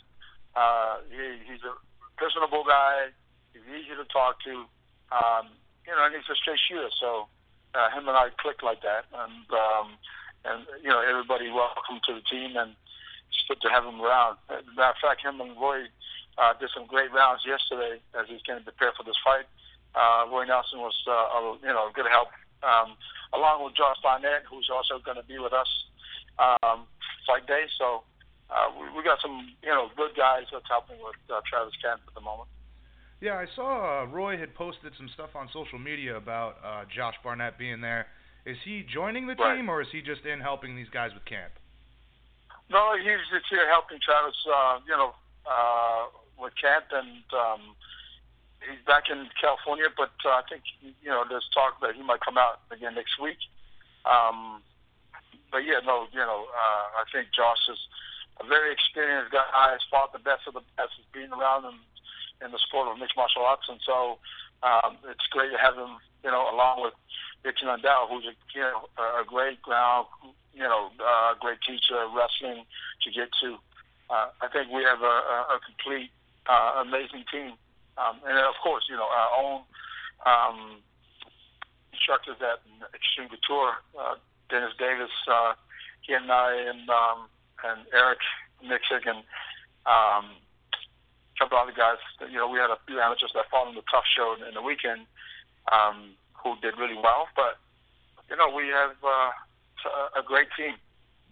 [0.56, 1.76] uh, he, he's a
[2.20, 3.12] personable guy.
[3.54, 4.68] He's easy to talk to.
[5.12, 5.56] Um,
[5.88, 6.92] you know, and he's a straight shooter.
[7.00, 7.28] So
[7.76, 9.08] uh, him and I click like that.
[9.12, 9.88] And um,
[10.44, 12.76] and you know, everybody welcome to the team, and
[13.28, 14.38] it's good to have him around.
[14.50, 15.88] As a matter of fact, him and Roy
[16.38, 19.46] uh, did some great rounds yesterday as he's getting prepared for this fight.
[19.96, 22.30] Uh, Roy Nelson was, uh, a, you know, good help,
[22.64, 22.96] um,
[23.34, 25.68] along with Josh Barnett, who's also going to be with us
[26.40, 26.88] um,
[27.28, 27.68] fight day.
[27.78, 28.04] So
[28.50, 32.00] uh, we, we got some, you know, good guys that's helping with uh, Travis Kent
[32.08, 32.48] at the moment.
[33.20, 37.14] Yeah, I saw uh, Roy had posted some stuff on social media about uh, Josh
[37.24, 38.08] Barnett being there.
[38.46, 39.58] Is he joining the Right.
[39.58, 41.54] team, or is he just in helping these guys with camp?
[42.72, 45.14] No, he's just here helping Travis, uh, you know,
[45.46, 46.06] uh,
[46.40, 47.76] with camp, and um,
[48.62, 49.88] he's back in California.
[49.96, 53.20] But uh, I think you know, there's talk that he might come out again next
[53.22, 53.40] week.
[54.06, 54.62] Um,
[55.52, 57.80] but yeah, no, you know, uh, I think Josh is
[58.40, 59.46] a very experienced guy.
[59.54, 60.96] Has fought the best of the best.
[60.98, 61.78] Has been around in,
[62.46, 64.18] in the sport of mixed martial arts, and so
[64.64, 66.94] um, it's great to have him, you know, along with
[67.44, 70.08] Ricky Lundell, who's a you know a great ground,
[70.54, 72.66] you know, uh, great teacher of wrestling
[73.04, 73.58] to get to.
[74.12, 75.16] Uh, I think we have a,
[75.56, 76.12] a, complete,
[76.44, 77.56] uh, amazing team,
[77.96, 79.62] um, and then of course, you know, our own
[80.28, 80.84] um,
[81.96, 82.60] instructors at
[82.92, 84.16] Extreme Couture, uh,
[84.50, 85.54] Dennis Davis, uh,
[86.02, 87.32] he and I, and um,
[87.64, 88.20] and Eric
[88.60, 89.24] Nicksick, and
[89.88, 92.04] um, a couple other guys.
[92.20, 94.62] You know, we had a few amateurs that fought in the tough show in, the
[94.62, 95.08] weekend
[95.72, 97.32] um, who did really well.
[97.34, 97.64] But
[98.30, 100.76] you know, we have uh, a great team.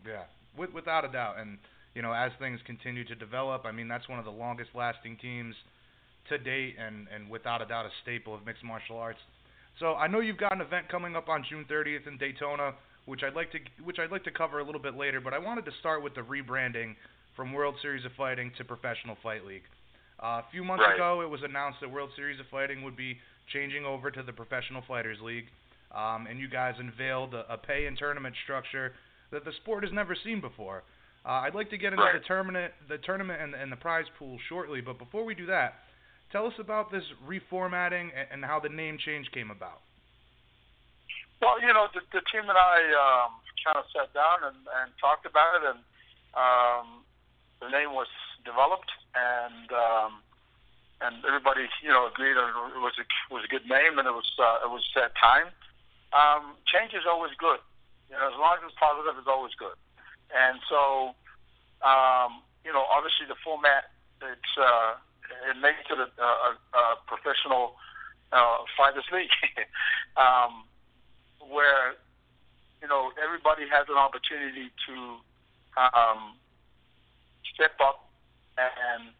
[0.07, 0.23] Yeah,
[0.55, 1.39] without a doubt.
[1.39, 1.57] And
[1.95, 5.17] you know, as things continue to develop, I mean, that's one of the longest lasting
[5.17, 5.55] teams
[6.29, 9.19] to date, and and without a doubt, a staple of mixed martial arts.
[9.79, 12.73] So I know you've got an event coming up on June 30th in Daytona,
[13.05, 15.19] which I'd like to which I'd like to cover a little bit later.
[15.21, 16.95] But I wanted to start with the rebranding
[17.35, 19.63] from World Series of Fighting to Professional Fight League.
[20.21, 20.95] Uh, a few months Right.
[20.95, 23.17] ago, it was announced that World Series of Fighting would be
[23.53, 25.47] changing over to the Professional Fighters League,
[25.95, 28.91] um, and you guys unveiled a, a pay and tournament structure
[29.31, 30.83] that the sport has never seen before.
[31.25, 32.13] Uh, I'd like to get into Right.
[32.21, 34.81] the tournament, the tournament, and, and the prize pool shortly.
[34.81, 35.75] But before we do that,
[36.31, 39.81] tell us about this reformatting and, and how the name change came about.
[41.41, 43.31] Well, you know, the, the team and I um,
[43.63, 45.79] kind of sat down and, and talked about it, and
[46.35, 47.03] um,
[47.61, 48.07] the name was
[48.43, 50.11] developed, and um,
[50.99, 54.11] and everybody, you know, agreed on it was a was a good name, and it
[54.11, 55.47] was uh, it was that time.
[56.11, 57.59] Um, change is always good.
[58.11, 59.75] You know, as long as it's positive, it's always good.
[60.33, 61.15] And so,
[61.81, 63.89] um, you know, obviously the format
[64.21, 64.99] it's uh,
[65.47, 67.75] it makes it a, a, a professional
[68.31, 69.31] uh, fighters league.
[70.17, 70.67] um,
[71.47, 71.95] where
[72.81, 74.95] you know everybody has an opportunity to
[75.79, 76.35] um,
[77.53, 78.09] step up
[78.57, 79.15] and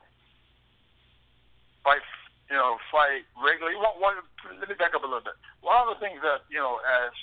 [1.84, 2.04] fight.
[2.50, 3.78] You know, fight regularly.
[3.78, 4.16] One, one,
[4.58, 5.38] let me back up a little bit.
[5.62, 7.14] One of the things that you know, as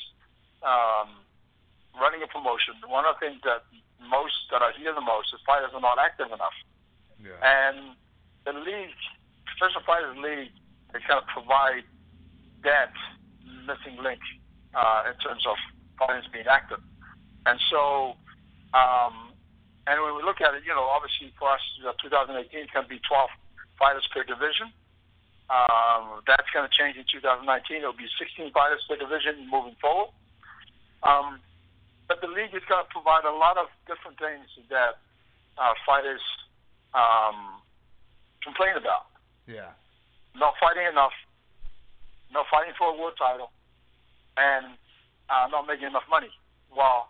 [0.63, 1.26] um,
[2.01, 3.65] running a promotion, one of the things that
[4.01, 6.57] most that I hear the most is fighters are not active enough.
[7.21, 7.37] Yeah.
[7.41, 7.97] And
[8.45, 8.95] the league,
[9.49, 10.53] Professional Fighters League,
[10.93, 11.85] they kind of provide
[12.63, 12.93] that
[13.67, 14.21] missing link
[14.77, 15.57] uh, in terms of
[15.99, 16.81] fighters being active.
[17.47, 18.15] And so,
[18.75, 19.33] um,
[19.87, 22.85] and when we look at it, you know, obviously for us, uh, 2018 is going
[22.85, 23.31] to be 12
[23.79, 24.71] fighters per division.
[25.47, 27.47] Um, that's going to change in 2019.
[27.79, 30.11] It'll be 16 fighters per division moving forward.
[31.07, 31.39] Um,
[32.09, 35.03] but the league is going to provide a lot of different things that
[35.59, 36.23] uh, fighters
[36.95, 37.59] um,
[38.43, 39.11] complain about.
[39.47, 39.75] Yeah.
[40.35, 41.15] Not fighting enough,
[42.31, 43.51] not fighting for a world title,
[44.37, 44.79] and
[45.31, 46.31] uh, not making enough money.
[46.71, 47.09] Well,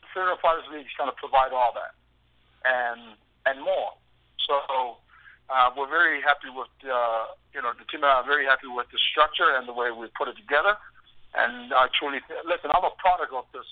[0.00, 1.94] the Federal Fighters League is going to provide all that
[2.64, 3.14] and
[3.44, 3.92] and more.
[4.48, 4.96] So
[5.52, 8.68] uh, we're very happy with uh, you know the team and I are very happy
[8.68, 10.76] with the structure and the way we put it together.
[11.36, 12.70] And I truly listen.
[12.72, 13.66] I'm a product of this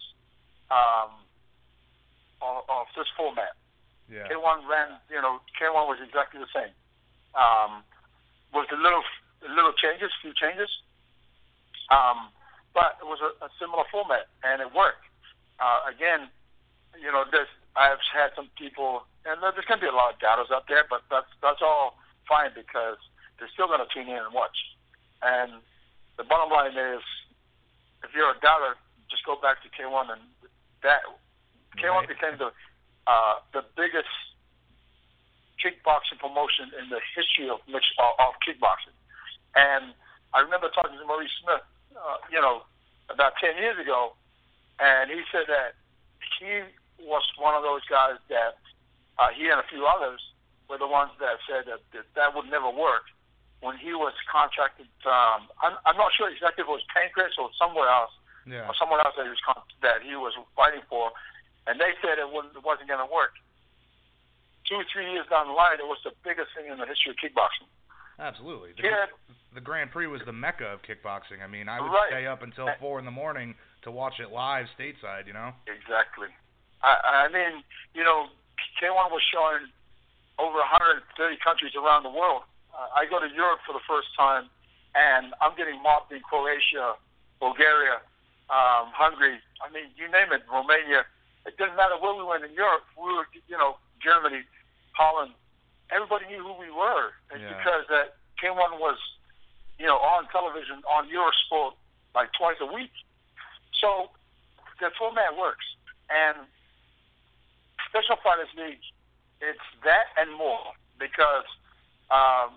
[0.72, 1.12] um,
[2.40, 3.52] of, of this format.
[4.08, 4.26] Yeah.
[4.28, 6.72] K1 ran, you know, K1 was exactly the same.
[7.36, 7.84] Um,
[8.52, 9.04] with a little
[9.42, 10.68] little changes, few changes.
[11.90, 12.32] Um,
[12.72, 15.04] but it was a, a similar format, and it worked.
[15.60, 16.28] Uh, again,
[16.96, 20.20] you know, there's I've had some people, and there's going to be a lot of
[20.20, 21.96] doubters out there, but that's that's all
[22.28, 23.00] fine because
[23.38, 24.56] they're still going to tune in and watch.
[25.22, 25.60] And
[26.16, 27.00] the bottom line is,
[28.04, 28.76] if you're a doubter,
[29.08, 30.20] just go back to K1, and
[30.82, 31.02] that
[31.78, 32.08] K1 Right.
[32.08, 32.50] became the
[33.06, 34.10] uh, the biggest
[35.58, 38.94] kickboxing promotion in the history of mixed of, of kickboxing.
[39.54, 39.94] And
[40.34, 41.62] I remember talking to Maurice Smith,
[41.94, 42.62] uh, you know,
[43.10, 44.14] about ten years ago,
[44.80, 45.78] and he said that
[46.38, 46.66] he
[47.02, 48.58] was one of those guys that
[49.18, 50.20] uh, he and a few others
[50.70, 53.06] were the ones that said that that, that would never work
[53.60, 54.86] when he was contracted.
[55.06, 58.10] Um, I'm, I'm not sure exactly if it was Pancrase or somewhere else,
[58.46, 58.66] Yeah.
[58.66, 59.42] or someone else that he was
[59.82, 61.12] that he was fighting for,
[61.66, 63.32] and they said it, wouldn't, it wasn't going to work.
[64.68, 67.10] Two or three years down the line, it was the biggest thing in the history
[67.10, 67.66] of kickboxing.
[68.18, 68.72] Absolutely.
[68.78, 69.06] The, Yeah.
[69.54, 71.42] the Grand Prix was the mecca of kickboxing.
[71.42, 72.10] I mean, I would Right.
[72.10, 75.26] stay up until four in the morning to watch it live stateside.
[75.26, 75.52] You know.
[75.66, 76.28] Exactly.
[76.82, 77.62] I, I mean,
[77.94, 78.28] you know,
[78.80, 79.70] K1 was showing
[80.38, 82.42] over 130 countries around the world.
[82.72, 84.48] Uh, I go to Europe for the first time,
[84.94, 86.94] and I'm getting mobbed in Croatia,
[87.40, 88.00] Bulgaria,
[88.50, 89.38] um, Hungary.
[89.62, 91.04] I mean, you name it, Romania.
[91.46, 92.84] It didn't matter where we went in Europe.
[92.96, 94.42] We were, you know, Germany,
[94.92, 95.32] Holland.
[95.90, 97.52] Everybody knew who we were, and Yeah.
[97.58, 98.98] because that K1 was,
[99.78, 101.74] you know, on television on Eurosport
[102.14, 102.92] like twice a week.
[103.80, 104.10] So
[104.80, 105.64] the format works,
[106.10, 106.46] and
[107.88, 108.80] Special Fighters League,
[109.40, 111.44] it's that and more because
[112.10, 112.56] um,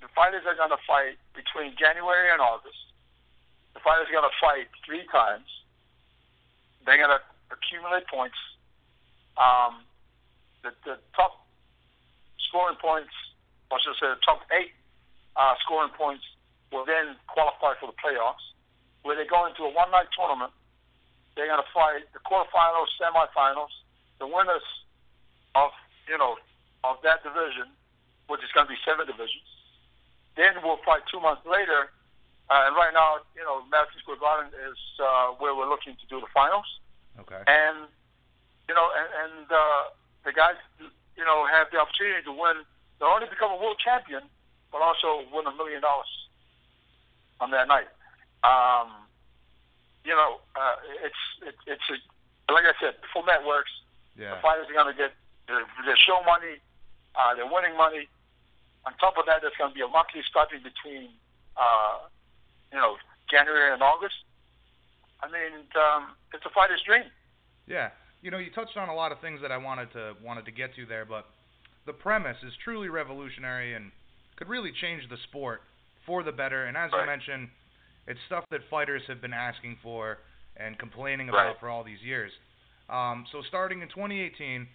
[0.00, 2.78] the fighters are going to fight between January and August.
[3.74, 5.46] The fighters going to fight three times.
[6.86, 8.38] They're going to accumulate points.
[9.36, 9.82] Um,
[10.62, 11.44] the, the top
[12.48, 13.12] scoring points,
[13.70, 14.72] or should I say, the top eight
[15.36, 16.22] uh, scoring points
[16.70, 18.42] will then qualify for the playoffs,
[19.02, 20.54] where they go into a one-night tournament.
[21.34, 23.74] They're going to fight the quarterfinals, semifinals,
[24.18, 24.62] the winners
[25.54, 25.70] of
[26.06, 26.38] you know
[26.84, 27.70] of that division,
[28.28, 29.48] which is going to be seven divisions.
[30.36, 31.90] Then we'll fight two months later,
[32.50, 36.06] uh, and right now, you know, Madison Square Garden is uh, where we're looking to
[36.08, 36.66] do the finals.
[37.20, 37.40] Okay.
[37.46, 37.88] And
[38.68, 39.82] you know, and, and uh,
[40.24, 40.56] the guys,
[41.16, 42.64] you know, have the opportunity to win,
[43.00, 44.22] not only become a world champion,
[44.72, 46.10] but also win a million dollars
[47.40, 47.88] on that night.
[48.42, 49.04] Um,
[50.04, 51.96] you know, uh, it's it, it's a,
[52.52, 53.72] like I said, the format works.
[54.16, 54.36] Yeah.
[54.36, 55.12] The fighters are going to get
[55.48, 56.60] their, their show money,
[57.16, 58.08] uh, their winning money.
[58.86, 61.08] On top of that, there's going to be a monthly stipend between,
[61.56, 62.04] uh,
[62.74, 62.96] you know,
[63.30, 64.16] January and August.
[65.22, 67.04] I mean, um, it's a fighter's dream.
[67.66, 67.90] Yeah.
[68.20, 70.50] You know, you touched on a lot of things that I wanted to wanted to
[70.50, 71.26] get to there, but
[71.86, 73.92] the premise is truly revolutionary and
[74.36, 75.62] could really change the sport
[76.04, 76.64] for the better.
[76.66, 77.48] And as you mentioned,
[78.08, 80.18] it's stuff that fighters have been asking for
[80.56, 81.60] and complaining about Right.
[81.60, 82.32] for all these years.
[82.88, 84.66] Um, so starting in 2018,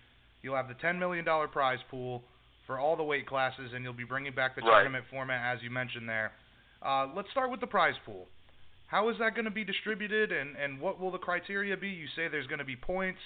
[0.41, 2.23] you'll have the $10 million prize pool
[2.65, 4.81] for all the weight classes, and you'll be bringing back the Right.
[4.81, 6.31] tournament format as you mentioned there.
[6.81, 8.27] Uh, let's start with the prize pool.
[8.87, 11.89] How is that going to be distributed, and, and what will the criteria be?
[11.89, 13.19] You say there's going to be points,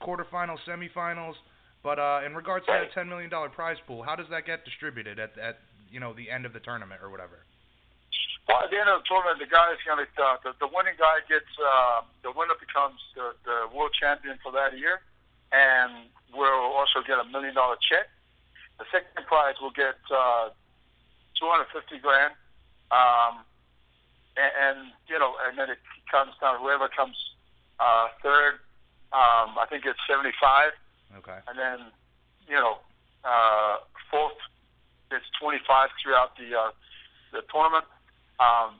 [0.00, 1.34] quarterfinals, semifinals,
[1.82, 5.18] but uh, in regards to that $10 million prize pool, how does that get distributed
[5.18, 5.60] at, at
[5.92, 7.44] you know the end of the tournament or whatever?
[8.48, 10.70] Well, at the end of the tournament, the guy is going to uh, the, the
[10.72, 15.04] winning guy gets uh, the winner becomes the, the world champion for that year,
[15.52, 18.08] and will also get a million dollar check.
[18.80, 20.52] The second prize will get uh,
[21.36, 22.36] two hundred fifty grand,
[22.94, 23.42] um,
[24.38, 24.78] and, and
[25.10, 25.78] you know, and then it
[26.10, 27.16] comes down whoever comes
[27.80, 28.62] uh, third.
[29.12, 30.70] Um, I think it's seventy five,
[31.18, 31.38] Okay.
[31.48, 31.78] and then
[32.46, 32.78] you know,
[33.24, 33.78] uh,
[34.10, 34.38] fourth
[35.10, 36.70] it's twenty five throughout the uh,
[37.32, 37.84] the tournament.
[38.40, 38.78] Um,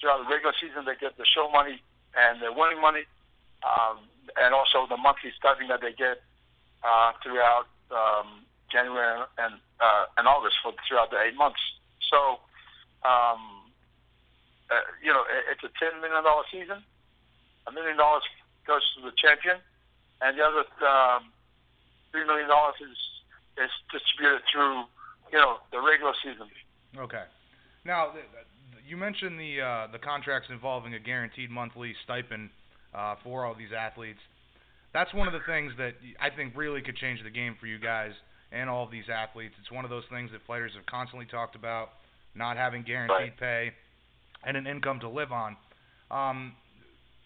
[0.00, 1.80] throughout the regular season, they get the show money
[2.16, 3.04] and the winning money,
[3.64, 4.00] um,
[4.36, 6.20] and also the monthly stipend that they get
[6.84, 11.60] uh, throughout um, January and uh, and August for throughout the eight months.
[12.12, 12.40] So,
[13.04, 13.70] um,
[14.70, 16.82] uh, you know, it, it's a ten million dollar season.
[17.66, 18.22] A million dollars
[18.66, 19.58] goes to the champion,
[20.20, 21.32] and the other um,
[22.12, 22.98] three million dollars is
[23.58, 24.84] is distributed through
[25.32, 26.48] you know the regular season.
[26.98, 27.24] Okay.
[27.84, 28.12] Now,
[28.86, 32.50] you mentioned the uh, the contracts involving a guaranteed monthly stipend
[32.94, 34.20] uh, for all these athletes.
[34.92, 37.78] That's one of the things that I think really could change the game for you
[37.78, 38.10] guys
[38.50, 39.54] and all of these athletes.
[39.60, 41.90] It's one of those things that fighters have constantly talked about,
[42.34, 43.72] not having guaranteed pay
[44.44, 45.56] and an income to live on.
[46.10, 46.52] Um,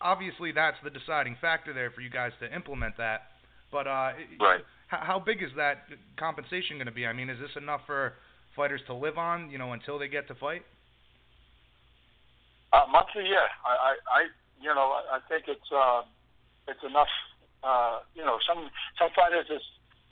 [0.00, 3.22] obviously, that's the deciding factor there for you guys to implement that.
[3.70, 4.64] But uh, Right.
[4.88, 5.86] how, how big is that
[6.16, 7.06] compensation going to be?
[7.06, 8.14] I mean, is this enough for
[8.56, 10.62] fighters to live on, you know, until they get to fight?
[12.72, 13.46] Uh, monthly, yeah.
[13.64, 14.20] I, I, I
[14.60, 16.02] you know, I, I think it's uh,
[16.66, 17.08] it's enough.
[17.62, 19.64] Uh, you know, some some fighters it's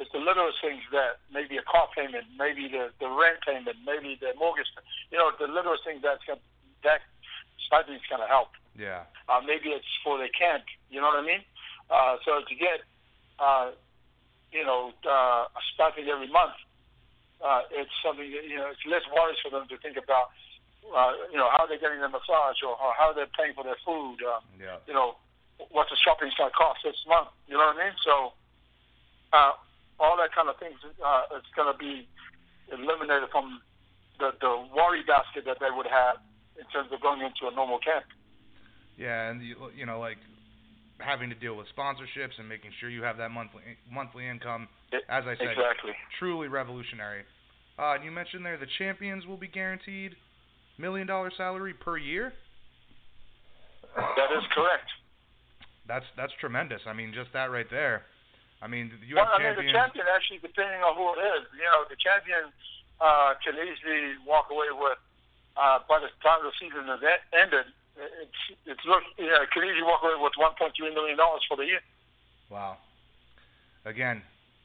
[0.03, 4.19] it's the littlest things that maybe a car payment, maybe the the rent payment, maybe
[4.19, 4.67] the mortgage.
[5.15, 6.43] You know, the littlest things that's gonna,
[6.83, 7.07] that
[7.63, 8.51] stipend's gonna help.
[8.75, 9.07] Yeah.
[9.31, 10.67] Uh, maybe it's for the camp.
[10.91, 11.43] You know what I mean?
[11.87, 12.83] Uh, so to get,
[13.39, 13.71] uh,
[14.51, 16.59] you know, uh, a stipend every month,
[17.45, 20.35] uh, it's something that, you know, it's less worries for them to think about.
[20.83, 23.79] Uh, you know, how they're getting their massage or, or how they're paying for their
[23.87, 24.19] food.
[24.19, 24.83] Uh, Yeah.
[24.89, 25.15] you know,
[25.71, 27.29] what's the shopping going to cost this month?
[27.47, 27.95] You know what I mean?
[28.03, 28.33] So,
[29.33, 29.53] uh,
[30.01, 32.09] all that kind of things, uh, it's going to be
[32.73, 33.61] eliminated from
[34.19, 36.17] the, the worry basket that they would have
[36.59, 38.05] in terms of going into a normal camp.
[38.97, 40.19] Yeah, and you, you know, like
[40.99, 44.69] having to deal with sponsorships and making sure you have that monthly monthly income.
[45.09, 45.93] As I said, Exactly.
[46.19, 47.25] truly revolutionary.
[47.79, 50.15] Uh, you mentioned there the champions will be guaranteed
[50.79, 52.33] million dollar salary per year.
[53.97, 54.89] That is correct.
[55.89, 56.81] That's that's tremendous.
[56.87, 58.03] I mean, just that right there.
[58.63, 61.51] I mean, you well, have I mean, the champion actually, depending on who it is,
[61.59, 62.55] you know, the champion
[63.03, 65.03] uh, can easily walk away with.
[65.59, 67.67] Uh, by the time the season is e- ended,
[67.99, 71.67] it's it's look, you know, can easily walk away with 1.3 million dollars for the
[71.67, 71.83] year.
[72.49, 72.79] Wow.
[73.85, 74.23] Again,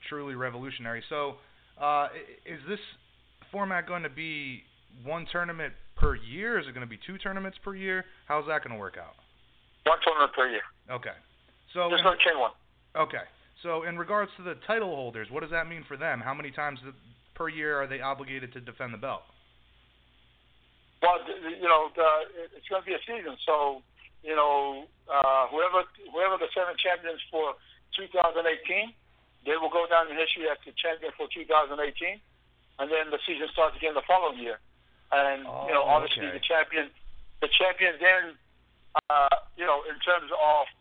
[0.08, 1.04] truly revolutionary.
[1.10, 1.42] So,
[1.82, 2.08] uh,
[2.46, 2.80] is this
[3.52, 4.62] format going to be
[5.04, 6.60] one tournament per year?
[6.60, 8.06] Is it going to be two tournaments per year?
[8.28, 9.18] How's that going to work out?
[9.90, 10.62] One tournament per year.
[10.92, 11.18] Okay.
[11.74, 12.52] So There's no chain one.
[12.96, 13.26] Okay.
[13.68, 16.24] So in regards to the title holders, what does that mean for them?
[16.24, 16.80] How many times
[17.36, 19.28] per year are they obligated to defend the belt?
[21.04, 22.08] Well, you know, the,
[22.56, 23.84] it's going to be a season, so
[24.24, 25.84] you know, uh, whoever
[26.16, 27.60] whoever the seven champions for
[28.00, 28.96] 2018,
[29.44, 31.76] they will go down in history as the champion for 2018,
[32.80, 34.64] and then the season starts again the following year.
[35.12, 36.40] And you know, Oh, obviously okay.
[36.40, 36.88] the champion,
[37.44, 38.24] the champion then,
[39.12, 40.72] uh, you know, in terms of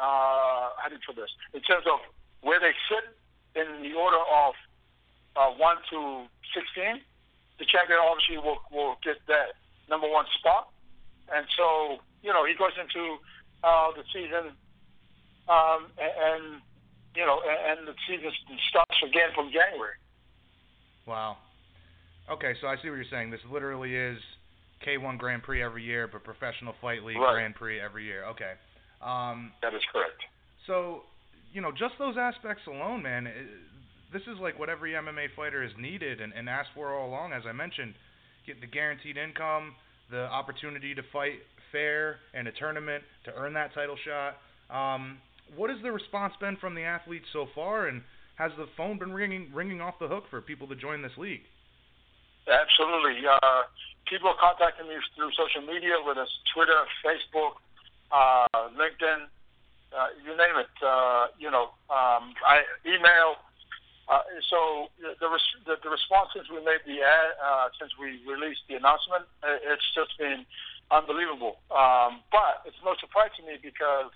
[0.00, 1.30] uh, how do you put this?
[1.52, 2.00] In terms of
[2.40, 3.04] where they sit
[3.60, 4.56] in the order of
[5.36, 6.24] uh, one to
[6.56, 7.04] 16,
[7.60, 9.60] the champion obviously will will get that
[9.92, 10.72] number one spot,
[11.28, 13.20] and so you know he goes into
[13.62, 14.56] uh, the season,
[15.52, 16.44] um, and, and
[17.14, 18.32] you know, and, and the season
[18.72, 20.00] starts again from January.
[21.06, 21.36] Wow.
[22.30, 23.30] Okay, so I see what you're saying.
[23.30, 24.18] This literally is
[24.86, 27.34] K1 Grand Prix every year, but Professional Fight League Right.
[27.34, 28.24] Grand Prix every year.
[28.26, 28.54] Okay.
[29.00, 30.22] Um, That is correct.
[30.66, 31.02] so,
[31.52, 33.32] you know, just those aspects alone, man, i
[34.12, 37.32] this is like what every MMA fighter has needed and, and asked for all along.
[37.32, 37.94] As I mentioned,
[38.44, 39.74] get the guaranteed income,
[40.10, 41.38] the opportunity to fight
[41.70, 44.34] fair in a tournament to earn that title shot.
[44.66, 45.18] Um,
[45.54, 48.02] what has the response been from the athletes so far, and
[48.34, 51.42] has the phone been ringing ringing off the hook for people to join this league?
[52.50, 53.22] Absolutely.
[53.26, 53.62] Uh,
[54.08, 57.62] people are contacting me through social media, whether it's Twitter, Facebook,
[58.12, 59.26] uh, LinkedIn,
[59.90, 60.74] uh, you name it.
[60.82, 63.38] Uh, you know, um, I email.
[64.10, 68.18] Uh, so the, res- the the response since we made the ad, uh, since we
[68.26, 69.22] released the announcement,
[69.62, 70.42] it's just been
[70.90, 71.62] unbelievable.
[71.70, 74.10] Um, but it's no surprise to me because,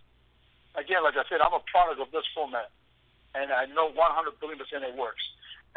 [0.75, 2.75] again, like I said, I'm a product of this format,
[3.39, 3.95] and I know 100
[4.43, 5.23] billion percent it works.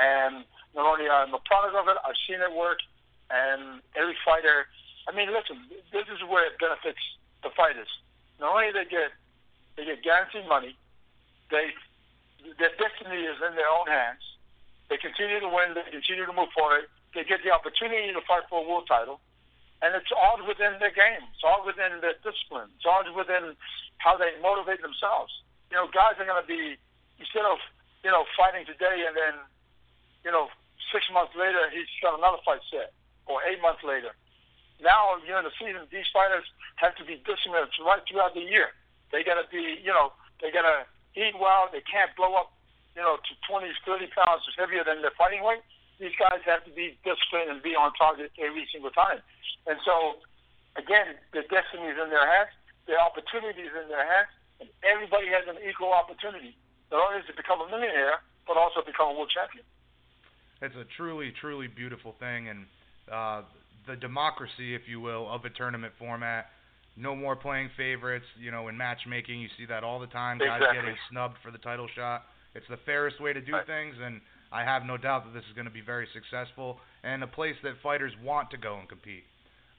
[0.01, 2.81] And not only I'm a product of it, I've seen it work,
[3.29, 4.65] and every fighter.
[5.05, 5.61] I mean, listen,
[5.93, 7.01] this is where it benefits
[7.45, 7.89] the fighters.
[8.39, 9.11] Not only they get
[9.75, 10.77] they get guaranteed money,
[11.49, 11.73] they
[12.57, 14.21] their destiny is in their own hands.
[14.89, 15.75] They continue to win.
[15.75, 16.87] They continue to move forward.
[17.13, 19.19] They get the opportunity to fight for a world title,
[19.81, 21.25] and it's all within their game.
[21.33, 22.69] It's all within their discipline.
[22.77, 23.57] It's all within
[23.97, 25.33] how they motivate themselves.
[25.73, 26.77] You know, guys are going to be
[27.19, 27.57] instead of
[28.05, 29.35] you know fighting today and then
[30.23, 30.47] you know
[30.93, 32.93] six months later he's got another fight set,
[33.25, 34.13] or eight months later.
[34.81, 36.45] Now during the season, these fighters
[36.77, 38.73] have to be disciplined right throughout the year.
[39.11, 40.85] They got to be, you know, they got to
[41.17, 41.69] eat well.
[41.71, 42.53] They can't blow up,
[42.93, 45.65] you know, to 20, 30 pounds heavier than their fighting weight,
[45.99, 49.21] these guys have to be disciplined and be on target every single time.
[49.65, 50.21] And so,
[50.77, 52.53] again, the destiny is in their hands,
[52.85, 54.29] the opportunity is in their hands,
[54.61, 56.53] and everybody has an equal opportunity,
[56.93, 59.65] not only to become a millionaire, but also become a world champion.
[60.61, 62.65] It's a truly, truly beautiful thing, and
[63.11, 63.41] uh,
[63.87, 66.47] the democracy, if you will, of a tournament format.
[66.95, 68.25] No more playing favorites.
[68.39, 70.41] You know, in matchmaking, you see that all the time.
[70.41, 70.67] Exactly.
[70.67, 72.25] Guys getting snubbed for the title shot.
[72.55, 73.65] It's the fairest way to do Right.
[73.67, 74.19] things, and
[74.51, 77.55] I have no doubt that this is going to be very successful and a place
[77.63, 79.25] that fighters want to go and compete.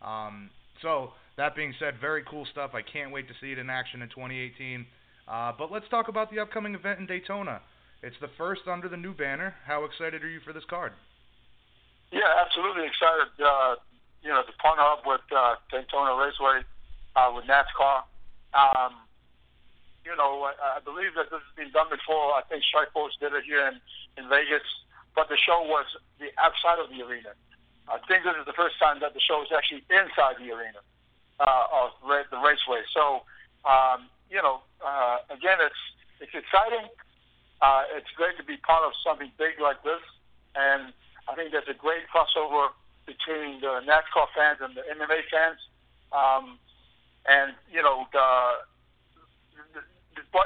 [0.01, 0.51] Um,
[0.81, 2.75] so that being said, very cool stuff.
[2.75, 4.87] I can't wait to see it in action in 2018.
[5.27, 7.61] Uh, but let's talk about the upcoming event in Daytona.
[8.03, 9.55] It's the first under the new banner.
[9.67, 10.93] How excited are you for this card?
[12.13, 13.29] Yeah, absolutely excited.
[13.45, 13.75] Uh,
[14.23, 16.65] you know, to partner up with uh, Daytona Raceway
[17.17, 18.03] uh, with NASCAR.
[18.55, 18.95] Um,
[20.05, 22.35] you know, I, I believe that this has been done before.
[22.35, 23.79] I think Strikeforce did it here in,
[24.17, 24.65] in Vegas,
[25.15, 25.87] but the show was
[26.19, 27.37] the outside of the arena.
[27.89, 30.81] I think this is the first time that the show is actually inside the arena
[31.41, 32.85] uh, of ra- the raceway.
[32.93, 33.25] So,
[33.65, 35.83] um, you know, uh, again, it's
[36.21, 36.89] it's exciting.
[37.63, 40.03] Uh, it's great to be part of something big like this,
[40.55, 40.93] and
[41.27, 42.71] I think there's a great crossover
[43.09, 45.57] between the NASCAR fans and the MMA fans.
[46.13, 46.61] Um,
[47.25, 48.29] and you know, the,
[49.57, 49.83] the, the,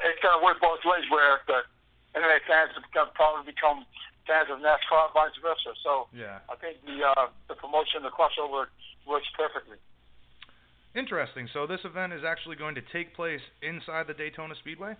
[0.06, 1.66] it's going to work both ways, where the
[2.14, 3.82] MMA fans have become, probably become
[4.26, 5.74] fans of NASCAR, vice versa.
[5.82, 6.38] So Yeah.
[6.46, 8.70] I think the uh, the promotion, the crossover,
[9.06, 9.82] works perfectly.
[10.94, 11.48] Interesting.
[11.52, 14.94] So this event is actually going to take place inside the Daytona Speedway?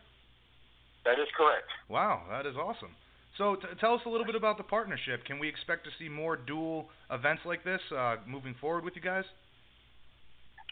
[1.04, 1.68] That is correct.
[1.88, 2.94] Wow, that is awesome.
[3.38, 5.24] So t- tell us a little bit about the partnership.
[5.24, 9.02] Can we expect to see more dual events like this uh, moving forward with you
[9.02, 9.24] guys?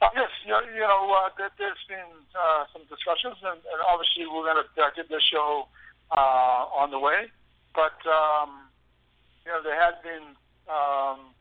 [0.02, 3.80] Uh, yes, you know, you know uh, there, there's been uh, some discussions, and, and
[3.84, 5.68] obviously we're going to uh, get this show
[6.12, 7.28] uh, on the way.
[7.74, 8.68] But um,
[9.44, 10.36] you know, there has been
[10.68, 11.36] um,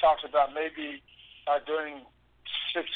[0.00, 1.00] talks about maybe
[1.48, 2.04] uh, doing
[2.76, 2.88] six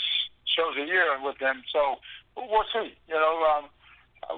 [0.45, 1.63] shows a year with them.
[1.73, 1.97] So
[2.37, 2.93] we'll see.
[3.09, 3.65] You know, um,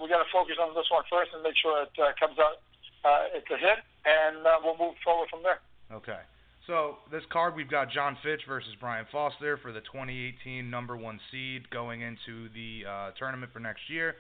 [0.03, 2.62] we got to focus on this one first and make sure it uh, comes out.
[3.05, 5.61] Uh, it's a hit, and uh, we'll move forward from there.
[5.92, 6.20] Okay.
[6.66, 11.18] So this card we've got John Fitch versus Brian Foster for the 2018 number one
[11.32, 14.14] seed going into the uh, tournament for next year.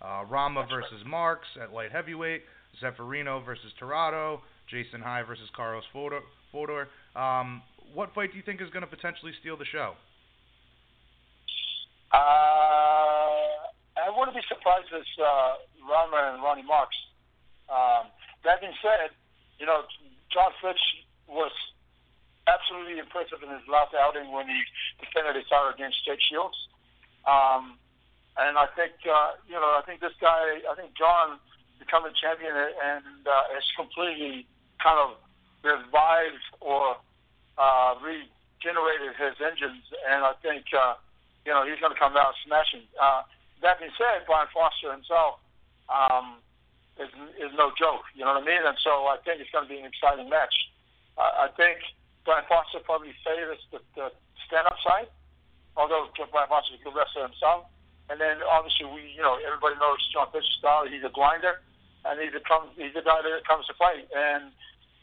[0.00, 2.42] Uh, Rama versus Markes at light heavyweight.
[2.82, 4.40] Zeffirino versus Torado.
[4.70, 6.20] Jason High versus Carlos Fodor.
[6.52, 6.88] Fodor.
[7.16, 7.62] Um,
[7.94, 9.94] what fight do you think is going to potentially steal the show?
[12.12, 12.16] Uh,
[13.96, 15.54] I wouldn't be surprised if uh,
[15.88, 16.96] Rama and Ronny Markes.
[17.68, 18.08] Um,
[18.48, 19.12] that being said,
[19.60, 19.84] you know,
[20.32, 20.80] John Fitch
[21.28, 21.52] was
[22.48, 24.56] absolutely impressive in his last outing when he
[24.96, 26.56] defended his title against Jake Shields.
[27.28, 27.76] Um,
[28.40, 31.36] and I think, uh, you know, I think this guy, I think John
[31.76, 34.48] becoming champion and uh, has completely
[34.80, 35.20] kind of
[35.60, 36.96] revived or
[37.60, 39.84] uh, regenerated his engines.
[40.08, 40.96] And I think, uh,
[41.44, 42.88] you know, he's going to come out smashing.
[42.96, 43.28] Uh,
[43.60, 45.36] that being said, Brian Foster himself
[45.92, 46.40] um,
[46.98, 48.04] is, is no joke.
[48.14, 48.62] You know what I mean?
[48.62, 50.54] And so I think it's going to be an exciting match.
[51.16, 51.78] Uh, I think
[52.26, 54.10] Brian Foster probably favors the, the
[54.46, 55.08] stand-up side,
[55.78, 57.66] although Brian Foster is a good wrestler himself.
[58.10, 60.88] And then obviously we, you know, everybody knows John Fitch's style.
[60.88, 61.60] He's a grinder,
[62.08, 64.48] and he's a come, he's a guy that comes to fight, and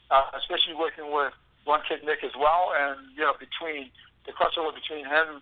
[0.09, 1.33] uh, especially working with
[1.69, 3.93] One Kick Nick as well, and you know, between
[4.25, 5.41] the crossover between him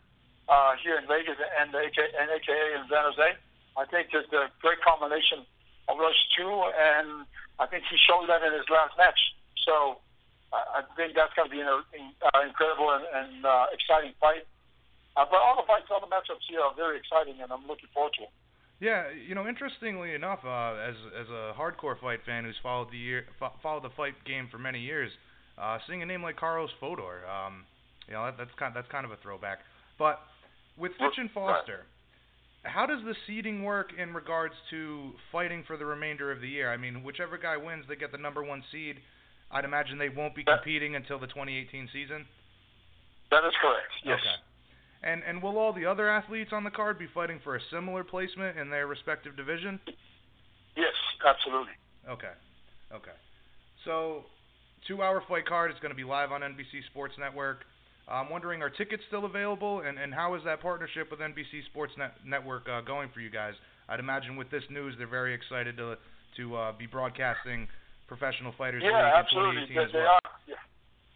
[0.52, 3.30] uh, here in Vegas and the AK, and AKA in San Jose,
[3.80, 5.48] I think there's a great combination
[5.88, 7.26] of those two, and
[7.60, 9.20] I think he showed that in his last match.
[9.66, 10.00] So
[10.52, 14.48] I I think that's going to be an uh, incredible and, and uh, exciting fight.
[15.16, 17.90] Uh, but all the fights, all the matchups here are very exciting, and I'm looking
[17.94, 18.34] forward to it.
[18.82, 22.98] Yeah, you know, interestingly enough, uh, as as a hardcore fight fan who's followed the
[22.98, 25.12] year fo- followed the fight game for many years,
[25.58, 27.64] uh, seeing a name like Carlos Fodor, um,
[28.08, 29.60] you know, that, that's kind that's kind of a throwback.
[29.98, 30.20] But
[30.78, 31.86] with Fitch and Foster,
[32.64, 36.72] how does the seeding work in regards to fighting for the remainder of the year?
[36.72, 38.98] I mean, whichever guy wins, they get the number one seed.
[39.52, 42.26] I'd imagine they won't be competing until the 2018 season.
[43.30, 43.92] That is correct.
[44.04, 44.20] Yes.
[44.20, 45.12] Okay.
[45.12, 48.04] And and will all the other athletes on the card be fighting for a similar
[48.04, 49.80] placement in their respective division?
[50.78, 50.94] Yes,
[51.28, 51.74] absolutely.
[52.10, 52.32] Okay.
[52.94, 53.12] Okay.
[53.86, 54.24] So,
[54.88, 57.66] two-hour fight card is going to be live on NBC Sports Network.
[58.08, 61.94] I'm wondering, are tickets still available, and and how is that partnership with NBC Sports
[61.98, 63.54] Net- Network uh, going for you guys?
[63.88, 65.96] I'd imagine with this news, they're very excited to
[66.38, 67.68] to uh, be broadcasting
[68.08, 69.64] professional fighters Yeah, absolutely.
[69.64, 70.20] in 2018 They, as they well.
[70.20, 70.32] are.
[70.50, 70.62] Yeah.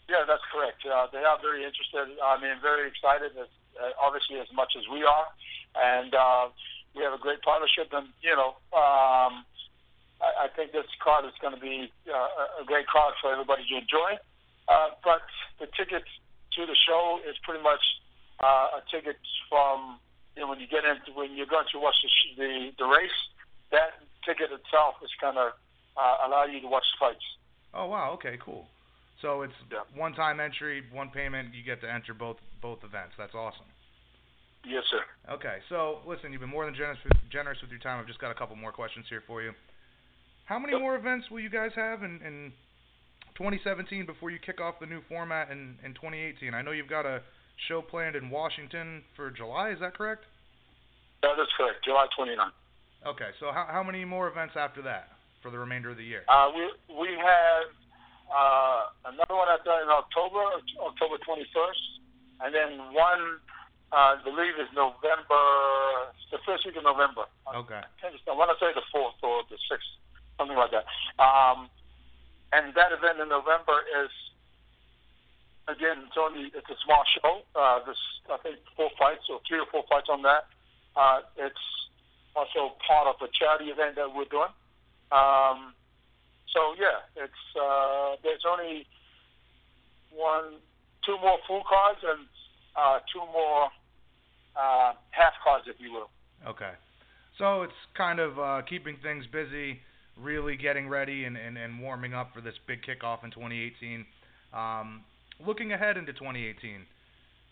[0.07, 0.79] yeah, that's correct.
[0.85, 2.07] Uh, they are very interested.
[2.23, 3.35] I mean, very excited.
[3.35, 5.27] As, uh, obviously, as much as we are,
[5.75, 6.47] and uh,
[6.95, 7.91] we have a great partnership.
[7.91, 9.43] And you know, um,
[10.23, 13.67] I, I think this card is going to be uh, a great card for everybody
[13.67, 14.15] to enjoy.
[14.71, 15.23] Uh, but
[15.59, 16.07] the tickets
[16.57, 17.81] to the show is pretty much
[18.41, 19.17] uh, a ticket
[19.49, 19.99] from
[20.35, 22.09] you know when you get into when you're going to watch the
[22.41, 23.19] the, the race.
[23.71, 25.51] That ticket itself is going to
[25.97, 27.25] uh, allow you to watch the fights.
[27.73, 28.67] Oh wow, okay, cool.
[29.21, 29.81] So it's Yeah.
[29.95, 33.13] one time entry, one payment, you get to enter both both events.
[33.17, 33.65] That's awesome.
[34.65, 35.01] Yes, sir.
[35.31, 36.99] Okay, so listen, you've been more than generous
[37.31, 37.99] generous with your time.
[37.99, 39.51] I've just got a couple more questions here for you.
[40.45, 40.81] How many Yep.
[40.81, 42.53] more events will you guys have and, in
[43.37, 46.53] 2017 before you kick off the new format in, in 2018?
[46.53, 47.21] I know you've got a
[47.69, 49.69] show planned in Washington for July.
[49.71, 50.25] Is that correct?
[51.21, 51.85] That is correct.
[51.85, 52.49] July 29.
[53.05, 56.25] Okay, so how how many more events after that for the remainder of the year?
[56.27, 56.65] Uh, we
[56.97, 57.69] we have
[58.27, 60.41] uh, another one I done in October,
[60.81, 61.83] October 21st,
[62.41, 63.37] and then one
[63.93, 65.39] uh, I believe is November,
[66.33, 67.29] the first week of November.
[67.47, 67.79] Okay.
[67.79, 69.87] I I want to say the fourth or the sixth,
[70.37, 70.89] something like that.
[71.21, 71.69] Um,
[72.53, 74.11] and that event in November is
[75.67, 77.43] again, it's only it's a small show.
[77.55, 80.47] Uh, there's I think four fights or three or four fights on that.
[80.95, 81.65] Uh, it's
[82.35, 84.51] also part of a charity event that we're doing.
[85.11, 85.73] Um,
[86.51, 88.87] so yeah, it's uh, there's only
[90.11, 90.59] one,
[91.05, 92.27] two more full cards and
[92.75, 93.69] uh, two more
[94.55, 96.09] uh, half cards, if you will.
[96.47, 96.71] Okay.
[97.37, 99.79] So it's kind of uh, keeping things busy,
[100.21, 104.05] really getting ready and, and, and warming up for this big kickoff in 2018.
[104.53, 105.01] Um,
[105.45, 106.85] looking ahead into 2018,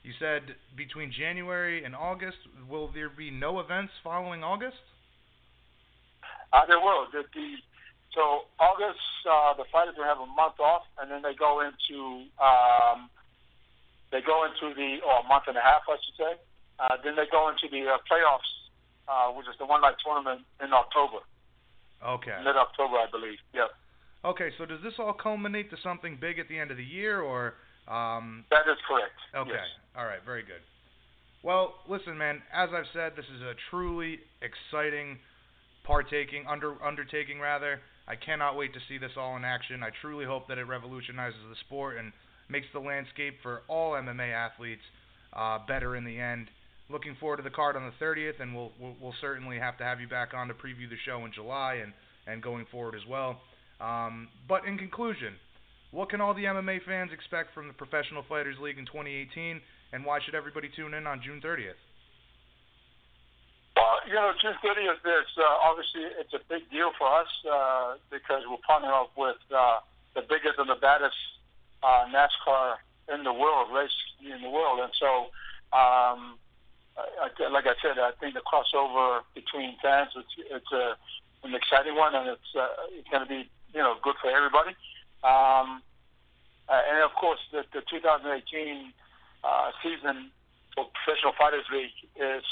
[0.03, 2.37] you said between January and August,
[2.69, 4.77] will there be no events following August?
[6.53, 7.07] Uh, there will.
[7.11, 7.57] The, the,
[8.13, 12.29] so August, uh, the fighters will have a month off, and then they go into
[12.39, 13.09] um,
[14.11, 16.33] they go into the or a month and a half, I should say.
[16.79, 18.51] Uh, then they go into the uh, playoffs,
[19.11, 21.19] uh, which is the one night tournament in October,
[22.05, 22.37] Okay.
[22.43, 23.39] mid October, I believe.
[23.53, 23.71] Yep,
[24.25, 27.21] Okay, so does this all culminate to something big at the end of the year,
[27.21, 27.53] or
[27.87, 29.13] um, that is correct.
[29.35, 29.51] Okay.
[29.53, 29.67] Yes.
[29.95, 30.19] All right.
[30.25, 30.65] Very good.
[31.43, 32.41] Well, listen, man.
[32.51, 35.19] As I've said, this is a truly exciting
[35.83, 37.79] partaking under undertaking rather.
[38.07, 39.83] I cannot wait to see this all in action.
[39.83, 42.11] I truly hope that it revolutionizes the sport and
[42.49, 44.81] makes the landscape for all MMA athletes
[45.33, 46.47] uh, better in the end.
[46.89, 49.83] Looking forward to the card on the 30th, and we'll, we'll we'll certainly have to
[49.83, 51.93] have you back on to preview the show in July and
[52.27, 53.41] and going forward as well.
[53.81, 55.33] Um, but in conclusion,
[55.91, 59.61] what can all the MMA fans expect from the Professional Fighters League in 2018,
[59.93, 61.79] and why should everybody tune in on June 30th?
[63.75, 67.95] Well, you know, June 30th is uh, obviously it's a big deal for us uh,
[68.11, 69.79] because we're partnering up with uh,
[70.15, 71.17] the biggest and the baddest
[71.83, 72.75] uh, NASCAR
[73.13, 73.91] in the world, race
[74.21, 75.31] in the world, and so.
[75.75, 76.37] Um,
[76.97, 80.95] I, I, like I said, I think the crossover between fans it's, it's a,
[81.43, 84.71] an exciting one, and it's uh, it's going to be you know good for everybody.
[85.23, 85.81] Um,
[86.67, 88.25] uh, and of course, the, the 2018
[89.43, 90.31] uh, season
[90.73, 92.43] for Professional Fighters League is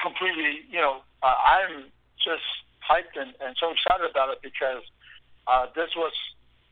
[0.00, 2.44] completely, you know, uh, I'm just
[2.80, 4.82] hyped and, and so excited about it because
[5.46, 6.12] uh, this was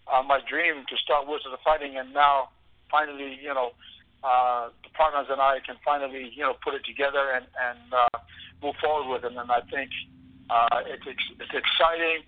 [0.09, 2.48] uh, my dream to start World Series of Fighting, and now
[2.90, 3.77] finally, you know,
[4.24, 8.19] uh, the partners and I can finally, you know, put it together and, and uh,
[8.62, 9.36] move forward with it.
[9.36, 9.90] And I think
[10.51, 12.24] uh, it's it's exciting.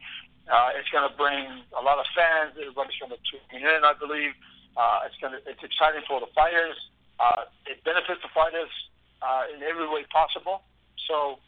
[0.50, 2.54] Uh, it's going to bring a lot of fans.
[2.58, 3.84] Everybody's going to tune in.
[3.84, 4.34] I believe
[4.76, 6.78] uh, it's going to it's exciting for the fighters.
[7.18, 8.70] Uh, it benefits the fighters
[9.22, 10.62] uh, in every way possible.
[11.06, 11.38] So,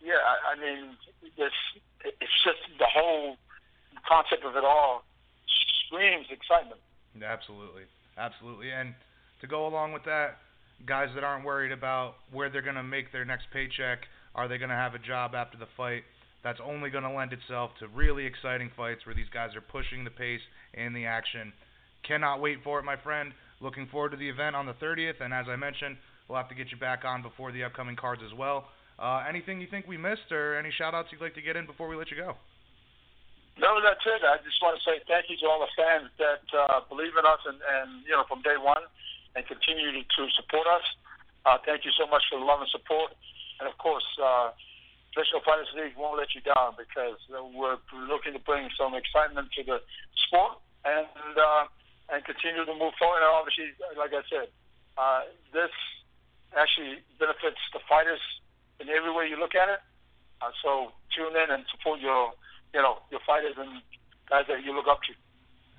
[0.00, 0.94] yeah, I, I mean,
[1.36, 1.52] this
[2.04, 3.36] it's just the whole
[4.06, 5.04] concept of it all
[5.86, 6.80] screams excitement.
[7.18, 7.82] Absolutely,
[8.16, 8.70] absolutely.
[8.70, 8.94] And
[9.40, 10.38] to go along with that,
[10.86, 14.00] guys that aren't worried about where they're going to make their next paycheck,
[14.34, 16.02] are they going to have a job after the fight?
[16.44, 20.04] That's only going to lend itself to really exciting fights where these guys are pushing
[20.04, 20.40] the pace
[20.74, 21.52] and the action.
[22.06, 23.32] Cannot wait for it, my friend.
[23.60, 25.96] Looking forward to the event on the 30th, and as I mentioned,
[26.28, 28.68] we'll have to get you back on before the upcoming cards as well.
[28.98, 31.88] Uh, anything you think we missed, or any shout-outs you'd like to get in before
[31.88, 32.34] we let you go?
[33.58, 34.22] No, that's it.
[34.22, 37.26] I just want to say thank you to all the fans that uh, believe in
[37.26, 38.86] us and, and you know from day one
[39.36, 40.84] and continue to, to support us.
[41.46, 43.12] Uh, thank you so much for the love and support.
[43.60, 44.50] And of course, uh,
[45.12, 49.50] Professional Fighters League won't let you down because uh, we're looking to bring some excitement
[49.56, 49.80] to the
[50.14, 51.64] sport and uh,
[52.12, 53.20] and continue to move forward.
[53.20, 54.48] And obviously, like I said,
[54.96, 55.72] uh, this
[56.56, 58.20] actually benefits the fighters
[58.80, 59.80] in every way you look at it.
[60.40, 62.32] Uh, so tune in and support your
[62.74, 63.82] you know your fighters and
[64.30, 65.12] guys that you look up to.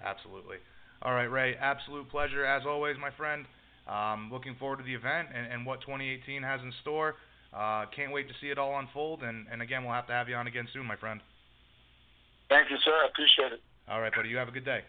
[0.03, 0.57] Absolutely.
[1.01, 1.55] All right, Ray.
[1.55, 3.45] Absolute pleasure as always, my friend.
[3.87, 7.15] Um, looking forward to the event and, and what 2018 has in store.
[7.53, 9.23] Uh, can't wait to see it all unfold.
[9.23, 11.21] And, and again, we'll have to have you on again soon, my friend.
[12.49, 12.91] Thank you, sir.
[12.91, 13.61] I appreciate it.
[13.89, 14.29] All right, buddy.
[14.29, 14.81] You have a good day.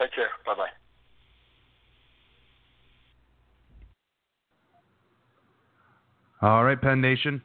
[0.00, 0.28] Take care.
[0.46, 0.68] Bye bye.
[6.42, 7.42] All right, Penn Nation.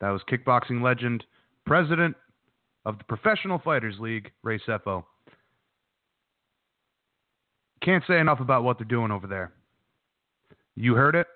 [0.00, 1.24] That was kickboxing legend,
[1.66, 2.16] president
[2.86, 5.04] of the Professional Fighters League, Ray Sefo.
[7.84, 9.52] Can't say enough about what they're doing over there.
[10.74, 11.26] You heard it.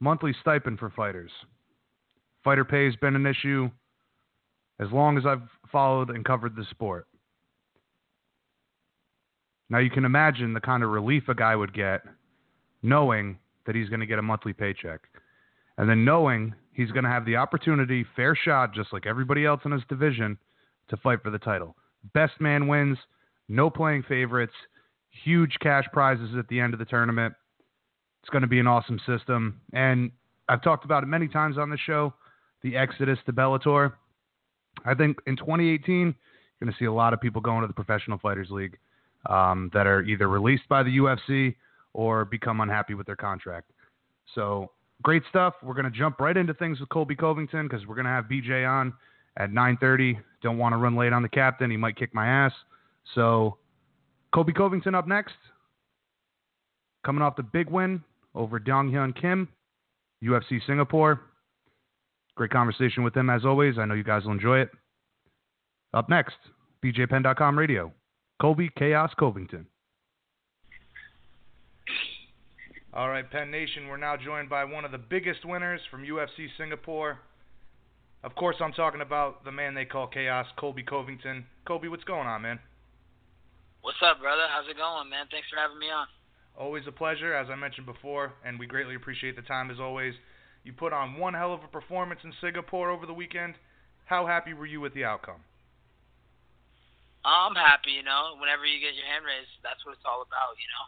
[0.00, 1.30] Monthly stipend for fighters.
[2.44, 3.68] Fighter pay has been an issue
[4.78, 5.42] as long as I've
[5.72, 7.08] followed and covered the sport.
[9.68, 12.02] Now you can imagine the kind of relief a guy would get
[12.82, 15.00] knowing that he's going to get a monthly paycheck.
[15.76, 19.60] And then knowing he's going to have the opportunity, fair shot, just like everybody else
[19.64, 20.38] in his division,
[20.88, 21.74] to fight for the title.
[22.14, 22.98] Best man wins,
[23.48, 24.54] no playing favorites,
[25.10, 27.34] huge cash prizes at the end of the tournament.
[28.22, 29.60] It's going to be an awesome system.
[29.72, 30.10] And
[30.48, 32.14] I've talked about it many times on the show
[32.62, 33.92] the exodus to Bellator.
[34.84, 36.14] I think in 2018, you're
[36.60, 38.76] going to see a lot of people going to the Professional Fighters League
[39.26, 41.54] um, that are either released by the UFC
[41.92, 43.70] or become unhappy with their contract.
[44.34, 44.70] So
[45.02, 45.54] great stuff.
[45.62, 48.24] We're going to jump right into things with Colby Covington because we're going to have
[48.24, 48.92] BJ on
[49.36, 50.18] at 9:30.
[50.42, 52.52] Don't want to run late on the captain; he might kick my ass.
[53.14, 53.58] So
[54.34, 55.34] Colby Covington up next,
[57.04, 58.02] coming off the big win
[58.34, 59.48] over Dong Hyun Kim,
[60.22, 61.20] UFC Singapore.
[62.36, 63.78] Great conversation with him as always.
[63.78, 64.70] I know you guys will enjoy it.
[65.94, 66.36] Up next,
[66.84, 67.92] BJPenn.com radio.
[68.40, 69.66] Colby Chaos Covington.
[72.92, 76.48] All right, Penn Nation, we're now joined by one of the biggest winners from UFC
[76.56, 77.18] Singapore.
[78.24, 81.44] Of course, I'm talking about the man they call Chaos, Colby Covington.
[81.66, 82.58] Colby, what's going on, man?
[83.88, 84.44] What's up, brother?
[84.52, 85.32] How's it going, man?
[85.32, 86.04] Thanks for having me on.
[86.52, 90.12] Always a pleasure, as I mentioned before, and we greatly appreciate the time as always.
[90.60, 93.56] You put on one hell of a performance in Singapore over the weekend.
[94.04, 95.40] How happy were you with the outcome?
[97.24, 98.36] I'm happy, you know.
[98.36, 100.84] Whenever you get your hand raised, that's what it's all about, you know.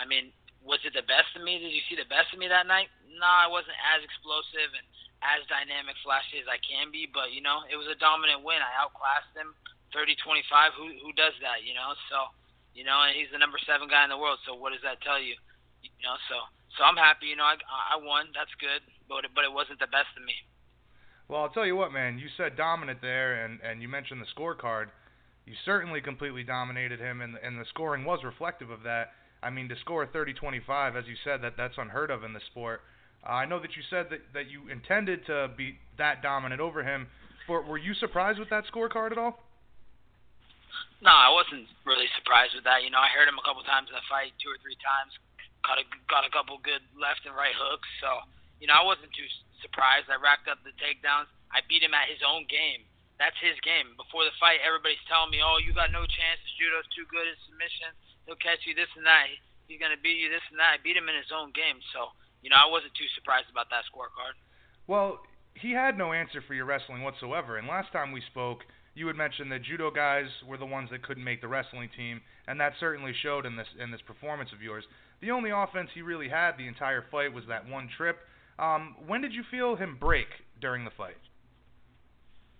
[0.00, 0.32] I mean,
[0.64, 1.60] was it the best of me?
[1.60, 2.88] Did you see the best of me that night?
[3.12, 4.88] No, I wasn't as explosive and
[5.20, 8.64] as dynamic, flashy as I can be, but you know, it was a dominant win.
[8.64, 9.52] I outclassed him,
[9.92, 10.48] 30-25.
[10.80, 11.92] Who who does that, you know?
[12.08, 12.32] So,
[12.78, 14.38] you know, and he's the number seven guy in the world.
[14.46, 15.34] So what does that tell you?
[15.82, 16.46] You know, so
[16.78, 17.26] so I'm happy.
[17.26, 18.30] You know, I I won.
[18.30, 20.38] That's good, but but it wasn't the best of me.
[21.26, 22.22] Well, I'll tell you what, man.
[22.22, 24.94] You said dominant there, and and you mentioned the scorecard.
[25.42, 29.10] You certainly completely dominated him, and and the scoring was reflective of that.
[29.42, 32.80] I mean, to score 30-25, as you said, that that's unheard of in the sport.
[33.24, 36.84] Uh, I know that you said that that you intended to be that dominant over
[36.84, 37.08] him.
[37.48, 39.42] But were you surprised with that scorecard at all?
[40.98, 42.82] No, I wasn't really surprised with that.
[42.82, 45.14] You know, I heard him a couple times in the fight, two or three times.
[45.62, 47.86] Got a got a couple good left and right hooks.
[48.02, 48.22] So,
[48.58, 49.26] you know, I wasn't too
[49.62, 50.10] surprised.
[50.10, 51.30] I racked up the takedowns.
[51.54, 52.86] I beat him at his own game.
[53.18, 53.98] That's his game.
[53.98, 56.38] Before the fight, everybody's telling me, "Oh, you got no chance.
[56.58, 57.90] Judo's too good at submission.
[58.26, 59.26] He'll catch you this and that.
[59.66, 61.82] He's gonna beat you this and that." I beat him in his own game.
[61.92, 64.38] So, you know, I wasn't too surprised about that scorecard.
[64.86, 67.56] Well, he had no answer for your wrestling whatsoever.
[67.58, 68.64] And last time we spoke,
[68.98, 72.20] you had mentioned that judo guys were the ones that couldn't make the wrestling team,
[72.46, 74.84] and that certainly showed in this in this performance of yours.
[75.20, 78.18] The only offense he really had the entire fight was that one trip.
[78.58, 80.26] Um, when did you feel him break
[80.60, 81.18] during the fight?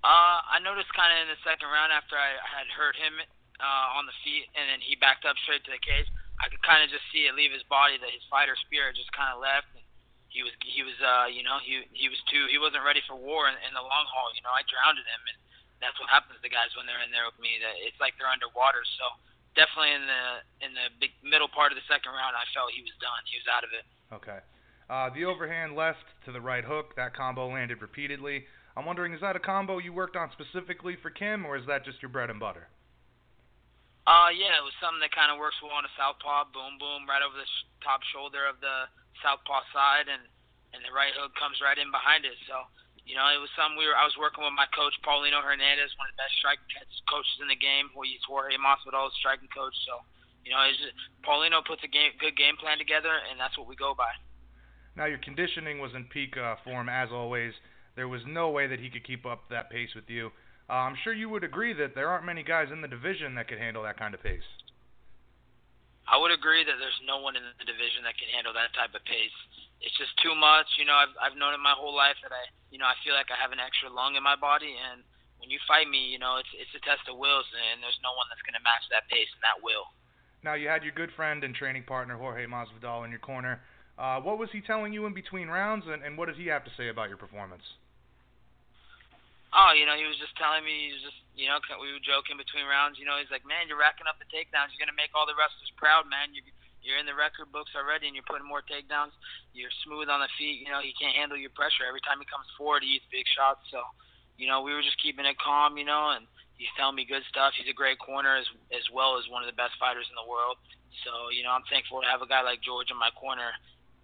[0.06, 3.18] Uh, I noticed kind of in the second round after I had hurt him
[3.58, 6.06] uh, on the feet, and then he backed up straight to the cage.
[6.38, 9.10] I could kind of just see it leave his body that his fighter spirit just
[9.10, 9.66] kind of left.
[9.74, 9.82] And
[10.30, 13.18] he was he was uh you know he he was too he wasn't ready for
[13.18, 14.30] war in, in the long haul.
[14.38, 15.38] You know I drowned him, and
[15.78, 17.58] that's what happens to guys when they're in there with me.
[17.62, 18.82] That it's like they're underwater.
[18.98, 19.04] So
[19.54, 20.24] definitely in the
[20.62, 23.22] in the big middle part of the second round, I felt he was done.
[23.26, 23.84] He was out of it.
[24.10, 24.40] Okay.
[24.88, 28.48] Uh, the overhand left to the right hook, that combo landed repeatedly.
[28.72, 31.84] I'm wondering, is that a combo you worked on specifically for Kim, or is that
[31.84, 32.72] just your bread and butter?
[34.08, 37.04] Uh, yeah, it was something that kind of works well on a southpaw, boom, boom,
[37.04, 38.88] right over the sh- top shoulder of the
[39.20, 40.24] southpaw side, and
[40.72, 42.36] and the right hook comes right in behind it.
[42.48, 42.64] So,
[43.08, 43.96] you know, it was something we were.
[43.96, 46.68] I was working with my coach Paulino Hernandez, one of the best striking
[47.08, 47.88] coaches in the game.
[47.96, 49.72] Who he's Jorge Masvidal's striking coach.
[49.88, 50.04] So,
[50.44, 50.92] you know, just,
[51.24, 54.12] Paulino puts a game, good game plan together, and that's what we go by.
[54.92, 57.56] Now your conditioning was in peak uh, form as always.
[57.96, 60.28] There was no way that he could keep up that pace with you.
[60.68, 63.48] Uh, I'm sure you would agree that there aren't many guys in the division that
[63.48, 64.44] could handle that kind of pace.
[66.04, 68.92] I would agree that there's no one in the division that can handle that type
[68.92, 69.38] of pace.
[69.80, 70.66] It's just too much.
[70.78, 73.14] You know, I've I've known it my whole life that I, you know, I feel
[73.14, 75.06] like I have an extra lung in my body, and
[75.38, 78.14] when you fight me, you know, it's it's a test of wills, and there's no
[78.18, 79.86] one that's going to match that pace and that will.
[80.42, 83.62] Now you had your good friend and training partner Jorge Masvidal in your corner.
[83.98, 86.62] Uh, what was he telling you in between rounds, and, and what did he have
[86.62, 87.66] to say about your performance?
[89.50, 92.04] Oh, you know, he was just telling me, he was just, you know, we were
[92.04, 93.00] joking between rounds.
[93.00, 94.70] You know, he's like, man, you're racking up the takedowns.
[94.70, 96.30] You're gonna make all the wrestlers proud, man.
[96.36, 96.46] You,
[96.82, 99.14] you're in the record books already, and you're putting more takedowns.
[99.52, 100.62] You're smooth on the feet.
[100.62, 101.84] You know, he can't handle your pressure.
[101.84, 103.62] Every time he comes forward, he eats big shots.
[103.68, 103.82] So,
[104.38, 106.24] you know, we were just keeping it calm, you know, and
[106.56, 107.54] he's telling me good stuff.
[107.58, 110.28] He's a great corner as as well as one of the best fighters in the
[110.28, 110.56] world.
[111.02, 113.50] So, you know, I'm thankful to have a guy like George in my corner.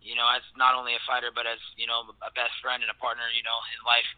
[0.05, 2.91] You know, as not only a fighter, but as you know, a best friend and
[2.91, 3.25] a partner.
[3.33, 4.11] You know, in life.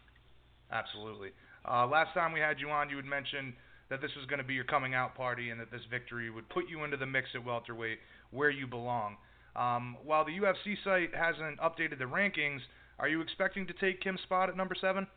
[0.67, 1.31] Absolutely.
[1.63, 3.53] Uh, last time we had you on, you had mentioned
[3.89, 6.47] that this was going to be your coming out party and that this victory would
[6.49, 7.99] put you into the mix at welterweight
[8.31, 9.17] where you belong.
[9.55, 12.61] Um, while the UFC site hasn't updated the rankings,
[12.99, 15.07] are you expecting to take Kim's spot at number seven?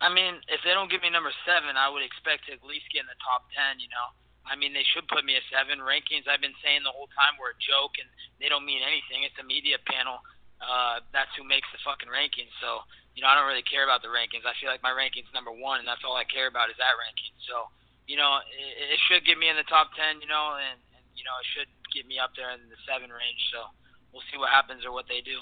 [0.00, 2.88] I mean, if they don't give me number seven, I would expect to at least
[2.88, 3.76] get in the top ten.
[3.76, 4.08] You know,
[4.48, 5.84] I mean, they should put me at seven.
[5.84, 8.08] Rankings, I've been saying the whole time, were a joke and
[8.40, 9.28] they don't mean anything.
[9.28, 10.24] It's a media panel.
[10.60, 12.52] Uh, that's who makes the fucking rankings.
[12.64, 14.46] So you know, I don't really care about the rankings.
[14.46, 16.94] I feel like my rankings number one, and that's all I care about is that
[16.96, 17.34] ranking.
[17.44, 17.68] So,
[18.06, 20.22] you know, it, it should get me in the top ten.
[20.22, 20.89] You know, and, and
[21.20, 23.42] you know, it should get me up there in the seven range.
[23.52, 23.68] So,
[24.12, 25.38] we'll see what happens or what they do.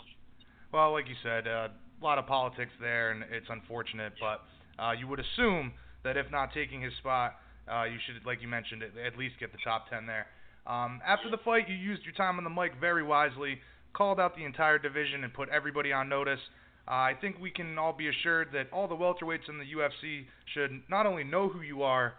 [0.72, 4.12] Well, like you said, uh, a lot of politics there, and it's unfortunate.
[4.20, 4.44] But
[4.82, 5.72] uh, you would assume
[6.04, 7.36] that if not taking his spot,
[7.70, 10.26] uh, you should, like you mentioned, at least get the top ten there.
[10.66, 13.60] Um, after the fight, you used your time on the mic very wisely,
[13.94, 16.40] called out the entire division, and put everybody on notice.
[16.86, 20.24] Uh, I think we can all be assured that all the welterweights in the UFC
[20.54, 22.14] should not only know who you are,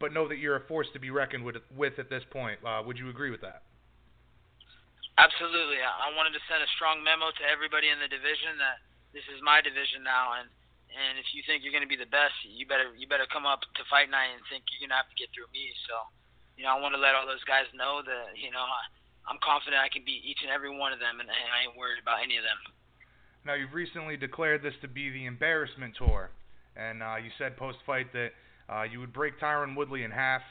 [0.00, 2.58] but know that you're a force to be reckoned with, with at this point.
[2.64, 3.62] Uh, would you agree with that?
[5.14, 5.78] Absolutely.
[5.78, 8.82] I wanted to send a strong memo to everybody in the division that
[9.14, 10.50] this is my division now, and
[10.90, 13.46] and if you think you're going to be the best, you better you better come
[13.46, 15.70] up to fight night and think you're going to have to get through me.
[15.86, 15.94] So,
[16.58, 18.66] you know, I want to let all those guys know that you know
[19.30, 21.78] I'm confident I can beat each and every one of them, and, and I ain't
[21.78, 22.60] worried about any of them.
[23.46, 26.30] Now, you've recently declared this to be the embarrassment tour,
[26.74, 28.32] and uh, you said post-fight that
[28.68, 30.42] uh, you would break Tyron Woodley in half.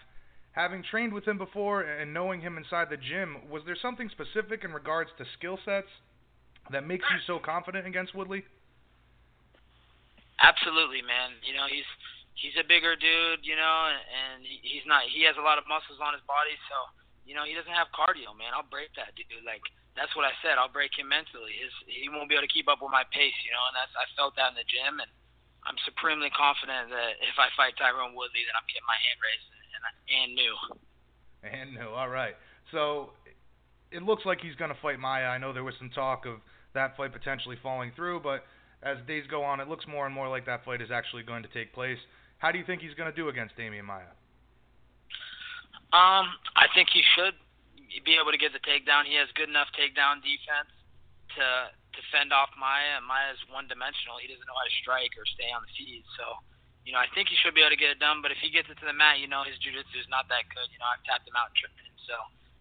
[0.53, 4.63] Having trained with him before and knowing him inside the gym, was there something specific
[4.63, 5.89] in regards to skill sets
[6.69, 8.45] that makes you so confident against Woodley?
[10.41, 11.33] Absolutely, man.
[11.41, 11.87] You know, he's
[12.37, 15.09] he's a bigger dude, you know, and he's not.
[15.09, 16.77] He has a lot of muscles on his body, so
[17.25, 18.53] you know he doesn't have cardio, man.
[18.53, 19.41] I'll break that dude.
[19.41, 19.65] Like
[19.97, 20.61] that's what I said.
[20.61, 21.57] I'll break him mentally.
[21.57, 23.93] His he won't be able to keep up with my pace, you know, and that's
[23.97, 25.09] I felt that in the gym, and
[25.63, 29.47] I'm supremely confident that if I fight Tyron Woodley, that I'm getting my hand raised
[29.47, 30.55] and and new.
[31.43, 31.89] And new.
[31.89, 32.35] All right.
[32.71, 33.11] So
[33.91, 35.27] it looks like he's going to fight Maia.
[35.27, 36.39] I know there was some talk of
[36.73, 38.45] that fight potentially falling through, but
[38.81, 41.43] as days go on, it looks more and more like that fight is actually going
[41.43, 41.99] to take place.
[42.39, 44.11] How do you think he's going to do against Demian Maia?
[45.93, 46.25] Um,
[46.57, 47.37] I think he should
[48.03, 49.05] be able to get the takedown.
[49.05, 50.73] He has good enough takedown defense
[51.37, 51.45] to
[51.93, 53.01] to fend off Maia.
[53.01, 54.17] Maia's one dimensional.
[54.17, 56.05] He doesn't know how to strike or stay on the feet.
[56.17, 56.25] So,
[56.83, 58.21] you know, I think he should be able to get it done.
[58.21, 60.49] But if he gets it to the mat, you know, his jiu-jitsu is not that
[60.51, 60.67] good.
[60.73, 61.95] You know, I've tapped him out and tripped him.
[62.05, 62.15] So,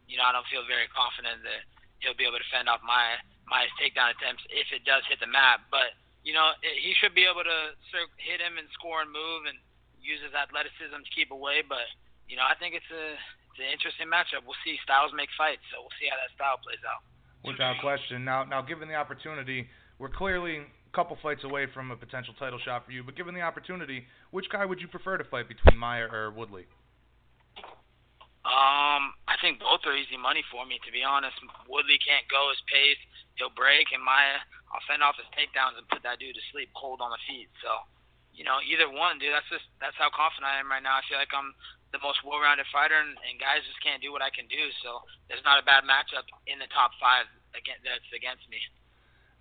[0.06, 1.64] you know, I don't feel very confident that
[2.04, 3.18] he'll be able to fend off Maia
[3.52, 5.60] Maia's takedown attempts if it does hit the mat.
[5.68, 5.92] But
[6.22, 7.74] you know, he should be able to
[8.22, 9.58] hit him and score and move and
[9.98, 11.66] use his athleticism to keep away.
[11.66, 11.84] But
[12.30, 13.18] you know, I think it's a
[13.52, 14.46] it's an interesting matchup.
[14.48, 14.80] We'll see.
[14.80, 17.04] Styles make fights, so we'll see how that style plays out.
[17.44, 18.24] Without question.
[18.24, 19.66] Now, now, given the opportunity,
[19.98, 23.02] we're clearly a couple fights away from a potential title shot for you.
[23.02, 26.66] But given the opportunity, which guy would you prefer to fight between Maia or Woodley?
[28.42, 30.78] Um, I think both are easy money for me.
[30.82, 31.38] To be honest,
[31.70, 32.98] Woodley can't go his pace;
[33.38, 34.42] he'll break, and Maia,
[34.74, 37.46] I'll fend off his takedowns and put that dude to sleep cold on the feet.
[37.62, 37.70] So,
[38.32, 39.32] you know, either one, dude.
[39.32, 40.96] That's just that's how confident I am right now.
[40.96, 41.52] I feel like I'm
[41.92, 44.72] the most well-rounded fighter, and, and guys just can't do what I can do.
[44.80, 48.56] So there's not a bad matchup in the top five against, that's against me.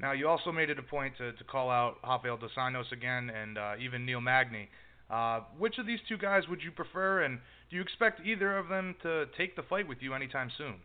[0.04, 3.32] Now you also made it a point to, to call out Rafael dos Anjos again,
[3.32, 4.68] and uh, even Neil Magny.
[5.08, 7.40] Uh, which of these two guys would you prefer, and
[7.70, 10.80] do you expect either of them to take the fight with you anytime soon?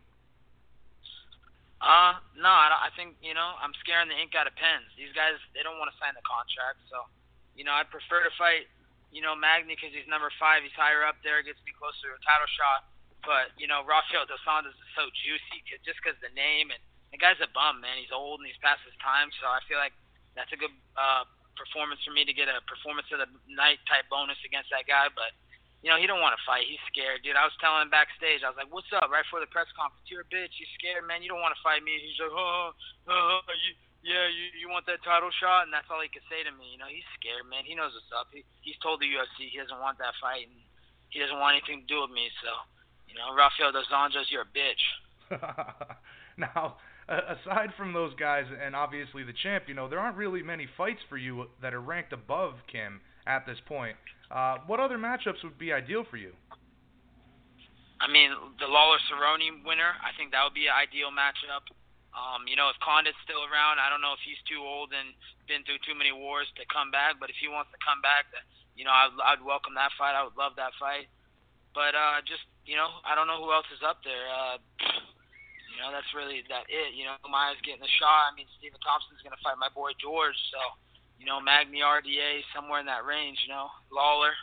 [1.79, 4.87] Uh, no, I, I think you know I'm scaring the ink out of pens.
[4.97, 7.05] These guys they don't want to sign the contract, so
[7.57, 8.69] you know I'd prefer to fight
[9.11, 10.63] you know, Magny because he's number five.
[10.63, 12.91] He's higher up there, gets me closer to a title shot.
[13.23, 16.79] But you know, Rafael dos Anjos is so juicy just because the name and
[17.11, 17.99] the guy's a bum, man.
[17.99, 19.95] He's old and he's past his time, so I feel like
[20.35, 21.23] that's a good uh,
[21.55, 25.07] performance for me to get a performance of the night type bonus against that guy.
[25.11, 25.31] But
[25.81, 26.67] you know, he don't want to fight.
[26.67, 27.39] He's scared, dude.
[27.39, 28.43] I was telling him backstage.
[28.43, 30.07] I was like, "What's up?" Right before the press conference.
[30.07, 30.55] You're a bitch.
[30.59, 31.23] You're scared, man.
[31.23, 31.97] You don't want to fight me.
[31.97, 32.75] He's like, "Oh,
[33.09, 33.73] oh, oh you."
[34.07, 36.71] Yeah, you you want that title shot, and that's all he could say to me.
[36.71, 37.67] You know, he's scared, man.
[37.67, 38.31] He knows what's up.
[38.31, 40.55] He he's told the UFC he doesn't want that fight, and
[41.11, 42.31] he doesn't want anything to do with me.
[42.39, 42.51] So,
[43.11, 44.83] you know, Rafael dos Anjos, you're a bitch.
[46.39, 50.67] now, aside from those guys and obviously the champ, you know, there aren't really many
[50.77, 53.95] fights for you that are ranked above Kim at this point.
[54.31, 56.31] Uh, what other matchups would be ideal for you?
[57.99, 58.29] I mean,
[58.59, 61.65] the Lawler Cerrone winner, I think that would be an ideal matchup.
[62.17, 65.13] Um, you know, if Condit's still around, I don't know if he's too old and
[65.45, 67.21] been through too many wars to come back.
[67.21, 68.25] But if he wants to come back,
[68.73, 70.17] you know, I'd, I'd welcome that fight.
[70.17, 71.05] I would love that fight.
[71.77, 74.25] But uh, just you know, I don't know who else is up there.
[74.33, 74.57] Uh,
[75.69, 76.97] you know, that's really that it.
[76.97, 78.33] You know, Maia's getting a shot.
[78.33, 80.37] I mean, Stephen Thompson's gonna fight my boy George.
[80.49, 80.59] So,
[81.21, 83.37] you know, Magny RDA somewhere in that range.
[83.45, 84.33] You know, Lawler.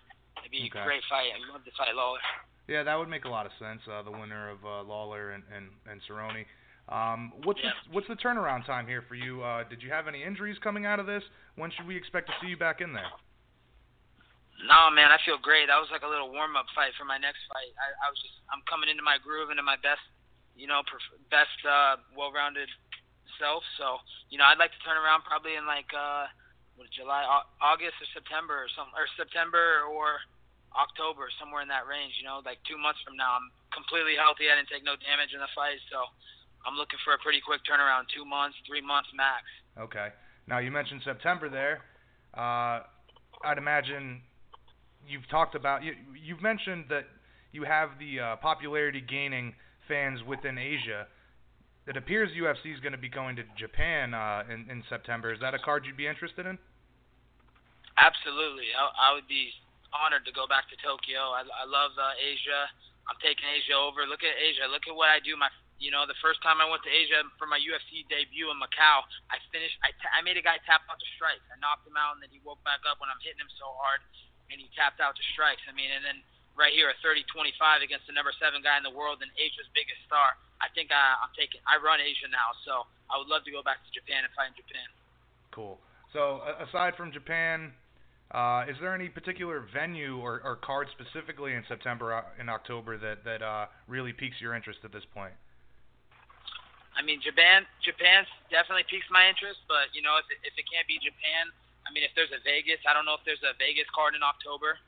[0.42, 0.78] It'd be okay.
[0.78, 1.34] a great fight.
[1.34, 2.22] I'd love to fight Lawler.
[2.70, 3.82] Yeah, that would make a lot of sense.
[3.86, 6.46] Uh, the winner of uh, Lawler and and, and Cerrone.
[6.88, 7.72] Um, what's yeah.
[7.72, 9.40] the, what's the turnaround time here for you?
[9.40, 11.24] Uh, did you have any injuries coming out of this?
[11.56, 13.08] When should we expect to see you back in there?
[14.68, 15.68] No, man, I feel great.
[15.68, 17.72] That was like a little warm up fight for my next fight.
[17.76, 20.04] I, I was just I'm coming into my groove, into my best,
[20.56, 22.68] you know, perf- best uh, well rounded
[23.40, 23.64] self.
[23.80, 23.98] So
[24.28, 26.28] you know, I'd like to turn around probably in like uh,
[26.76, 27.24] what July,
[27.60, 30.20] August or September or some or September or
[30.76, 32.16] October, somewhere in that range.
[32.20, 34.48] You know, like two months from now, I'm completely healthy.
[34.48, 36.08] I didn't take no damage in the fight, so
[36.66, 38.08] I'm looking for a pretty quick turnaround.
[38.14, 39.44] Two months, three months max.
[39.78, 40.08] Okay.
[40.46, 41.80] Now you mentioned September there.
[42.36, 42.84] Uh,
[43.44, 44.22] I'd imagine
[45.06, 47.04] you've talked about you, you've mentioned that
[47.52, 49.54] you have the uh, popularity gaining
[49.86, 51.06] fans within Asia.
[51.86, 55.32] It appears UFC is going to be going to Japan uh, in, in September.
[55.32, 56.56] Is that a card you'd be interested in?
[58.00, 58.72] Absolutely.
[58.72, 59.52] I, I would be
[59.92, 61.36] honored to go back to Tokyo.
[61.36, 62.66] I, I love uh, Asia.
[63.06, 64.08] I'm taking Asia over.
[64.08, 64.64] Look at Asia.
[64.66, 65.36] Look at what I do.
[65.36, 65.52] My,
[65.84, 69.04] you know, the first time I went to Asia for my UFC debut in Macau,
[69.28, 69.76] I finished.
[69.84, 71.44] I, t- I made a guy tap out to strikes.
[71.52, 73.68] I knocked him out, and then he woke back up when I'm hitting him so
[73.76, 74.00] hard,
[74.48, 75.60] and he tapped out to strikes.
[75.68, 76.24] I mean, and then
[76.56, 80.00] right here a 30-25 against the number seven guy in the world and Asia's biggest
[80.08, 80.38] star.
[80.64, 81.60] I think I, I'm taking.
[81.68, 84.56] I run Asia now, so I would love to go back to Japan and fight
[84.56, 84.88] in Japan.
[85.52, 85.76] Cool.
[86.16, 87.76] So aside from Japan,
[88.32, 92.96] uh, is there any particular venue or, or card specifically in September and uh, October
[92.96, 95.34] that that uh, really piques your interest at this point?
[96.94, 100.66] I mean, Japan Japan definitely piques my interest, but you know, if it, if it
[100.70, 101.50] can't be Japan,
[101.84, 104.22] I mean, if there's a Vegas, I don't know if there's a Vegas card in
[104.22, 104.78] October.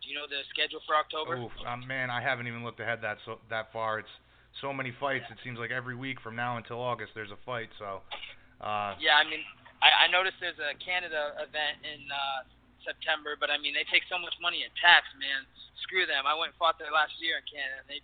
[0.00, 1.40] Do you know the schedule for October?
[1.40, 3.98] Oh, um, man, I haven't even looked ahead that so that far.
[4.04, 4.14] It's
[4.60, 5.26] so many fights.
[5.32, 7.72] It seems like every week from now until August there's a fight.
[7.80, 8.04] So.
[8.60, 9.44] Uh, yeah, I mean,
[9.84, 12.48] I, I noticed there's a Canada event in uh,
[12.86, 15.42] September, but I mean they take so much money in tax, man.
[15.84, 16.24] Screw them.
[16.24, 18.00] I went and fought there last year in Canada, and they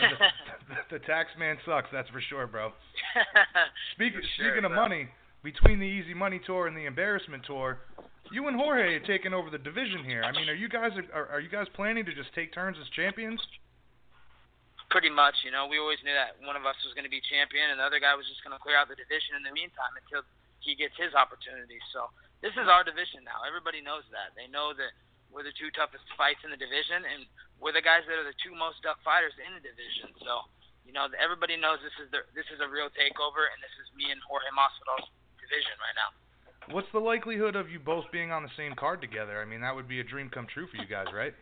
[0.91, 2.71] the, the, tax man sucks, that's for sure, bro.
[3.95, 4.71] Speaking sure, speaking bro.
[4.71, 5.09] of money,
[5.43, 7.81] between the Easy Money tour and the Embarrassment tour,
[8.33, 10.25] you and Jorge are taking over the division here.
[10.25, 12.89] I mean, are you guys are, are you guys planning to just take turns as
[12.97, 13.41] champions?
[14.89, 17.19] Pretty much, you know, we always knew that one of us was going to be
[17.27, 19.51] champion, and the other guy was just going to clear out the division in the
[19.51, 20.23] meantime until
[20.63, 21.83] he gets his opportunity.
[21.91, 22.09] So
[22.41, 23.43] this is our division now.
[23.43, 24.33] Everybody knows that.
[24.39, 24.95] They know that
[25.35, 27.27] we're the two toughest fights in the division, and
[27.59, 30.15] we're the guys that are the two most tough fighters in the division.
[30.23, 30.47] So
[30.87, 33.91] you know everybody knows this is the this is a real takeover, and this is
[33.99, 35.11] me and Jorge Masvidal's
[35.43, 36.11] division right now.
[36.73, 39.37] What's the likelihood of you both being on the same card together?
[39.37, 41.37] I mean, that would be a dream come true for you guys, right?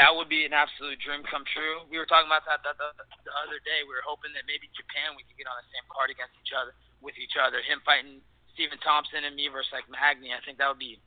[0.00, 1.84] That would be an absolute dream come true.
[1.92, 2.88] We were talking about that the, the,
[3.28, 3.84] the other day.
[3.84, 6.56] We were hoping that maybe Japan we could get on the same card against each
[6.56, 6.72] other
[7.04, 7.60] with each other.
[7.60, 8.24] Him fighting
[8.54, 10.30] Stephen Thompson and me versus like Magny.
[10.32, 11.00] I think that would be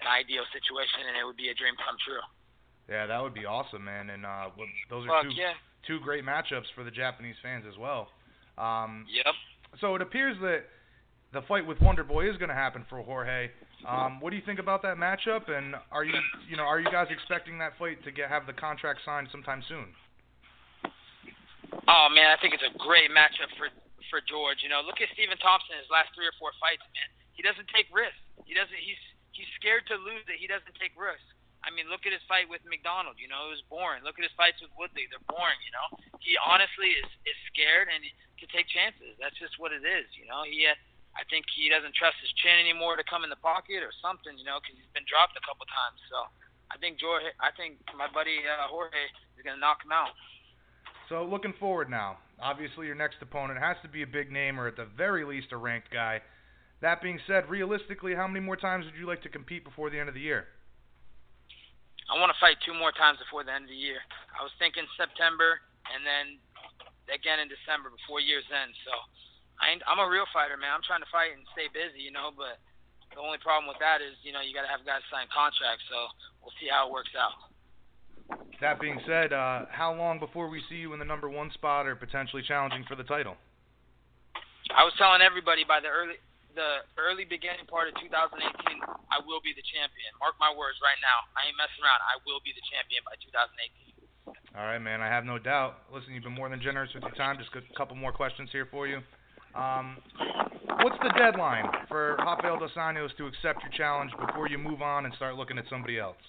[0.00, 2.22] an ideal situation, and it would be a dream come true.
[2.90, 4.10] Yeah, that would be awesome, man.
[4.10, 4.50] And uh,
[4.90, 5.56] those are Fuck two yeah.
[5.86, 8.08] two great matchups for the Japanese fans as well.
[8.58, 9.32] Um, yep.
[9.80, 10.68] So it appears that
[11.32, 13.48] the fight with Wonder Boy is going to happen for Jorge.
[13.88, 15.50] Um, what do you think about that matchup?
[15.50, 16.14] And are you,
[16.48, 19.62] you know, are you guys expecting that fight to get have the contract signed sometime
[19.66, 19.86] soon?
[21.88, 23.66] Oh man, I think it's a great matchup for
[24.12, 24.60] for George.
[24.60, 27.08] You know, look at Stephen Thompson his last three or four fights, man.
[27.32, 28.20] He doesn't take risks.
[28.44, 28.76] He doesn't.
[28.76, 29.00] He's
[29.32, 30.36] he's scared to lose it.
[30.36, 31.24] He doesn't take risks.
[31.64, 33.16] I mean, look at his fight with MacDonald.
[33.16, 34.04] You know, it was boring.
[34.04, 35.08] Look at his fights with Woodley.
[35.08, 35.56] They're boring.
[35.64, 35.88] You know,
[36.20, 38.04] he honestly is is scared and
[38.36, 39.16] can take chances.
[39.16, 40.12] That's just what it is.
[40.12, 40.68] You know, he.
[40.68, 40.76] Uh,
[41.12, 44.36] I think he doesn't trust his chin anymore to come in the pocket or something.
[44.36, 45.96] You know, because he's been dropped a couple times.
[46.12, 46.28] So.
[46.72, 48.96] I think Jorge, I think my buddy uh, Jorge
[49.36, 50.16] is gonna knock him out.
[51.12, 54.64] So looking forward now, obviously your next opponent has to be a big name or
[54.64, 56.24] at the very least a ranked guy.
[56.80, 60.00] That being said, realistically, how many more times would you like to compete before the
[60.00, 60.48] end of the year?
[62.08, 64.00] I want to fight two more times before the end of the year.
[64.32, 65.60] I was thinking September
[65.92, 66.40] and then
[67.12, 68.72] again in December before year's end.
[68.88, 68.92] So
[69.60, 70.72] I I'm a real fighter, man.
[70.72, 72.32] I'm trying to fight and stay busy, you know.
[72.32, 72.56] But
[73.12, 75.84] the only problem with that is, you know, you got to have guys sign contracts.
[75.92, 76.08] So
[76.40, 77.51] we'll see how it works out.
[78.60, 81.86] That being said, uh, how long before we see you in the number one spot
[81.86, 83.34] or potentially challenging for the title?
[84.70, 86.16] I was telling everybody by the early
[86.54, 88.44] the early beginning part of 2018,
[89.08, 90.12] I will be the champion.
[90.20, 91.24] Mark my words right now.
[91.32, 92.04] I ain't messing around.
[92.04, 93.92] I will be the champion by 2018.
[94.52, 95.00] All right, man.
[95.00, 95.88] I have no doubt.
[95.88, 97.40] Listen, you've been more than generous with your time.
[97.40, 99.00] Just a couple more questions here for you.
[99.56, 99.96] Um,
[100.84, 105.04] what's the deadline for Rafael Dos Anjos to accept your challenge before you move on
[105.04, 106.20] and start looking at somebody else?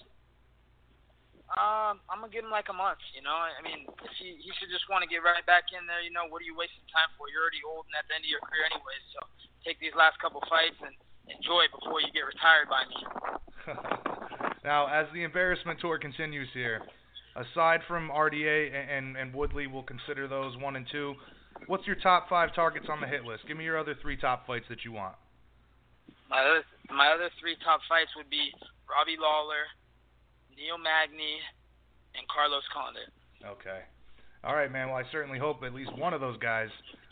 [1.54, 2.98] Um, I'm gonna give him like a month.
[3.14, 3.86] You know, I mean,
[4.18, 6.02] he he should just want to get right back in there.
[6.02, 7.30] You know, what are you wasting time for?
[7.30, 9.04] You're already old and at the end of your career anyways.
[9.14, 9.22] So
[9.62, 10.90] take these last couple fights and
[11.30, 12.98] enjoy before you get retired by me.
[14.66, 16.82] now, as the embarrassment tour continues here,
[17.38, 21.14] aside from RDA and, and and Woodley, we'll consider those one and two.
[21.70, 23.46] What's your top five targets on the hit list?
[23.46, 25.14] Give me your other three top fights that you want.
[26.26, 28.50] My other my other three top fights would be
[28.90, 29.70] Robbie Lawler.
[30.56, 31.38] Neil Magny,
[32.14, 33.10] and Carlos Condit.
[33.42, 33.82] Okay.
[34.44, 34.88] All right, man.
[34.88, 36.68] Well, I certainly hope at least one of those guys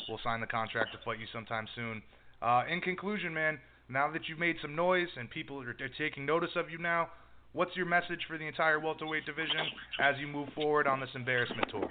[0.09, 2.03] will sign the contract to fight you sometime soon.
[2.41, 3.59] Uh, in conclusion, man,
[3.89, 7.09] now that you've made some noise and people are, are taking notice of you now,
[7.53, 9.65] what's your message for the entire welterweight division
[10.01, 11.89] as you move forward on this embarrassment tour?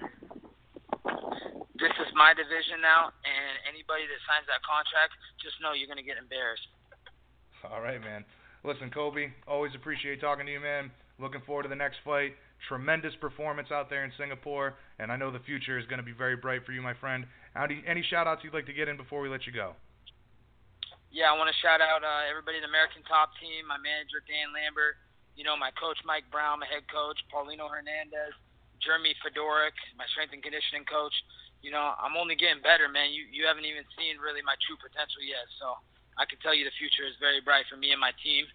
[1.81, 5.97] This is my division now, and anybody that signs that contract, just know you're going
[5.97, 6.69] to get embarrassed.
[7.65, 8.21] All right, man.
[8.63, 10.93] Listen, Colby, always appreciate talking to you, man.
[11.19, 12.33] Looking forward to the next fight.
[12.67, 16.13] Tremendous performance out there in Singapore, and I know the future is going to be
[16.13, 17.25] very bright for you, my friend.
[17.57, 19.73] You, any shout outs you'd like to get in before we let you go?
[21.11, 24.23] Yeah, I want to shout out uh, everybody in the American Top Team, my manager
[24.29, 24.95] Dan Lambert,
[25.35, 28.31] you know, my coach Mike Brown, my head coach Paulino Hernandez,
[28.79, 31.13] Jeremy Fedoric, my strength and conditioning coach.
[31.59, 33.13] You know, I'm only getting better, man.
[33.13, 35.77] You you haven't even seen really my true potential yet, so
[36.17, 38.49] I can tell you the future is very bright for me and my team.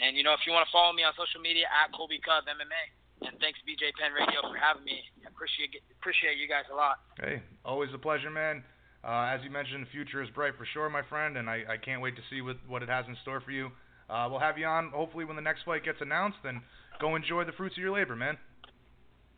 [0.00, 2.44] And you know, if you want to follow me on social media at Colby Cov
[2.44, 2.84] MMA.
[3.22, 5.00] And thanks BJ Penn Radio for having me.
[5.24, 6.98] I appreciate appreciate you guys a lot.
[7.16, 8.64] Hey, always a pleasure, man.
[9.04, 11.76] Uh, as you mentioned, the future is bright for sure, my friend, and I, I
[11.76, 13.70] can't wait to see what, what it has in store for you.
[14.08, 16.60] Uh, we'll have you on hopefully when the next fight gets announced, and
[17.00, 18.36] go enjoy the fruits of your labor, man.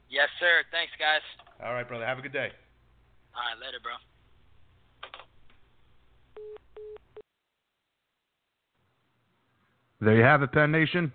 [0.09, 0.62] Yes, sir.
[0.70, 1.23] Thanks, guys.
[1.62, 2.07] All right, brother.
[2.07, 2.51] Have a good day.
[3.35, 3.95] All right, later, bro.
[10.01, 11.12] There you have it, Penn Nation.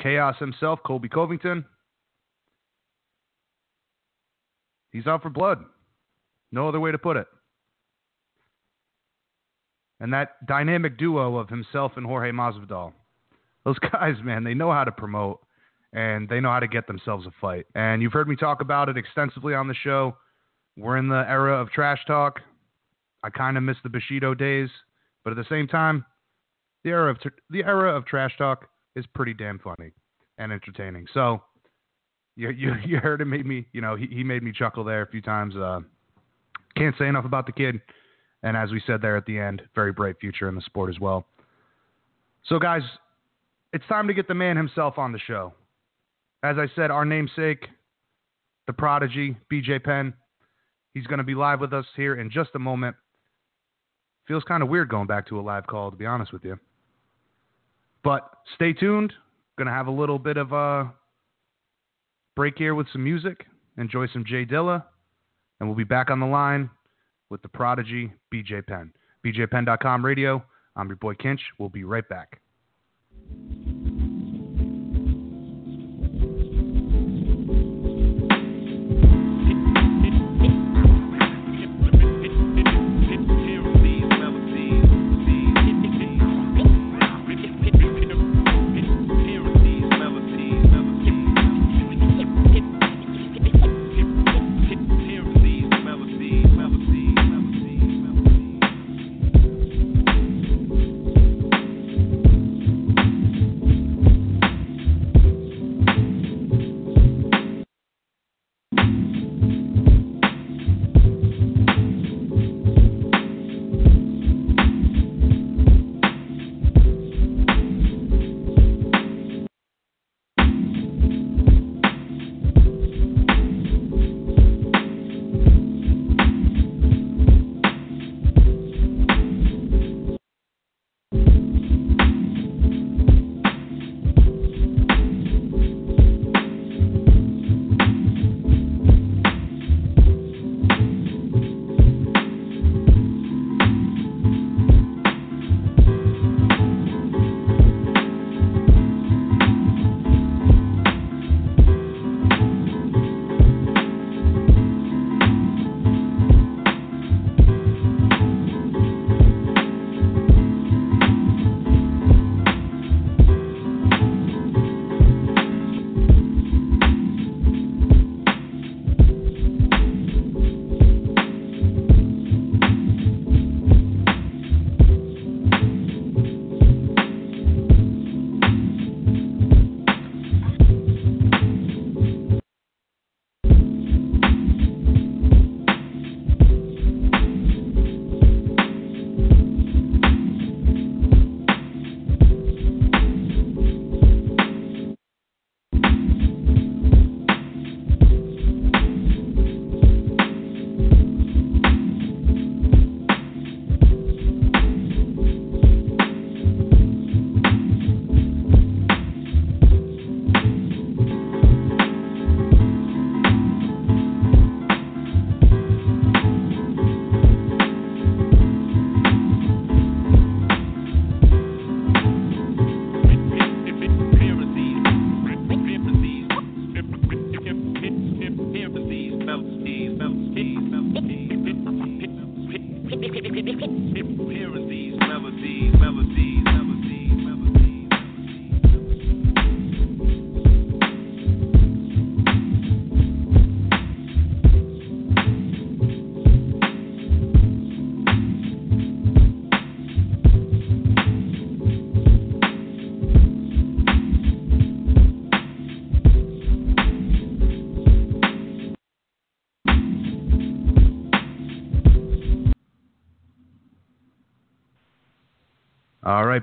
[0.00, 1.64] Chaos himself, Colby Covington.
[4.92, 5.64] He's out for blood.
[6.52, 7.26] No other way to put it.
[10.00, 12.92] And that dynamic duo of himself and Jorge Masvidal.
[13.64, 15.40] Those guys, man, they know how to promote
[15.92, 17.66] and they know how to get themselves a fight.
[17.74, 20.16] And you've heard me talk about it extensively on the show.
[20.76, 22.40] We're in the era of trash talk.
[23.22, 24.70] I kind of miss the Bushido days,
[25.24, 26.06] but at the same time,
[26.84, 27.18] the era of
[27.50, 29.92] the era of trash talk is pretty damn funny
[30.38, 31.06] and entertaining.
[31.12, 31.42] So
[32.36, 35.02] you you, you heard him made me you know he he made me chuckle there
[35.02, 35.56] a few times.
[35.56, 35.80] Uh,
[36.76, 37.80] can't say enough about the kid,
[38.42, 41.00] and as we said there at the end, very bright future in the sport as
[41.00, 41.26] well.
[42.46, 42.82] So guys,
[43.72, 45.52] it's time to get the man himself on the show.
[46.42, 47.66] As I said, our namesake,
[48.66, 50.14] the prodigy, BJ Penn.
[50.94, 52.96] He's going to be live with us here in just a moment.
[54.26, 56.58] Feels kind of weird going back to a live call, to be honest with you.
[58.02, 59.12] But stay tuned.
[59.58, 60.90] To have a little bit of a
[62.34, 63.44] break here with some music.
[63.76, 64.82] Enjoy some Jay Dilla.
[65.58, 66.70] And we'll be back on the line
[67.28, 68.90] with the prodigy, BJ Penn.
[69.22, 70.42] BJPenn.com radio.
[70.76, 71.40] I'm your boy Kinch.
[71.58, 72.40] We'll be right back.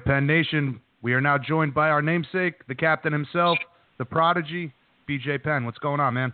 [0.08, 0.80] Penn Nation.
[1.02, 3.58] We are now joined by our namesake, the captain himself,
[3.98, 4.72] the prodigy,
[5.08, 5.66] BJ Penn.
[5.66, 6.32] What's going on, man?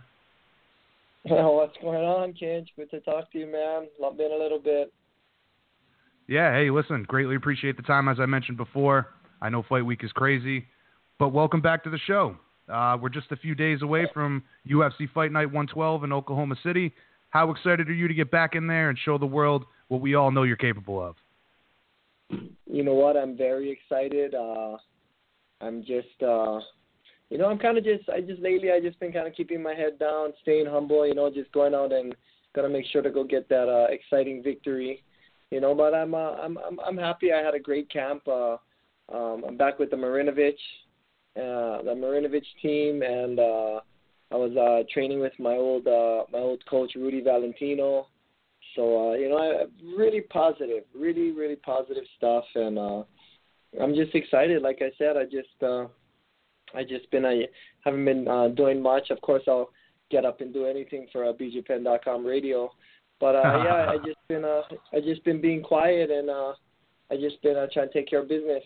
[1.28, 2.68] Well, what's going on, Kinch?
[2.76, 3.88] Good to talk to you, man.
[4.00, 4.92] Love been a little bit.
[6.28, 9.08] Yeah, hey, listen, greatly appreciate the time, as I mentioned before.
[9.42, 10.66] I know Fight Week is crazy,
[11.18, 12.36] but welcome back to the show.
[12.72, 16.92] Uh, we're just a few days away from UFC Fight Night 112 in Oklahoma City.
[17.30, 20.14] How excited are you to get back in there and show the world what we
[20.14, 21.16] all know you're capable of?
[22.30, 23.16] You know what?
[23.16, 24.34] I'm very excited.
[24.34, 24.76] Uh,
[25.60, 26.60] I'm just, uh,
[27.30, 29.62] you know, I'm kind of just, I just lately, I just been kind of keeping
[29.62, 31.06] my head down, staying humble.
[31.06, 32.14] You know, just going out and
[32.54, 35.02] gonna make sure to go get that uh, exciting victory.
[35.50, 37.32] You know, but I'm, uh, I'm, I'm, I'm happy.
[37.32, 38.26] I had a great camp.
[38.26, 38.56] Uh,
[39.12, 40.52] um, I'm back with the Marinovich,
[41.36, 43.80] uh, the Marinovich team, and uh,
[44.32, 48.08] I was uh, training with my old, uh, my old coach Rudy Valentino.
[48.74, 49.64] So uh, you know, I,
[49.96, 53.02] really positive, really, really positive stuff, and uh,
[53.80, 54.62] I'm just excited.
[54.62, 55.86] Like I said, I just, uh,
[56.74, 57.44] I just been, I
[57.84, 59.10] haven't been uh, doing much.
[59.10, 59.70] Of course, I'll
[60.10, 62.70] get up and do anything for uh, BJPenn.com radio,
[63.20, 66.52] but uh, yeah, I just been, uh, I just been being quiet, and uh,
[67.10, 68.62] I just been uh, trying to take care of business.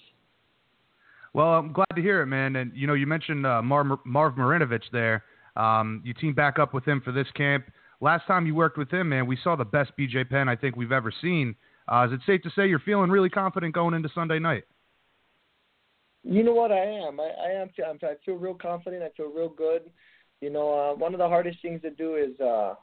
[1.34, 2.56] Well, I'm glad to hear it, man.
[2.56, 5.24] And you know, you mentioned uh, Marv, Marv Marinovich there.
[5.56, 7.64] Um, you teamed back up with him for this camp.
[8.00, 10.76] Last time you worked with him, man, we saw the best BJ Penn I think
[10.76, 11.56] we've ever seen.
[11.88, 14.64] Uh, is it safe to say you're feeling really confident going into Sunday night?
[16.22, 17.18] You know what I am.
[17.18, 17.70] I, I am.
[17.88, 19.02] I'm, I feel real confident.
[19.02, 19.82] I feel real good.
[20.40, 22.74] You know, uh, one of the hardest things to do is uh,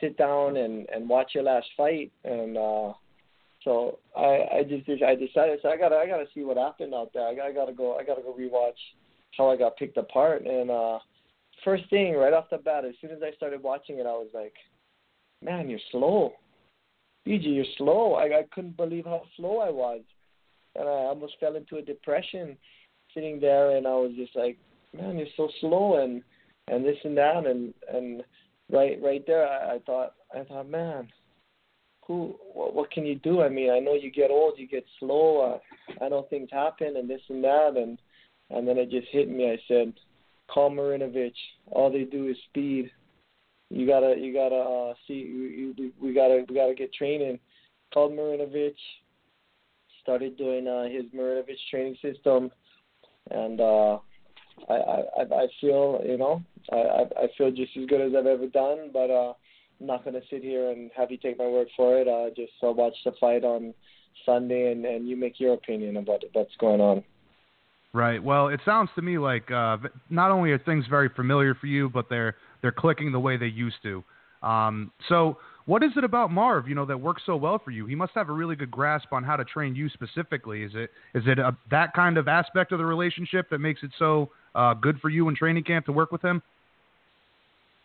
[0.00, 2.12] sit down and and watch your last fight.
[2.24, 2.92] And uh,
[3.62, 7.12] so I I just I decided so I gotta I gotta see what happened out
[7.14, 7.26] there.
[7.26, 8.72] I gotta, I gotta go I gotta go rewatch
[9.36, 10.44] how I got picked apart.
[10.44, 10.98] And uh,
[11.64, 14.28] first thing right off the bat, as soon as I started watching it, I was
[14.34, 14.54] like,
[15.42, 16.32] man, you're slow.
[17.26, 18.14] BJ, you're slow.
[18.14, 20.02] I I couldn't believe how slow I was
[20.76, 22.56] and I almost fell into a depression
[23.12, 24.58] sitting there and I was just like,
[24.92, 26.22] Man, you're so slow and
[26.68, 28.22] and this and that and and
[28.70, 31.08] right right there I, I thought I thought, man,
[32.06, 33.42] who what, what can you do?
[33.42, 35.60] I mean, I know you get old, you get slow,
[36.00, 37.98] uh, I know things happen and this and that and
[38.50, 39.50] and then it just hit me.
[39.50, 39.94] I said,
[40.50, 41.32] Call Marinovich.
[41.66, 42.90] All they do is speed.
[43.70, 47.38] You gotta you gotta uh see you, you we gotta we gotta get training.
[47.92, 48.74] Called Marinovich,
[50.02, 52.50] started doing uh, his Marinovich training system,
[53.30, 53.98] and uh,
[54.68, 56.42] I, I I feel you know
[56.72, 59.32] I I feel just as good as I've ever done, but uh,
[59.80, 62.06] I'm not gonna sit here and have you take my word for it.
[62.06, 63.74] Uh, just uh, watch the fight on
[64.26, 67.02] Sunday, and and you make your opinion about what's going on.
[67.94, 68.20] Right.
[68.22, 69.78] Well, it sounds to me like uh,
[70.10, 73.46] not only are things very familiar for you, but they're they're clicking the way they
[73.46, 74.02] used to.
[74.42, 77.86] Um, so what is it about Marv, you know, that works so well for you?
[77.86, 80.64] He must have a really good grasp on how to train you specifically.
[80.64, 83.92] Is it is it a, that kind of aspect of the relationship that makes it
[83.96, 86.42] so uh, good for you in training camp to work with him?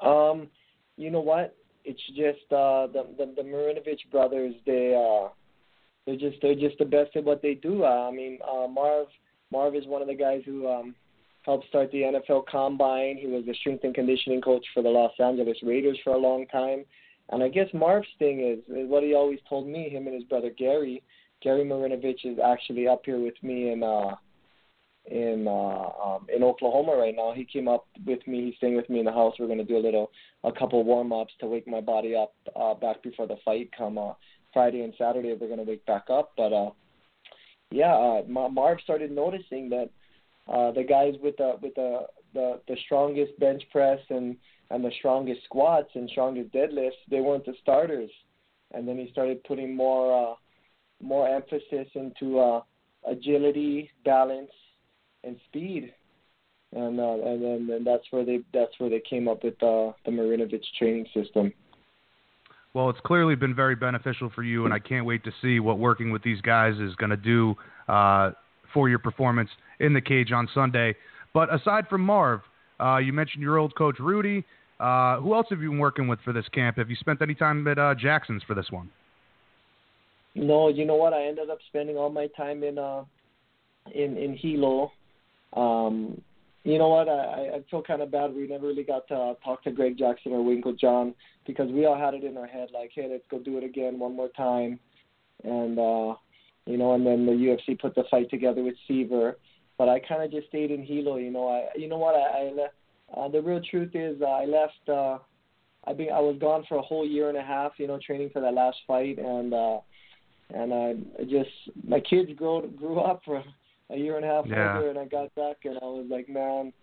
[0.02, 0.48] Um,
[0.98, 1.56] you know what?
[1.86, 4.56] It's just uh, the the, the Marinovich brothers.
[4.66, 5.30] They uh,
[6.08, 7.84] they're just they're just the best at what they do.
[7.84, 9.06] Uh, I mean, uh, Marv
[9.52, 10.96] Marv is one of the guys who um,
[11.44, 13.18] helped start the NFL Combine.
[13.18, 16.46] He was the strength and conditioning coach for the Los Angeles Raiders for a long
[16.48, 16.86] time.
[17.30, 19.90] And I guess Marv's thing is, is what he always told me.
[19.90, 21.02] Him and his brother Gary,
[21.42, 24.16] Gary Marinovich is actually up here with me in uh,
[25.06, 27.34] in uh, um, in Oklahoma right now.
[27.36, 28.46] He came up with me.
[28.46, 29.36] He's staying with me in the house.
[29.40, 30.12] We're going to do a little,
[30.44, 33.70] a couple warm ups to wake my body up uh, back before the fight.
[33.78, 34.14] Come uh,
[34.54, 36.32] Friday and Saturday, we're going to wake back up.
[36.36, 36.72] But uh,
[37.72, 39.90] yeah, uh, Marv started noticing that
[40.52, 44.36] uh, the guys with the with the the, the strongest bench press and
[44.72, 48.10] and the strongest squats and strongest deadlifts, they weren't the starters.
[48.74, 50.36] And then he started putting more uh,
[51.02, 52.62] more emphasis into uh,
[53.08, 54.52] agility, balance,
[55.24, 55.94] and speed.
[56.74, 59.94] And uh, and then and that's where they that's where they came up with uh,
[60.06, 61.52] the Marinovich training system.
[62.74, 65.80] Well, it's clearly been very beneficial for you, and I can't wait to see what
[65.80, 67.56] working with these guys is going to do
[67.88, 68.32] uh,
[68.74, 70.96] for your performance in the cage on Sunday.
[71.34, 72.42] But aside from Marv,
[72.80, 74.46] uh, you mentioned your old coach Rudy.
[74.80, 76.78] Uh, who else have you been working with for this camp?
[76.78, 78.90] Have you spent any time at uh, Jackson's for this one?
[80.36, 81.14] No, you know what?
[81.14, 83.04] I ended up spending all my time in uh
[83.94, 84.92] in in Hilo.
[85.54, 86.22] Um,
[86.72, 87.10] you know what?
[87.10, 88.34] I I feel kind of bad.
[88.34, 91.14] We never really got to talk to Greg Jackson or Winkeljohn
[91.46, 94.00] because we all had it in our head like, hey, let's go do it again
[94.00, 94.80] one more time,
[95.44, 96.16] and uh,
[96.66, 99.36] you know, and then the UFC put the fight together with Siver.
[99.78, 101.18] But I kind of just stayed in Hilo.
[101.18, 102.16] You know, I you know what?
[102.16, 102.68] I, I.
[103.12, 104.90] Uh, the real truth is, uh, I left.
[104.90, 105.18] uh
[105.88, 107.74] I been I was gone for a whole year and a half.
[107.78, 109.80] You know, training for that last fight, and uh
[110.54, 111.50] and I just
[111.88, 113.22] my kids grew grew up
[113.90, 114.76] a year and a half Yeah.
[114.76, 116.74] older, and I got back, and I was like, man,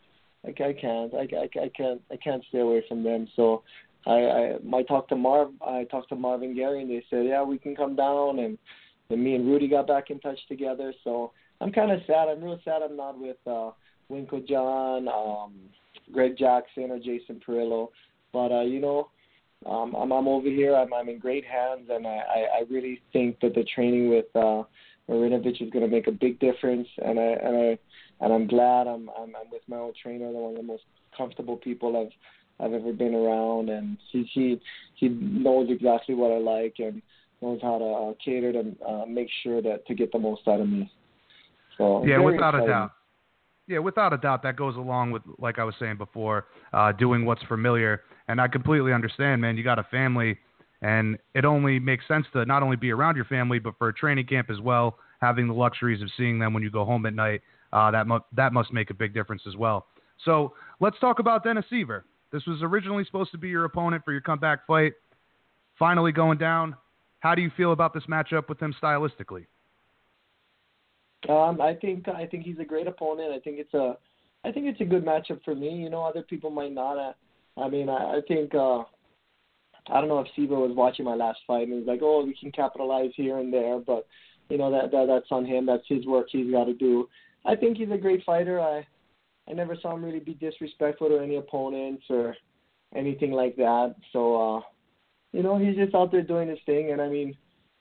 [0.44, 3.28] I, I can't, I, I, I can't, I can't stay away from them.
[3.36, 3.62] So
[4.06, 7.26] I, I, I talked to Marv, I talked to Marv and Gary, and they said,
[7.26, 8.58] yeah, we can come down, and
[9.08, 10.92] then me and Rudy got back in touch together.
[11.04, 12.28] So I'm kind of sad.
[12.28, 13.70] I'm real sad I'm not with uh,
[14.10, 15.54] Winkeljohn, um,
[16.12, 17.88] Greg Jackson, or Jason Parillo.
[18.32, 19.08] But uh, you know,
[19.64, 20.76] um, I'm, I'm over here.
[20.76, 24.26] I'm, I'm in great hands, and I, I, I really think that the training with
[24.34, 24.64] uh,
[25.08, 26.88] Marinovich is going to make a big difference.
[27.04, 27.78] And I and I
[28.20, 30.84] and I'm glad I'm I'm, I'm with my old trainer, the one of the most
[31.16, 34.60] comfortable people I've I've ever been around, and he he
[34.94, 37.02] he knows exactly what I like and
[37.42, 40.60] knows how to uh, cater to uh, make sure that to get the most out
[40.60, 40.90] of me.
[41.76, 42.92] So yeah, without a doubt.
[43.68, 47.24] Yeah, without a doubt, that goes along with, like I was saying before, uh, doing
[47.24, 48.02] what's familiar.
[48.28, 49.56] And I completely understand, man.
[49.56, 50.38] You got a family,
[50.82, 53.94] and it only makes sense to not only be around your family, but for a
[53.94, 57.14] training camp as well, having the luxuries of seeing them when you go home at
[57.14, 57.42] night.
[57.72, 59.86] Uh, that mu- that must make a big difference as well.
[60.24, 62.02] So let's talk about Dennis Siver.
[62.32, 64.92] This was originally supposed to be your opponent for your comeback fight.
[65.78, 66.76] Finally going down.
[67.20, 69.46] How do you feel about this matchup with him stylistically?
[71.28, 73.32] Um, I think I think he's a great opponent.
[73.32, 73.96] I think it's a
[74.44, 75.70] I think it's a good matchup for me.
[75.70, 76.98] You know, other people might not.
[76.98, 77.12] Uh,
[77.60, 78.84] I mean, I, I think uh,
[79.88, 82.36] I don't know if Siver was watching my last fight and he's like, oh, we
[82.38, 84.06] can capitalize here and there, but
[84.48, 85.66] you know that, that that's on him.
[85.66, 86.26] That's his work.
[86.30, 87.08] He's got to do.
[87.44, 88.60] I think he's a great fighter.
[88.60, 88.86] I
[89.48, 92.36] I never saw him really be disrespectful to any opponents or
[92.94, 93.94] anything like that.
[94.12, 94.60] So uh,
[95.32, 97.36] you know, he's just out there doing his thing, and I mean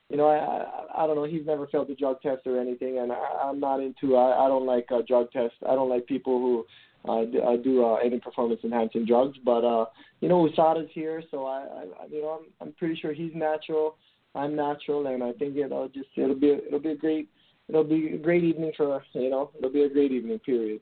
[0.09, 1.25] you know, I, I I don't know.
[1.25, 4.15] He's never failed a drug test or anything, and I, I'm not into.
[4.15, 5.57] I, I don't like uh, drug tests.
[5.67, 6.65] I don't like people who
[7.09, 9.37] uh, do, uh, any performance enhancing drugs.
[9.43, 9.85] But uh,
[10.21, 13.33] you know, USADA's here, so I, I, I you know, I'm I'm pretty sure he's
[13.33, 13.97] natural.
[14.33, 17.29] I'm natural, and I think it'll just it'll be it'll be a great
[17.69, 20.39] it'll be a great evening for you know it'll be a great evening.
[20.39, 20.81] Period.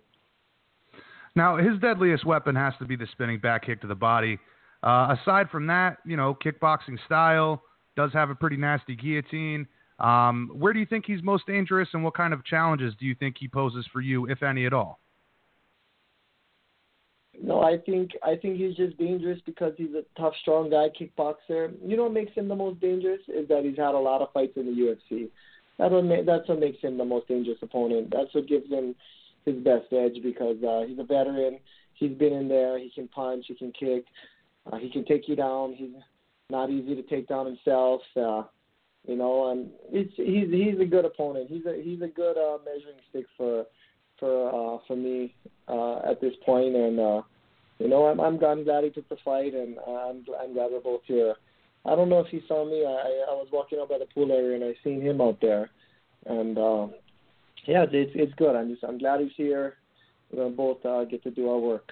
[1.35, 4.37] Now, his deadliest weapon has to be the spinning back kick to the body.
[4.83, 7.63] Uh, aside from that, you know, kickboxing style
[7.95, 9.65] does have a pretty nasty guillotine.
[9.99, 13.15] Um, where do you think he's most dangerous, and what kind of challenges do you
[13.15, 14.99] think he poses for you, if any at all?
[17.41, 21.73] No, I think I think he's just dangerous because he's a tough, strong guy, kickboxer.
[21.85, 24.31] You know what makes him the most dangerous is that he's had a lot of
[24.33, 25.29] fights in the UFC.
[25.79, 28.11] That what that's what makes him the most dangerous opponent.
[28.11, 28.95] That's what gives him
[29.45, 31.59] his best edge because uh, he's a veteran.
[31.95, 32.77] He's been in there.
[32.77, 33.45] He can punch.
[33.47, 34.05] He can kick.
[34.71, 35.73] Uh, he can take you down.
[35.73, 35.91] He's
[36.49, 38.01] not easy to take down himself.
[38.15, 38.43] Uh,
[39.07, 41.49] you know, and it's he's he's a good opponent.
[41.49, 43.65] He's a he's a good uh, measuring stick for
[44.19, 45.33] for uh, for me
[45.67, 47.21] uh, at this point, and uh,
[47.79, 50.81] you know I'm I'm, I'm glad he took the fight, and I'm I'm glad we're
[50.81, 51.35] both here.
[51.85, 52.85] I don't know if he saw me.
[52.85, 55.69] I I was walking up by the pool area and I seen him out there,
[56.25, 56.87] and uh,
[57.65, 58.55] yeah, it's it's good.
[58.55, 59.75] I'm just I'm glad he's here.
[60.31, 61.91] We're gonna both uh, get to do our work.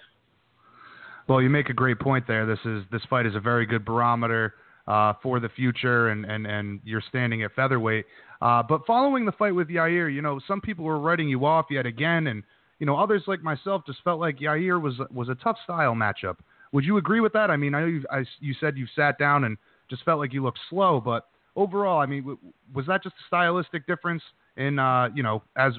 [1.28, 2.46] Well, you make a great point there.
[2.46, 4.56] This is this fight is a very good barometer
[4.88, 8.06] uh, for the future, and, and, and you're standing at featherweight.
[8.42, 11.68] Uh, but following the fight with Yair, you know, some people were writing you off
[11.70, 12.44] yet again, and
[12.80, 16.38] you know, others like myself just felt like Yair was was a tough style matchup.
[16.72, 17.52] Would you agree with that?
[17.52, 19.58] I mean, I know you, I, you said you sat down and
[19.90, 22.40] just felt like you looked slow, but overall, I mean, w-
[22.74, 24.24] was that just a stylistic difference
[24.56, 25.74] in, uh, you know, as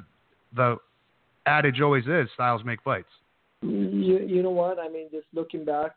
[0.55, 0.77] the
[1.47, 3.09] adage always is, styles make fights.
[3.63, 4.79] You, you know what?
[4.79, 5.93] I mean, just looking back,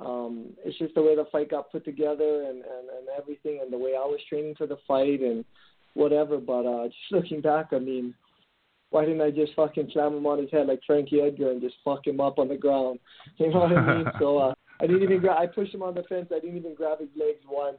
[0.00, 3.72] um, it's just the way the fight got put together and, and, and everything and
[3.72, 5.44] the way I was training for the fight and
[5.94, 6.38] whatever.
[6.38, 8.14] But uh, just looking back, I mean,
[8.90, 11.76] why didn't I just fucking slam him on his head like Frankie Edgar and just
[11.84, 13.00] fuck him up on the ground?
[13.38, 14.06] You know what I mean?
[14.20, 15.38] so uh, I didn't even grab.
[15.38, 16.28] I pushed him on the fence.
[16.30, 17.78] I didn't even grab his legs once.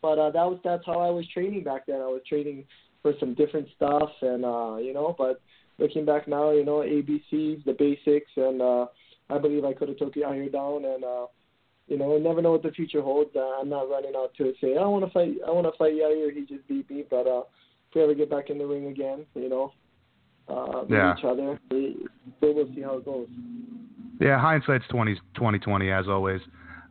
[0.00, 1.96] But uh, that was that's how I was training back then.
[1.96, 2.64] I was training
[3.02, 5.14] for some different stuff, and uh, you know.
[5.16, 5.40] But
[5.78, 8.86] looking back now, you know, ABCs, the basics, and uh,
[9.30, 11.26] I believe I could have took Yair down, and uh,
[11.88, 13.30] you know, we never know what the future holds.
[13.36, 15.34] Uh, I'm not running out to say I want to fight.
[15.46, 16.32] I want to fight Yair.
[16.32, 17.42] He just beat me, but uh,
[17.88, 19.72] if we ever get back in the ring again, you know,
[20.48, 21.14] uh, Yeah.
[21.16, 21.96] each other, we,
[22.40, 23.28] we will see how it goes.
[24.20, 26.40] Yeah, hindsight's 20, 2020 as always.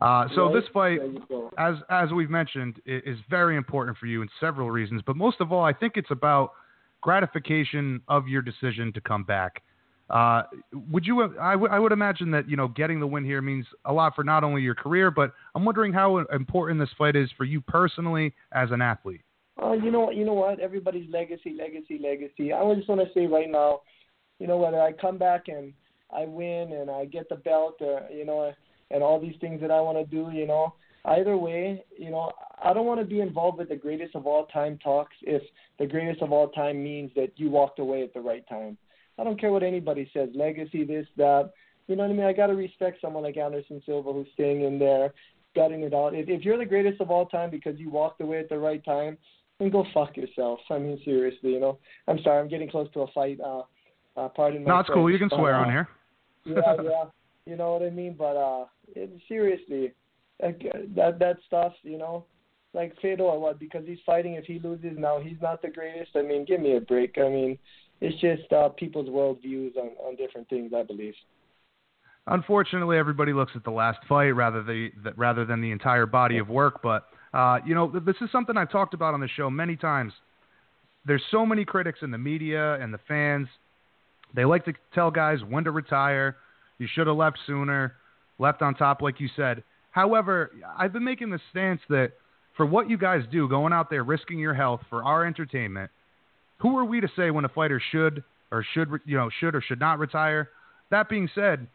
[0.00, 0.54] Uh, so Right?
[0.54, 1.50] this fight, There you go.
[1.58, 5.02] as as we've mentioned, i- is very important for you in several reasons.
[5.06, 6.52] But most of all, I think it's about
[7.02, 9.62] gratification of your decision to come back.
[10.08, 10.42] Uh,
[10.90, 11.22] would you?
[11.40, 14.14] I, w- I would imagine that you know getting the win here means a lot
[14.14, 17.60] for not only your career, but I'm wondering how important this fight is for you
[17.60, 19.22] personally as an athlete.
[19.60, 20.60] Uh, you know, you know what?
[20.60, 22.52] Everybody's legacy, legacy, legacy.
[22.52, 23.80] I just want to say right now,
[24.38, 25.72] you know, whether I come back and
[26.14, 28.52] I win and I get the belt, or you know,
[28.92, 30.74] and all these things that I want to do, you know,
[31.06, 32.30] either way, you know,
[32.62, 35.42] I don't want to be involved with the greatest of all time talks if
[35.78, 38.78] the greatest of all time means that you walked away at the right time.
[39.18, 41.52] I don't care what anybody says, legacy, this, that.
[41.88, 42.26] You know what I mean?
[42.26, 45.14] I got to respect someone like Anderson Silva who's staying in there,
[45.54, 46.14] gutting it out.
[46.14, 48.84] If, if you're the greatest of all time because you walked away at the right
[48.84, 49.16] time,
[49.58, 50.58] then go fuck yourself.
[50.68, 51.78] I mean, seriously, you know.
[52.08, 53.38] I'm sorry, I'm getting close to a fight.
[53.40, 53.62] Uh,
[54.16, 55.10] uh, pardon my No, it's cool.
[55.10, 55.88] You can swear uh, on here.
[56.44, 57.04] yeah, yeah.
[57.46, 58.16] You know what I mean?
[58.18, 59.92] But uh, it, seriously,
[60.42, 60.62] like,
[60.96, 62.24] that that stuff, you know,
[62.74, 63.58] like Fedor, or what?
[63.58, 64.34] Because he's fighting.
[64.34, 66.10] If he loses now, he's not the greatest.
[66.16, 67.16] I mean, give me a break.
[67.18, 67.58] I mean,
[68.00, 70.72] it's just uh, people's worldviews on on different things.
[70.76, 71.14] I believe.
[72.28, 76.38] Unfortunately, everybody looks at the last fight rather the, the rather than the entire body
[76.38, 76.82] of work.
[76.82, 80.12] But uh, you know, this is something I've talked about on the show many times.
[81.04, 83.46] There's so many critics in the media and the fans.
[84.34, 86.36] They like to tell guys when to retire.
[86.78, 87.94] You should have left sooner,
[88.38, 89.62] left on top, like you said.
[89.92, 92.12] However, I've been making the stance that
[92.56, 95.90] for what you guys do, going out there risking your health for our entertainment,
[96.58, 99.60] who are we to say when a fighter should or should you know should or
[99.60, 100.50] should not retire?
[100.90, 101.66] That being said,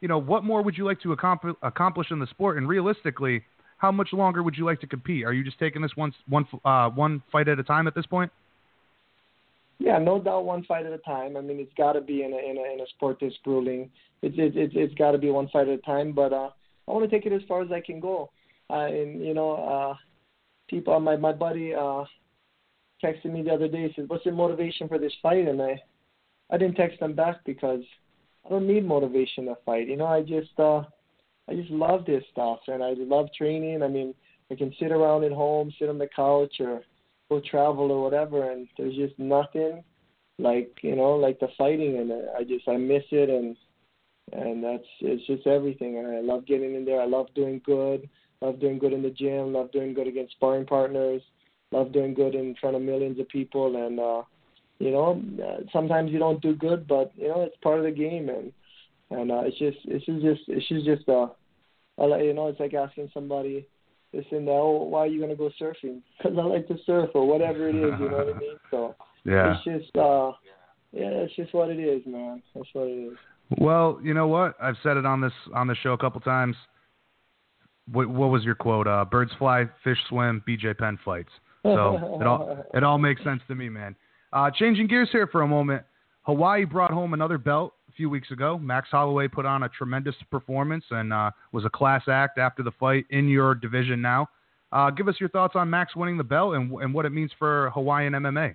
[0.00, 2.56] you know what more would you like to accompli- accomplish in the sport?
[2.56, 3.44] And realistically,
[3.78, 5.24] how much longer would you like to compete?
[5.24, 8.06] Are you just taking this one one uh, one fight at a time at this
[8.06, 8.30] point?
[9.78, 11.36] Yeah, no doubt, one fight at a time.
[11.36, 13.90] I mean, it's got to be in a in a in a sport this grueling.
[14.22, 16.12] It's it's it's, got to be one fight at a time.
[16.12, 16.50] But uh,
[16.86, 18.30] I want to take it as far as I can go.
[18.70, 19.96] Uh, and you know, uh,
[20.68, 22.04] people, on my my buddy uh,
[23.02, 23.88] texted me the other day.
[23.88, 25.80] He said, "What's your motivation for this fight?" And I
[26.50, 27.82] I didn't text him back because
[28.44, 29.88] I don't need motivation to fight.
[29.88, 30.82] You know, I just uh,
[31.48, 33.82] I just love this stuff, and I love training.
[33.82, 34.14] I mean,
[34.50, 36.82] I can sit around at home, sit on the couch, or
[37.28, 39.82] go travel or whatever, and there's just nothing
[40.38, 43.56] like you know like the fighting, and I just I miss it, and
[44.32, 45.98] and that's it's just everything.
[45.98, 47.00] And I love getting in there.
[47.00, 48.08] I love doing good.
[48.40, 49.52] Love doing good in the gym.
[49.52, 51.22] Love doing good against sparring partners.
[51.72, 53.84] Love doing good in front of millions of people.
[53.86, 54.22] And uh,
[54.78, 57.90] you know, uh, sometimes you don't do good, but you know it's part of the
[57.90, 58.28] game.
[58.28, 58.52] And
[59.10, 61.28] and uh, it's just it's just it's just just uh,
[61.98, 63.66] I like you know it's like asking somebody
[64.12, 64.52] this and that.
[64.52, 66.02] Oh, why are you gonna go surfing?
[66.18, 67.94] Because I like to surf or whatever it is.
[67.98, 68.56] You know what I mean?
[68.70, 68.94] So
[69.24, 69.54] Yeah.
[69.54, 70.32] it's just uh,
[70.92, 72.42] yeah, it's just what it is, man.
[72.54, 73.18] That's what it is.
[73.58, 74.54] Well, you know what?
[74.60, 76.56] I've said it on this on the show a couple times.
[77.90, 78.86] What, what was your quote?
[78.86, 81.30] Uh, birds fly, fish swim, BJ Penn fights.
[81.62, 83.94] So it all it all makes sense to me, man.
[84.32, 85.82] Uh, changing gears here for a moment.
[86.22, 88.58] Hawaii brought home another belt a few weeks ago.
[88.58, 92.70] Max Holloway put on a tremendous performance and uh, was a class act after the
[92.72, 94.28] fight in your division now.
[94.70, 97.30] Uh, give us your thoughts on Max winning the belt and, and what it means
[97.38, 98.54] for Hawaiian MMA.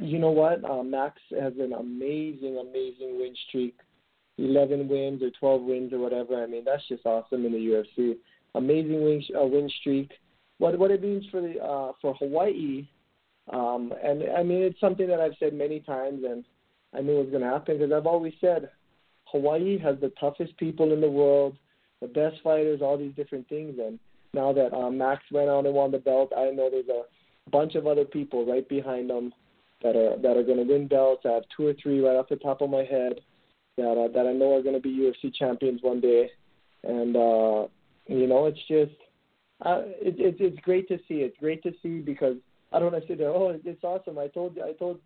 [0.00, 0.62] You know what?
[0.68, 3.76] Uh, Max has an amazing, amazing win streak.
[4.38, 6.42] 11 wins or 12 wins or whatever.
[6.42, 7.58] I mean, that's just awesome in the
[7.98, 8.16] UFC.
[8.54, 10.10] Amazing win, uh, win streak.
[10.58, 12.88] What what it means for the uh, for Hawaii,
[13.52, 16.44] um, and I mean it's something that I've said many times, and
[16.94, 18.70] I knew it was going to happen because I've always said
[19.26, 21.56] Hawaii has the toughest people in the world,
[22.00, 23.78] the best fighters, all these different things.
[23.78, 23.98] And
[24.32, 27.74] now that uh, Max went out and won the belt, I know there's a bunch
[27.74, 29.32] of other people right behind them
[29.82, 31.22] that are that are going to win belts.
[31.24, 33.20] I have two or three right off the top of my head
[33.76, 36.30] that uh, that I know are going to be UFC champions one day,
[36.82, 37.66] and uh,
[38.06, 38.96] you know it's just
[39.64, 41.16] uh, it, it, it's great to see.
[41.16, 42.36] It's great to see because
[42.72, 43.30] I don't want to sit there.
[43.30, 44.18] Oh, it's awesome!
[44.18, 45.00] I told I told,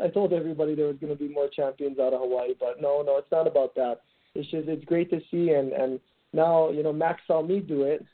[0.00, 3.02] I told everybody there was going to be more champions out of Hawaii, but no,
[3.02, 4.02] no, it's not about that.
[4.34, 6.00] It's just it's great to see, and and
[6.32, 8.04] now you know Max saw me do it,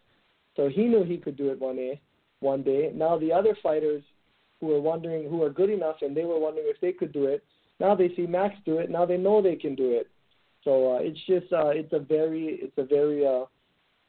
[0.56, 2.00] so he knew he could do it one day.
[2.40, 2.90] One day.
[2.94, 4.02] Now the other fighters
[4.60, 7.26] who were wondering who are good enough, and they were wondering if they could do
[7.26, 7.44] it.
[7.80, 8.90] Now they see Max do it.
[8.90, 10.08] Now they know they can do it.
[10.64, 13.44] So uh, it's just uh, it's a very it's a very uh,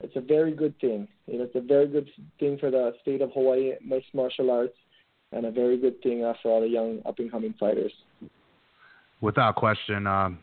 [0.04, 1.08] it's a very good thing.
[1.28, 2.10] You know, it's a very good
[2.40, 4.76] thing for the state of Hawaii mixed martial arts,
[5.32, 7.92] and a very good thing uh, for all the young up and coming fighters.
[9.22, 10.40] Without question, um,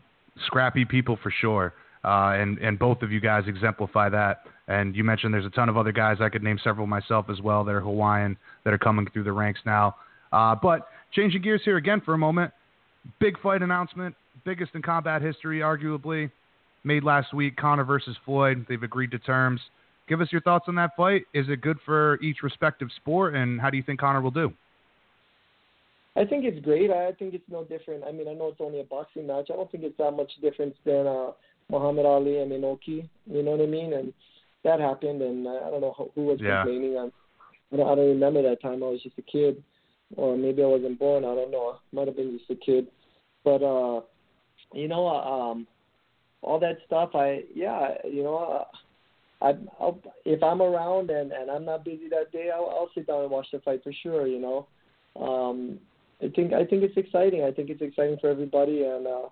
[0.47, 1.73] scrappy people for sure,
[2.03, 4.43] uh, and and both of you guys exemplify that.
[4.67, 7.41] And you mentioned there's a ton of other guys I could name several myself as
[7.41, 9.95] well that are Hawaiian that are coming through the ranks now.
[10.31, 12.51] Uh, but changing gears here again for a moment,
[13.19, 14.15] big fight announcement,
[14.45, 16.31] biggest in combat history, arguably.
[16.83, 18.65] Made last week, Conor versus Floyd.
[18.67, 19.61] They've agreed to terms.
[20.07, 21.23] Give us your thoughts on that fight.
[21.33, 24.51] Is it good for each respective sport, and how do you think Conor will do?
[26.15, 26.91] I think it's great.
[26.91, 28.03] I think it's no different.
[28.03, 29.47] I mean, I know it's only a boxing match.
[29.49, 31.31] I don't think it's that much difference than uh,
[31.69, 33.07] Muhammad Ali and Inoki.
[33.25, 33.93] You know what I mean?
[33.93, 34.13] And
[34.63, 36.63] that happened, and I don't know who, who was yeah.
[36.63, 36.97] complaining.
[36.97, 37.09] I,
[37.73, 38.83] I don't, I don't remember that time.
[38.83, 39.63] I was just a kid,
[40.17, 41.23] or maybe I wasn't born.
[41.23, 41.75] I don't know.
[41.75, 42.87] I might have been just a kid.
[43.45, 44.01] But uh,
[44.73, 45.67] you know, uh, um,
[46.41, 47.11] all that stuff.
[47.15, 48.37] I yeah, you know.
[48.37, 48.77] Uh,
[49.43, 53.07] I, I'll, if I'm around and and I'm not busy that day, I'll, I'll sit
[53.07, 54.27] down and watch the fight for sure.
[54.27, 54.67] You know,
[55.19, 55.79] um,
[56.21, 57.43] I think I think it's exciting.
[57.43, 59.29] I think it's exciting for everybody, and uh,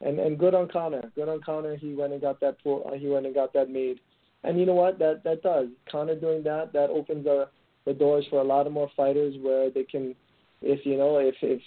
[0.00, 1.10] and and good on Conor.
[1.14, 1.76] Good on Conor.
[1.76, 3.98] He went and got that uh, he went and got that made.
[4.44, 4.98] And you know what?
[5.00, 6.72] That that does Conor doing that.
[6.72, 7.48] That opens the
[7.84, 10.14] the doors for a lot of more fighters where they can,
[10.62, 11.60] if you know, if if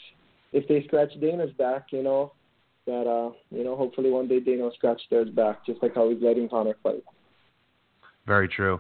[0.54, 2.32] if they scratch Dana's back, you know,
[2.86, 6.22] that uh, you know, hopefully one day will scratch theirs back, just like how he's
[6.22, 7.04] letting Conor fight.
[8.28, 8.80] Very true.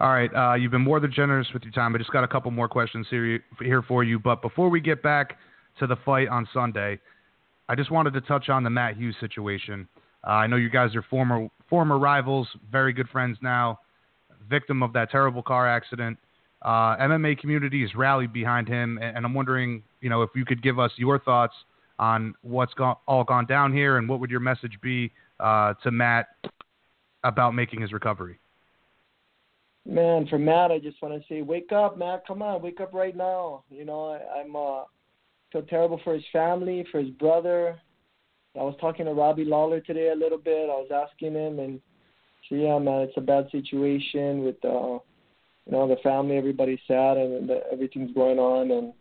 [0.00, 1.94] All right, uh, you've been more than generous with your time.
[1.94, 4.18] I just got a couple more questions here here for you.
[4.18, 5.38] But before we get back
[5.78, 6.98] to the fight on Sunday,
[7.68, 9.88] I just wanted to touch on the Matt Hughes situation.
[10.26, 13.78] Uh, I know you guys are former former rivals, very good friends now.
[14.50, 16.18] Victim of that terrible car accident.
[16.62, 20.44] Uh, MMA community has rallied behind him, and, and I'm wondering, you know, if you
[20.44, 21.54] could give us your thoughts
[22.02, 25.92] on what's gone, all gone down here, and what would your message be uh, to
[25.92, 26.26] Matt
[27.22, 28.40] about making his recovery?
[29.86, 32.26] Man, for Matt, I just want to say, wake up, Matt.
[32.26, 33.62] Come on, wake up right now.
[33.70, 34.82] You know, I, I'm uh,
[35.52, 37.80] feel terrible for his family, for his brother.
[38.58, 40.70] I was talking to Robbie Lawler today a little bit.
[40.70, 41.80] I was asking him, and
[42.48, 44.98] so yeah, man, it's a bad situation with uh,
[45.66, 46.36] you know the family.
[46.36, 48.92] Everybody's sad, and the, everything's going on, and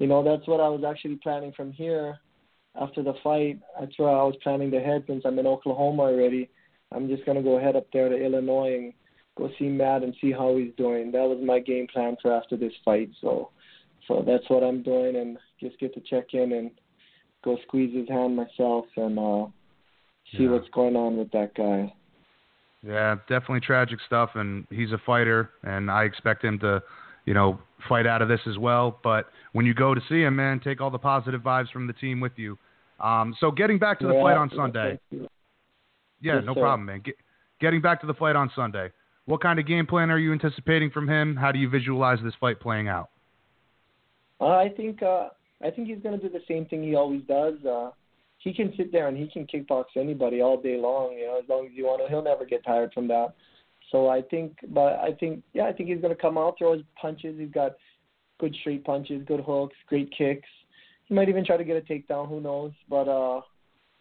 [0.00, 2.18] you know that's what I was actually planning from here
[2.80, 3.58] after the fight.
[3.78, 6.48] That's where I was planning to head since I'm in Oklahoma already.
[6.92, 8.92] I'm just gonna go head up there to Illinois and
[9.36, 11.12] go see Matt and see how he's doing.
[11.12, 13.10] That was my game plan for after this fight.
[13.20, 13.50] So,
[14.06, 16.70] so that's what I'm doing, and just get to check in and
[17.44, 19.46] go squeeze his hand myself and uh,
[20.32, 20.50] see Yeah.
[20.50, 21.92] what's going on with that guy.
[22.82, 26.82] Yeah, definitely tragic stuff, and he's a fighter, and I expect him to,
[27.26, 28.98] you know, fight out of this as well.
[29.02, 31.92] But when you go to see him, man, take all the positive vibes from the
[31.92, 32.56] team with you.
[33.00, 34.98] Um, so getting back to the Yeah, fight on Sunday.
[35.10, 35.20] Yeah,
[36.20, 36.60] Yes, no sir.
[36.60, 37.00] problem, man.
[37.04, 37.14] Get,
[37.60, 38.90] getting back to the fight on Sunday.
[39.26, 41.36] What kind of game plan are you anticipating from him?
[41.36, 43.10] How do you visualize this fight playing out?
[44.40, 45.28] Uh, I think uh,
[45.62, 47.54] I think he's going to do the same thing he always does.
[47.64, 47.90] Uh,
[48.38, 51.12] he can sit there and he can kickbox anybody all day long.
[51.12, 53.34] You know, as long as you want to, he'll never get tired from that.
[53.90, 56.74] So I think, but I think, yeah, I think he's going to come out, throw
[56.74, 57.36] his punches.
[57.38, 57.72] He's got
[58.38, 60.48] good straight punches, good hooks, great kicks.
[61.08, 62.28] He might even try to get a takedown.
[62.28, 62.72] Who knows?
[62.88, 63.40] But uh,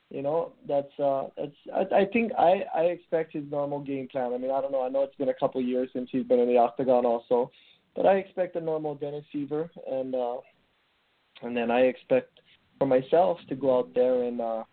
[0.10, 1.56] you know, that's uh, that's.
[1.74, 4.34] I, I think I I expect his normal game plan.
[4.34, 4.84] I mean, I don't know.
[4.84, 7.52] I know it's been a couple years since he's been in the octagon, also,
[7.96, 10.38] but I expect a normal Dennis Siver, and uh,
[11.42, 12.40] and then I expect
[12.78, 14.64] for myself to go out there and uh,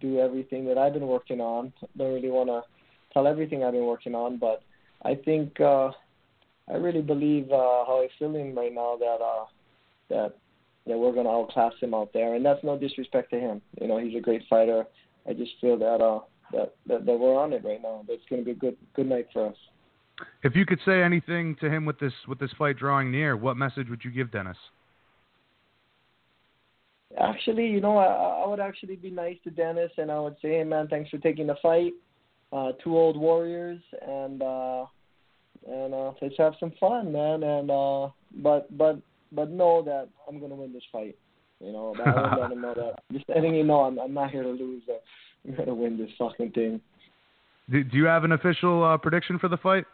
[0.00, 1.72] do everything that I've been working on.
[1.96, 2.62] Don't really want to
[3.12, 4.62] tell everything I've been working on, but
[5.02, 5.90] I think uh,
[6.68, 9.44] I really believe uh, how I'm feeling right now that uh,
[10.10, 10.36] that
[10.86, 13.60] that we're going to outclass him out there, and that's no disrespect to him.
[13.80, 14.86] You know, he's a great fighter.
[15.28, 16.20] I just feel that uh,
[16.52, 18.04] that, that that we're on it right now.
[18.08, 19.56] That's going to be a good good night for us.
[20.42, 23.56] If you could say anything to him with this with this fight drawing near, what
[23.56, 24.56] message would you give Dennis?
[27.18, 30.50] Actually, you know, I, I would actually be nice to Dennis, and I would say,
[30.50, 31.92] hey, man, thanks for taking the fight.
[32.52, 34.86] Uh, two old warriors, and uh,
[35.68, 37.42] and uh, let's have some fun, man.
[37.42, 38.98] And uh, but but
[39.32, 41.16] but know that I'm gonna win this fight.
[41.60, 43.02] You know, that, I let him know that.
[43.12, 44.82] Just letting you know, I'm I'm not here to lose.
[44.88, 44.94] Uh,
[45.46, 46.80] I'm here to win this fucking thing.
[47.70, 49.84] Do, do you have an official uh, prediction for the fight?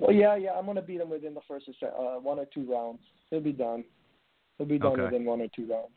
[0.00, 3.00] Well, yeah, yeah, I'm gonna beat him within the first uh, one or two rounds.
[3.30, 3.84] He'll be done.
[4.56, 5.02] He'll be done Okay.
[5.02, 5.92] within one or two rounds.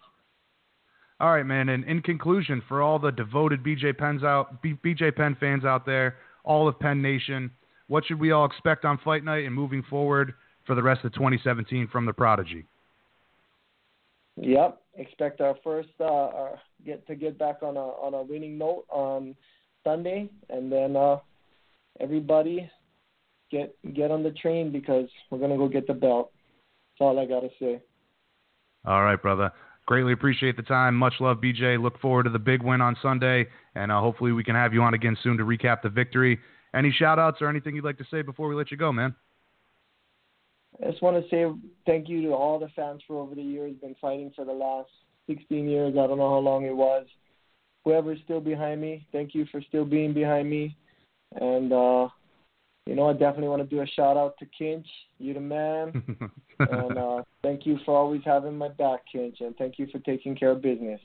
[1.19, 1.69] All right, man.
[1.69, 5.85] And in conclusion, for all the devoted BJ Penn's out, B- BJ Penn fans out
[5.85, 7.49] there, all of Penn Nation,
[7.87, 10.33] what should we all expect on Fight Night and moving forward
[10.65, 12.65] for the rest of 2017 from the Prodigy?
[14.37, 14.81] Yep.
[14.95, 18.85] Expect our first uh, our get to get back on a on a winning note
[18.89, 19.35] on
[19.83, 21.17] Sunday, and then uh,
[21.99, 22.69] everybody
[23.51, 26.31] get get on the train because we're gonna go get the belt.
[26.99, 27.81] That's all I gotta say.
[28.85, 29.51] All right, brother.
[29.85, 30.95] Greatly appreciate the time.
[30.95, 31.81] Much love, BJ.
[31.81, 34.81] Look forward to the big win on Sunday, and uh, hopefully we can have you
[34.81, 36.39] on again soon to recap the victory.
[36.73, 39.13] Any shout outs or anything you'd like to say before we let you go, man?
[40.81, 41.45] I just want to say
[41.85, 44.89] thank you to all the fans for over the years, been fighting for the last
[45.27, 45.93] 16 years.
[45.93, 47.05] I don't know how long it was.
[47.83, 50.75] whoever's still behind me, thank you for still being behind me.
[51.35, 52.07] And uh,
[52.85, 54.85] you know, I definitely want to do a shout out to Kinch.
[55.17, 56.03] You're the man.
[56.59, 60.35] and uh, thank you for always having my back, Kinch, and thank you for taking
[60.35, 60.99] care of business.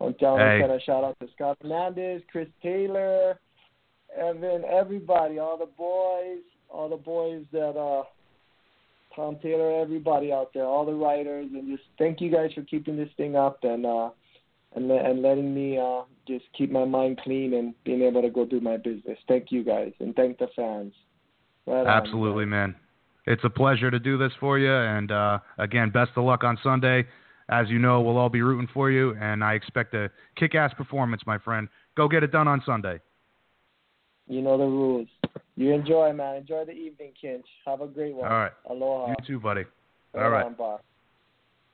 [0.00, 0.58] I'm telling Hey.
[0.60, 3.38] send a shout out to Scott Fernandez, Chris Taylor,
[4.18, 8.02] Evan, everybody, all the boys, all the boys that uh
[9.14, 12.96] Tom Taylor, everybody out there, all the writers, and just thank you guys for keeping
[12.96, 14.10] this thing up and uh
[14.74, 18.44] and and letting me uh just keep my mind clean and being able to go
[18.44, 19.18] do my business.
[19.28, 20.94] Thank you guys and thank the fans.
[21.66, 21.86] Right on.
[21.86, 22.74] Absolutely, man.
[23.26, 24.72] It's a pleasure to do this for you.
[24.72, 27.06] And uh, again, best of luck on Sunday.
[27.48, 31.22] As you know, we'll all be rooting for you, and I expect a kick-ass performance,
[31.26, 31.68] my friend.
[31.96, 32.98] Go get it done on Sunday.
[34.26, 35.08] You know the rules.
[35.56, 36.36] You enjoy, man.
[36.36, 37.44] Enjoy the evening, Kinch.
[37.66, 38.30] Have a great one.
[38.30, 38.52] All right.
[38.68, 39.08] Aloha.
[39.08, 39.64] You too, buddy.
[40.14, 40.44] All right.
[40.44, 40.78] on.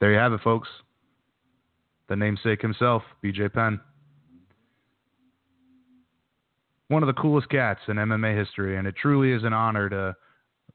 [0.00, 0.68] There you have it, folks.
[2.08, 3.80] The namesake himself, BJ Penn.
[6.88, 10.16] One of the coolest cats in MMA history, and it truly is an honor to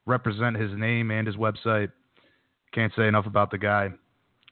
[0.05, 1.91] represent his name and his website.
[2.71, 3.89] Can't say enough about the guy.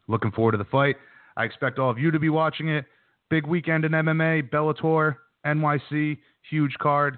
[0.08, 0.96] Looking forward to the fight.
[1.38, 2.86] I expect all of you to be watching it.
[3.30, 6.18] Big weekend in MMA, Bellator, NYC,
[6.50, 7.18] huge card.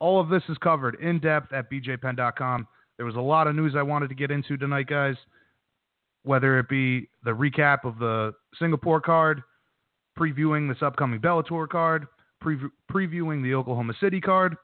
[0.00, 2.68] All of this is covered in depth at bjpenn.com.
[2.96, 5.16] There was a lot of news I wanted to get into tonight, guys
[6.28, 9.42] whether it be the recap of the Singapore card,
[10.18, 12.06] previewing this upcoming Bellator card,
[12.44, 14.54] preview, previewing the Oklahoma City card.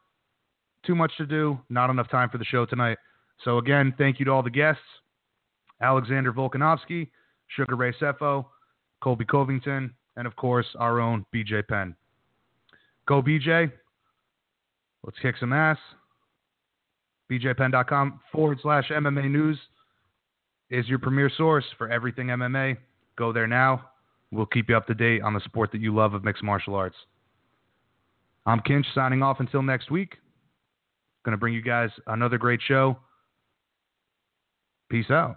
[0.85, 2.99] Too much to do, not enough time for the show tonight.
[3.45, 4.83] So, again, thank you to all the guests
[5.81, 7.09] Alexander Volkanovsky,
[7.49, 8.45] Sugar Ray Sefo,
[9.03, 11.97] Colby Covington, and of course, our own BJ Penn.
[13.07, 13.73] Go, BJ.
[15.05, 15.79] Let's kick some ass.
[17.31, 19.59] BJPenn.com forward slash MMA news
[20.71, 22.77] is your premier source for everything MMA.
[23.17, 23.91] Go there now.
[24.33, 26.75] We'll keep you up to date on the sport that you love of mixed martial
[26.75, 26.97] arts.
[28.47, 30.17] I'm Kinch signing off until next week.
[31.25, 32.99] Going to bring you guys another great show.
[34.91, 35.37] Peace out.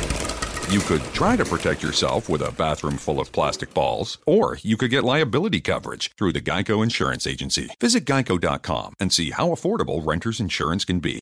[0.71, 4.77] You could try to protect yourself with a bathroom full of plastic balls, or you
[4.77, 7.71] could get liability coverage through the Geico Insurance Agency.
[7.81, 11.19] Visit geico.com and see how affordable renter's insurance can be.